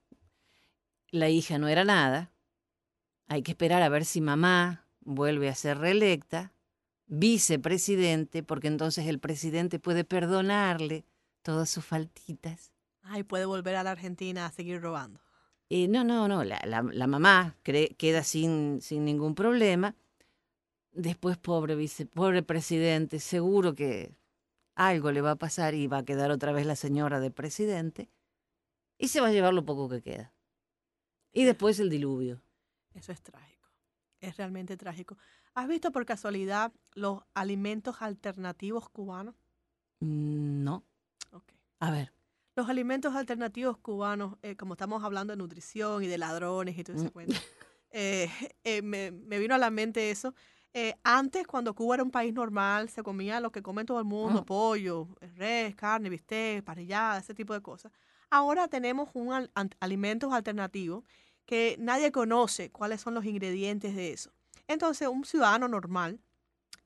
la 1.12 1.30
hija 1.30 1.58
no 1.58 1.68
era 1.68 1.84
nada, 1.84 2.32
hay 3.30 3.44
que 3.44 3.52
esperar 3.52 3.84
a 3.84 3.90
ver 3.90 4.06
si 4.06 4.22
mamá 4.22 4.86
vuelve 5.02 5.50
a 5.50 5.56
ser 5.56 5.78
reelecta, 5.78 6.52
vicepresidente, 7.06 8.44
porque 8.44 8.68
entonces 8.68 9.08
el 9.08 9.20
presidente 9.20 9.80
puede 9.80 10.04
perdonarle 10.04 11.06
todas 11.44 11.70
sus 11.70 11.86
faltitas. 11.86 12.74
Ay, 13.04 13.24
puede 13.24 13.46
volver 13.46 13.76
a 13.76 13.84
la 13.84 13.92
Argentina 13.92 14.48
a 14.48 14.52
seguir 14.52 14.82
robando. 14.82 15.22
Eh, 15.70 15.88
no, 15.88 16.04
no, 16.04 16.28
no, 16.28 16.44
la, 16.44 16.60
la, 16.66 17.08
mamá 17.08 17.56
queda 17.64 18.24
sin, 18.24 18.82
sin 18.82 19.06
ningún 19.06 19.36
problema. 19.36 19.96
Después, 20.92 21.38
pobre 21.38 21.76
vice, 21.76 22.08
pobre 22.08 22.42
presidente, 22.42 23.20
seguro 23.20 23.76
que 23.76 24.16
algo 24.74 25.12
le 25.12 25.22
va 25.22 25.32
a 25.32 25.36
pasar 25.36 25.76
y 25.76 25.86
va 25.86 26.00
a 26.00 26.06
quedar 26.06 26.32
otra 26.32 26.52
vez 26.52 26.66
la 26.66 26.76
señora 26.76 27.20
de 27.20 27.30
presidente 27.30 28.10
y 28.98 29.10
se 29.10 29.22
va 29.22 29.28
a 29.28 29.32
llevar 29.32 29.54
lo 29.54 29.66
poco 29.66 29.88
que 29.88 30.02
queda. 30.02 30.34
Y 31.32 31.44
después 31.46 31.80
el 31.80 31.92
diluvio. 31.92 32.42
Eso 32.94 33.12
es 33.12 33.22
trágico, 33.22 33.70
es 34.20 34.38
realmente 34.38 34.78
trágico. 34.78 35.18
¿Has 35.54 35.68
visto 35.68 35.92
por 35.92 36.06
casualidad 36.06 36.72
los 36.94 37.24
alimentos 37.34 38.02
alternativos 38.02 38.90
cubanos? 38.90 39.36
Mm, 40.00 40.64
no. 40.64 40.84
Ok. 41.32 41.54
A 41.80 41.92
ver. 41.92 42.14
Los 42.56 42.70
alimentos 42.70 43.16
alternativos 43.16 43.78
cubanos, 43.78 44.36
eh, 44.42 44.56
como 44.56 44.74
estamos 44.74 45.04
hablando 45.04 45.32
de 45.32 45.38
nutrición 45.38 46.04
y 46.04 46.08
de 46.08 46.18
ladrones 46.18 46.78
y 46.78 46.84
todo 46.84 46.98
ese 46.98 47.08
mm. 47.08 47.12
cuento, 47.12 47.36
eh, 47.92 48.30
eh, 48.64 48.82
me, 48.82 49.12
me, 49.12 49.40
vino 49.40 49.56
a 49.56 49.58
la 49.58 49.70
mente 49.70 50.12
eso. 50.12 50.34
Antes, 51.04 51.46
cuando 51.46 51.74
Cuba 51.74 51.96
era 51.96 52.04
un 52.04 52.12
país 52.12 52.34
normal, 52.34 52.90
se 52.90 53.04
comía 53.04 53.42
lo 53.42 53.52
que 53.52 53.62
come 53.62 53.84
todo 53.84 54.00
el 54.00 54.06
mundo, 54.06 54.46
pollo, 54.46 55.10
res, 55.36 55.76
carne, 55.76 56.10
bistec, 56.10 56.64
parrillada, 56.64 57.20
ese 57.20 57.34
tipo 57.34 57.54
de 57.54 57.62
cosas. 57.62 57.92
Ahora 58.30 58.68
tenemos 58.68 59.10
un 59.14 59.50
alimentos 59.82 60.32
alternativos 60.32 61.04
que 61.50 61.78
nadie 61.80 62.12
conoce 62.12 62.70
cuáles 62.70 63.02
son 63.02 63.16
los 63.16 63.26
ingredientes 63.26 63.96
de 63.96 64.14
eso. 64.14 64.30
Entonces, 64.68 65.08
un 65.08 65.26
ciudadano 65.26 65.68
normal 65.68 66.20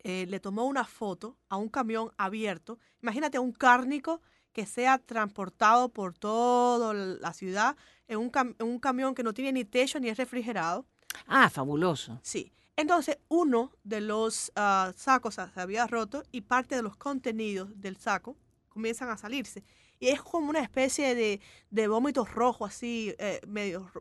eh, 0.05 0.25
le 0.29 0.39
tomó 0.39 0.63
una 0.63 0.85
foto 0.85 1.37
a 1.49 1.57
un 1.57 1.67
camión 1.67 2.11
abierto. 2.17 2.79
Imagínate 3.01 3.39
un 3.39 3.51
cárnico 3.51 4.21
que 4.53 4.65
sea 4.65 4.99
transportado 4.99 5.89
por 5.89 6.13
toda 6.13 6.93
la 6.93 7.33
ciudad 7.33 7.75
en 8.07 8.19
un, 8.19 8.31
en 8.57 8.65
un 8.65 8.79
camión 8.79 9.13
que 9.13 9.23
no 9.23 9.33
tiene 9.33 9.51
ni 9.51 9.65
techo 9.65 9.99
ni 9.99 10.07
es 10.07 10.15
refrigerado. 10.15 10.85
Ah, 11.27 11.49
fabuloso. 11.49 12.21
Sí. 12.23 12.53
Entonces, 12.77 13.17
uno 13.27 13.73
de 13.83 13.99
los 13.99 14.49
ah, 14.55 14.93
sacos 14.95 15.35
se 15.35 15.59
había 15.59 15.87
roto 15.87 16.23
y 16.31 16.39
parte 16.39 16.75
de 16.75 16.83
los 16.83 16.95
contenidos 16.95 17.69
del 17.81 17.97
saco 17.97 18.37
comienzan 18.69 19.09
a 19.09 19.17
salirse. 19.17 19.65
Y 19.99 20.07
es 20.07 20.21
como 20.21 20.49
una 20.49 20.61
especie 20.61 21.15
de, 21.15 21.41
de 21.69 21.87
vómito 21.89 22.23
rojo, 22.23 22.63
así, 22.63 23.13
eh, 23.19 23.41
medio 23.45 23.91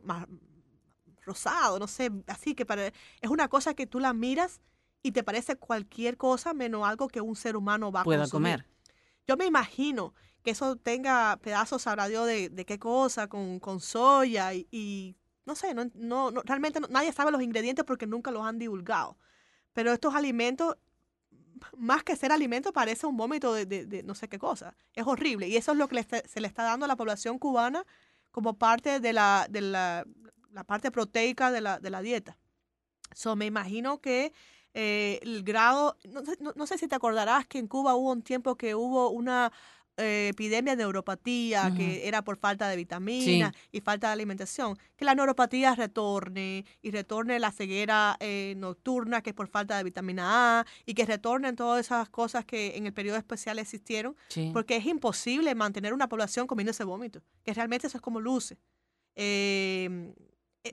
rosado, 1.25 1.79
no 1.79 1.87
sé, 1.87 2.11
así 2.27 2.55
que 2.55 2.65
es 3.21 3.29
una 3.29 3.47
cosa 3.47 3.73
que 3.73 3.87
tú 3.87 3.99
la 3.99 4.13
miras 4.13 4.61
y 5.01 5.11
te 5.11 5.23
parece 5.23 5.55
cualquier 5.55 6.17
cosa 6.17 6.53
menos 6.53 6.87
algo 6.87 7.07
que 7.07 7.21
un 7.21 7.35
ser 7.35 7.55
humano 7.55 7.91
va 7.91 8.01
a 8.01 8.27
comer. 8.29 8.65
Yo 9.27 9.37
me 9.37 9.45
imagino 9.45 10.13
que 10.43 10.51
eso 10.51 10.75
tenga 10.75 11.37
pedazos, 11.37 11.83
sabrá 11.83 12.07
Dios, 12.07 12.27
de, 12.27 12.49
de 12.49 12.65
qué 12.65 12.77
cosa, 12.77 13.27
con, 13.27 13.59
con 13.59 13.79
soya 13.79 14.53
y 14.53 15.15
no 15.45 15.55
sé, 15.55 15.73
no, 15.73 15.89
no, 15.95 16.31
realmente 16.45 16.79
nadie 16.89 17.11
sabe 17.11 17.31
los 17.31 17.41
ingredientes 17.41 17.83
porque 17.85 18.07
nunca 18.07 18.31
los 18.31 18.43
han 18.43 18.59
divulgado. 18.59 19.17
Pero 19.73 19.91
estos 19.91 20.15
alimentos, 20.15 20.77
más 21.77 22.03
que 22.03 22.15
ser 22.15 22.31
alimentos, 22.31 22.71
parece 22.71 23.05
un 23.07 23.17
vómito 23.17 23.53
de, 23.53 23.65
de, 23.65 24.03
no 24.03 24.15
sé 24.15 24.29
qué 24.29 24.39
cosa. 24.39 24.75
Es 24.93 25.05
horrible. 25.05 25.47
Y 25.47 25.57
eso 25.57 25.73
es 25.73 25.77
lo 25.77 25.87
que 25.87 26.03
se 26.03 26.41
le 26.41 26.47
está 26.47 26.63
dando 26.63 26.85
a 26.85 26.87
la 26.87 26.95
población 26.95 27.39
cubana 27.39 27.85
como 28.31 28.57
parte 28.57 28.99
de 28.99 29.13
la, 29.13 29.47
de 29.49 29.61
la, 29.61 30.05
la 30.53 30.63
parte 30.63 30.91
proteica 30.91 31.51
de 31.51 31.61
la, 31.61 31.79
de 31.79 31.89
la 31.89 32.01
dieta. 32.01 32.37
So, 33.13 33.35
me 33.35 33.45
imagino 33.45 33.99
que 34.01 34.31
eh, 34.73 35.19
el 35.21 35.43
grado, 35.43 35.97
no, 36.09 36.23
sé- 36.25 36.37
no- 36.39 36.53
no 36.55 36.65
sé 36.67 36.77
si 36.77 36.87
te 36.87 36.95
acordarás 36.95 37.45
que 37.47 37.59
en 37.59 37.67
Cuba 37.67 37.95
hubo 37.95 38.11
un 38.11 38.21
tiempo 38.23 38.55
que 38.55 38.73
hubo 38.75 39.09
una 39.09 39.51
eh, 39.97 40.29
epidemia 40.31 40.75
de 40.75 40.77
neuropatía, 40.83 41.71
que 41.77 42.07
era 42.07 42.23
por 42.23 42.37
falta 42.37 42.67
de 42.67 42.75
vitaminas 42.75 43.53
y 43.71 43.81
falta 43.81 44.07
de 44.07 44.13
alimentación, 44.13 44.75
que 44.95 45.05
la 45.05 45.13
neuropatía 45.13 45.75
retorne 45.75 46.65
y 46.81 46.89
retorne 46.89 47.37
la 47.37 47.51
ceguera 47.51 48.17
eh, 48.19 48.55
nocturna, 48.57 49.21
que 49.21 49.29
es 49.29 49.35
por 49.35 49.47
falta 49.47 49.77
de 49.77 49.83
vitamina 49.83 50.61
A, 50.61 50.65
y 50.87 50.95
que 50.95 51.05
retornen 51.05 51.55
todas 51.55 51.85
esas 51.85 52.09
cosas 52.09 52.43
que 52.43 52.75
en 52.75 52.87
el 52.87 52.93
periodo 52.93 53.17
especial 53.17 53.59
existieron, 53.59 54.15
Sí. 54.29 54.49
porque 54.51 54.77
es 54.77 54.85
imposible 54.87 55.53
mantener 55.53 55.93
una 55.93 56.09
población 56.09 56.47
comiendo 56.47 56.71
ese 56.71 56.83
vómito, 56.85 57.21
que 57.43 57.53
realmente 57.53 57.85
eso 57.85 57.97
es 57.97 58.01
como 58.01 58.19
luce. 58.19 58.57
Eh, 59.15 60.11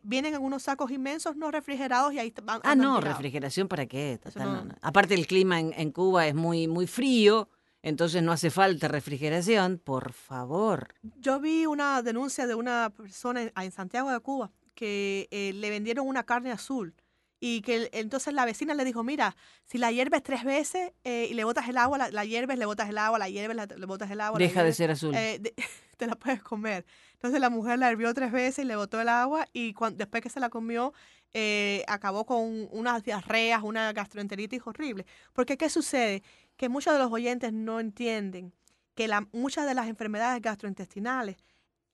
vienen 0.03 0.35
en 0.35 0.43
unos 0.43 0.63
sacos 0.65 0.91
inmensos 0.91 1.37
no 1.37 1.51
refrigerados 1.51 2.13
y 2.13 2.19
ahí 2.19 2.33
van- 2.43 2.61
Ah, 2.63 2.75
no, 2.75 2.99
tirados. 2.99 3.05
refrigeración 3.19 3.69
para 3.69 3.87
qué. 3.87 4.19
Total, 4.23 4.45
no- 4.47 4.55
no, 4.57 4.65
no. 4.67 4.75
Aparte 4.83 5.15
el 5.15 5.27
clima 5.27 5.59
en, 5.59 5.73
en 5.77 5.91
Cuba 5.91 6.27
es 6.27 6.35
muy, 6.35 6.69
muy 6.69 6.87
frío, 6.87 7.49
entonces 7.83 8.23
no 8.23 8.31
hace 8.33 8.51
falta 8.51 8.89
refrigeración, 8.89 9.81
por 9.83 10.13
favor. 10.13 10.95
Yo 11.19 11.41
vi 11.41 11.67
una 11.67 12.03
denuncia 12.03 12.47
de 12.47 12.55
una 12.55 12.91
persona 12.97 13.43
en, 13.43 13.53
en 13.57 13.73
Santiago 13.73 14.11
de 14.11 14.21
Cuba 14.21 14.51
que 14.75 15.29
eh, 15.31 15.53
le 15.55 15.71
vendieron 15.71 16.07
una 16.07 16.23
carne 16.25 16.53
azul 16.53 16.95
y 17.41 17.63
que 17.63 17.89
entonces 17.93 18.33
la 18.35 18.45
vecina 18.45 18.75
le 18.75 18.85
dijo, 18.85 19.03
mira, 19.03 19.35
si 19.65 19.79
la 19.79 19.91
hierves 19.91 20.23
tres 20.23 20.45
veces 20.45 20.93
eh, 21.05 21.27
y 21.31 21.35
le 21.35 21.43
botas 21.45 21.69
el 21.69 21.79
agua, 21.79 21.99
la, 21.99 22.11
la 22.11 22.25
hierves, 22.25 22.59
le 22.59 22.67
botas 22.67 22.89
el 22.91 22.99
agua, 22.99 23.19
la 23.19 23.29
hierves, 23.29 23.57
la- 23.57 23.67
le 23.67 23.87
botas 23.87 24.11
el 24.11 24.21
agua. 24.21 24.39
la 24.39 24.47
Deja 24.47 24.63
de 24.63 24.73
ser 24.73 24.91
azul. 24.91 25.15
eh, 25.15 25.39
de- 25.41 25.55
te 26.01 26.07
la 26.09 26.17
puedes 26.19 26.43
comer. 26.43 26.85
Entonces 27.13 27.39
la 27.41 27.51
mujer 27.51 27.79
la 27.79 27.93
hirvió 27.93 28.13
tres 28.15 28.33
veces 28.33 28.65
y 28.65 28.67
le 28.67 28.75
botó 28.77 29.01
el 29.01 29.09
agua 29.09 29.47
y 29.53 29.75
después 29.95 30.23
que 30.23 30.31
se 30.31 30.41
la 30.41 30.49
comió 30.51 30.93
eh, 31.33 31.85
acabó 31.87 32.27
con 32.27 32.67
unas 32.73 33.05
diarreas, 33.05 33.63
una 33.63 33.93
gastroenteritis 33.93 34.63
horrible. 34.67 35.07
Porque 35.33 35.57
¿qué 35.57 35.69
sucede? 35.71 36.23
Que 36.57 36.69
muchos 36.69 36.93
de 36.93 36.99
los 36.99 37.13
oyentes 37.13 37.53
no 37.53 37.79
entienden 37.79 38.53
que 38.97 39.07
la- 39.07 39.29
muchas 39.33 39.67
de 39.67 39.75
las 39.75 39.87
enfermedades 39.87 40.43
gastrointestinales, 40.43 41.37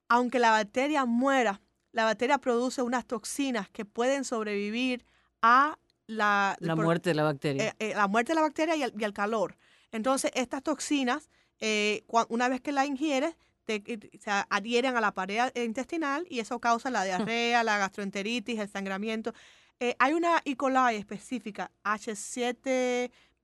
aunque 0.08 0.38
la 0.38 0.50
bacteria 0.50 1.04
muera, 1.04 1.60
la 1.92 2.04
bacteria 2.04 2.38
produce 2.38 2.80
unas 2.82 3.04
toxinas 3.06 3.68
que 3.70 3.84
pueden 3.84 4.24
sobrevivir 4.24 5.04
a 5.42 5.78
la, 6.06 6.56
La 6.60 6.74
por- 6.76 6.84
muerte 6.84 7.10
de 7.10 7.14
la 7.14 7.24
bacteria. 7.24 7.68
eh, 7.68 7.74
eh, 7.78 7.92
la 7.94 8.06
muerte 8.08 8.30
de 8.32 8.36
la 8.36 8.42
bacteria 8.42 8.76
y 8.76 8.82
el, 8.84 8.94
y 8.98 9.04
el 9.04 9.12
calor. 9.12 9.56
Entonces, 9.92 10.30
estas 10.34 10.62
toxinas, 10.62 11.28
eh, 11.60 12.04
una 12.28 12.48
vez 12.48 12.60
que 12.60 12.72
la 12.72 12.86
ingieres, 12.86 13.36
te- 13.66 13.82
se 14.18 14.30
adhieren 14.30 14.96
a 14.96 15.00
la 15.00 15.12
pared 15.12 15.50
intestinal 15.56 16.26
y 16.30 16.38
eso 16.40 16.58
causa 16.60 16.90
la 16.90 17.04
diarrea, 17.04 17.62
la 17.64 17.76
gastroenteritis, 17.78 18.58
el 18.58 18.68
sangramiento. 18.70 19.32
Eh, 19.80 19.94
hay 19.98 20.14
una 20.14 20.40
E. 20.46 20.56
coli 20.56 20.96
específica, 20.96 21.70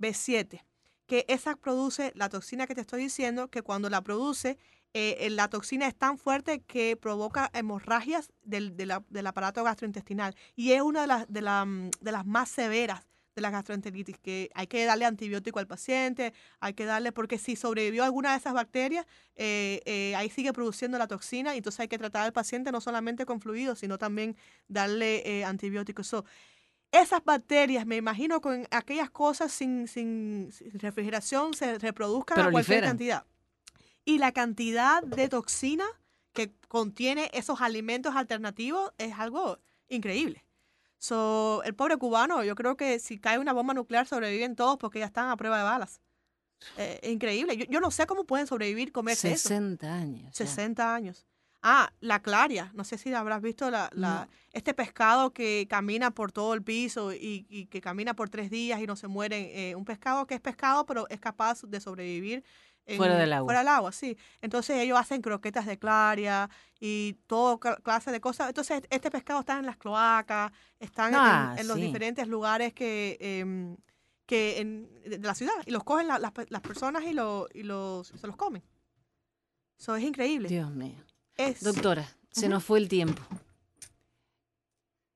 H7B7, 0.01 0.65
que 1.07 1.25
esa 1.29 1.57
produce 1.57 2.13
la 2.15 2.29
toxina 2.29 2.67
que 2.67 2.75
te 2.75 2.81
estoy 2.81 3.03
diciendo, 3.03 3.49
que 3.49 3.63
cuando 3.63 3.91
la 3.91 4.03
produce, 4.03 4.59
eh, 4.95 5.29
la 5.31 5.49
toxina 5.49 5.87
es 5.87 5.95
tan 5.95 6.19
fuerte 6.19 6.61
que 6.63 6.97
provoca 6.97 7.51
hemorragias 7.55 8.31
del, 8.43 8.77
de 8.77 8.87
la- 8.87 9.05
del 9.09 9.27
aparato 9.27 9.65
gastrointestinal 9.65 10.35
y 10.55 10.73
es 10.73 10.83
una 10.83 11.03
de 11.03 11.07
las, 11.07 11.33
de, 11.33 11.41
la, 11.43 11.65
mm, 11.65 11.91
de 12.01 12.13
las 12.13 12.27
más 12.27 12.49
severas 12.51 13.07
de 13.35 13.43
la 13.43 13.51
gastroenteritis, 13.51 14.19
que 14.19 14.51
hay 14.55 14.67
que 14.67 14.85
darle 14.85 15.05
antibiótico 15.05 15.59
al 15.59 15.67
paciente, 15.67 16.33
hay 16.61 16.75
que 16.75 16.85
darle, 16.85 17.13
porque 17.13 17.39
si 17.39 17.57
sobrevivió 17.57 18.05
alguna 18.05 18.33
de 18.33 18.39
esas 18.39 18.53
bacterias, 18.53 19.07
eh, 19.37 19.81
eh, 19.87 20.15
ahí 20.17 20.29
sigue 20.29 20.53
produciendo 20.53 20.99
la 20.99 21.07
toxina 21.07 21.55
y 21.55 21.59
entonces 21.59 21.81
hay 21.81 21.89
que 21.89 21.99
tratar 21.99 22.25
al 22.25 22.33
paciente 22.33 22.73
no 22.73 22.81
solamente 22.81 23.25
con 23.25 23.41
fluidos, 23.41 23.79
sino 23.79 23.99
también 23.99 24.37
darle 24.69 25.23
eh, 25.25 25.45
antibióticos. 25.45 26.07
So, 26.07 26.25
esas 26.91 27.25
bacterias, 27.25 27.87
me 27.87 27.97
imagino 27.97 28.43
con 28.43 28.67
aquellas 28.71 29.11
cosas 29.11 29.51
sin, 29.51 29.89
sin, 29.89 30.51
sin 30.53 30.79
refrigeración, 30.79 31.55
se 31.55 31.79
reproduzcan 31.79 32.39
a 32.41 32.51
cualquier 32.51 32.85
cantidad. 32.85 33.25
Y 34.05 34.19
la 34.19 34.33
cantidad 34.33 35.03
de 35.03 35.29
toxina 35.29 35.87
que 36.35 36.53
contiene 36.69 37.31
esos 37.33 37.63
alimentos 37.63 38.15
alternativos 38.15 38.93
es 38.99 39.15
algo 39.15 39.59
increíble. 39.89 40.45
So, 41.03 41.63
el 41.65 41.75
pobre 41.75 41.97
cubano, 41.97 42.45
yo 42.45 42.55
creo 42.55 42.77
que 42.77 43.01
si 43.01 43.19
cae 43.19 43.41
una 43.41 43.53
bomba 43.53 43.75
nuclear 43.75 44.07
sobreviven 44.07 44.55
todos 44.55 44.79
porque 44.79 45.01
ya 45.01 45.07
están 45.07 45.31
a 45.31 45.37
prueba 45.37 45.59
de 45.59 45.65
balas. 45.65 46.01
Eh, 46.77 47.01
es 47.03 47.11
increíble. 47.11 47.57
Yo, 47.57 47.65
yo 47.69 47.81
no 47.81 47.91
sé 47.91 48.07
cómo 48.07 48.23
pueden 48.25 48.47
sobrevivir 48.47 48.93
comerse 48.93 49.33
eso. 49.33 49.49
60 49.49 49.93
años. 49.93 50.23
ya. 50.27 50.33
60 50.47 50.95
años. 50.95 51.27
Ah, 51.61 51.93
la 51.99 52.23
claria. 52.23 52.71
No 52.75 52.85
sé 52.85 52.99
si 52.99 53.13
habrás 53.13 53.43
visto 53.43 53.69
la, 53.69 53.91
la- 53.95 54.29
este 54.53 54.75
pescado 54.75 55.33
que 55.33 55.67
camina 55.69 56.13
por 56.13 56.31
todo 56.31 56.55
el 56.55 56.63
piso 56.63 57.13
y, 57.13 57.47
y 57.49 57.67
que 57.67 57.81
camina 57.81 58.15
por 58.15 58.31
tres 58.31 58.49
días 58.51 58.81
y 58.81 58.87
no 58.87 58.95
se 58.95 59.09
muere. 59.09 59.71
eh, 59.71 59.75
un 59.75 59.85
pescado 59.85 60.27
que 60.29 60.35
es 60.35 60.41
pescado, 60.41 60.87
pero 60.87 61.09
es 61.09 61.19
capaz 61.19 61.63
de 61.63 61.81
sobrevivir. 61.81 62.45
En- 62.87 62.97
Fuera 62.97 63.17
del 63.17 63.33
agua. 63.33 63.47
Fuera 63.47 63.61
del 63.61 63.69
agua, 63.69 63.93
sí. 63.93 64.17
Entonces 64.41 64.77
ellos 64.79 64.99
hacen 64.99 65.23
croquetas 65.23 65.67
de 65.67 65.79
claria 65.79 66.51
y 66.81 67.15
todo 67.27 67.59
cla- 67.61 67.81
clase 67.83 68.11
de 68.11 68.21
cosas. 68.21 68.49
Entonces 68.49 68.83
este 68.91 69.11
pescado 69.11 69.41
está 69.41 69.59
en 69.59 69.67
las 69.67 69.77
cloacas, 69.77 70.53
están 70.81 71.15
en- 71.15 71.21
Ah, 71.21 71.55
en, 71.59 71.69
los 71.69 71.77
sí. 71.77 71.83
diferentes 71.83 72.27
lugares 72.29 72.73
que... 72.75 73.17
em, 73.21 73.77
que 74.25 74.61
en, 74.61 74.89
de 75.05 75.19
la 75.19 75.35
ciudad 75.35 75.53
y 75.67 75.73
los 75.73 75.85
cogen 75.85 76.09
la- 76.09 76.19
las, 76.19 76.33
las 76.49 76.61
personas 76.63 77.03
y, 77.05 77.13
lo, 77.13 77.49
y 77.53 77.65
los, 77.65 78.09
se 78.09 78.27
los 78.27 78.37
comen. 78.37 78.63
Eso 79.79 79.95
es 79.97 80.05
increíble. 80.05 80.49
Dios 80.49 80.71
mío. 80.71 81.03
Es- 81.37 81.63
Doctora, 81.63 82.09
se 82.31 82.49
nos 82.49 82.65
fue 82.65 82.79
el 82.79 82.89
tiempo. 82.89 83.21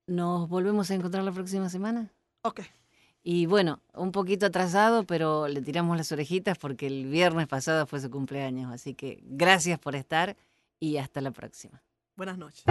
¿Nos 0.07 0.47
volvemos 0.49 0.89
a 0.91 0.95
encontrar 0.95 1.23
la 1.23 1.31
próxima 1.31 1.69
semana? 1.69 2.11
Ok. 2.43 2.61
Y 3.23 3.45
bueno, 3.45 3.81
un 3.93 4.11
poquito 4.11 4.45
atrasado, 4.45 5.03
pero 5.03 5.47
le 5.47 5.61
tiramos 5.61 5.97
las 5.97 6.11
orejitas 6.11 6.57
porque 6.57 6.87
el 6.87 7.07
viernes 7.07 7.47
pasado 7.47 7.85
fue 7.85 7.99
su 7.99 8.09
cumpleaños. 8.09 8.71
Así 8.71 8.93
que 8.93 9.19
gracias 9.23 9.79
por 9.79 9.95
estar 9.95 10.37
y 10.79 10.97
hasta 10.97 11.21
la 11.21 11.31
próxima. 11.31 11.81
Buenas 12.15 12.37
noches. 12.37 12.63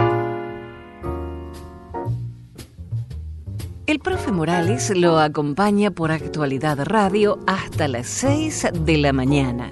El 3.87 3.99
profe 3.99 4.33
Morales 4.33 4.91
lo 4.97 5.17
acompaña 5.17 5.91
por 5.91 6.11
Actualidad 6.11 6.77
Radio 6.83 7.39
hasta 7.47 7.87
las 7.87 8.07
6 8.07 8.67
de 8.73 8.97
la 8.97 9.13
mañana. 9.13 9.71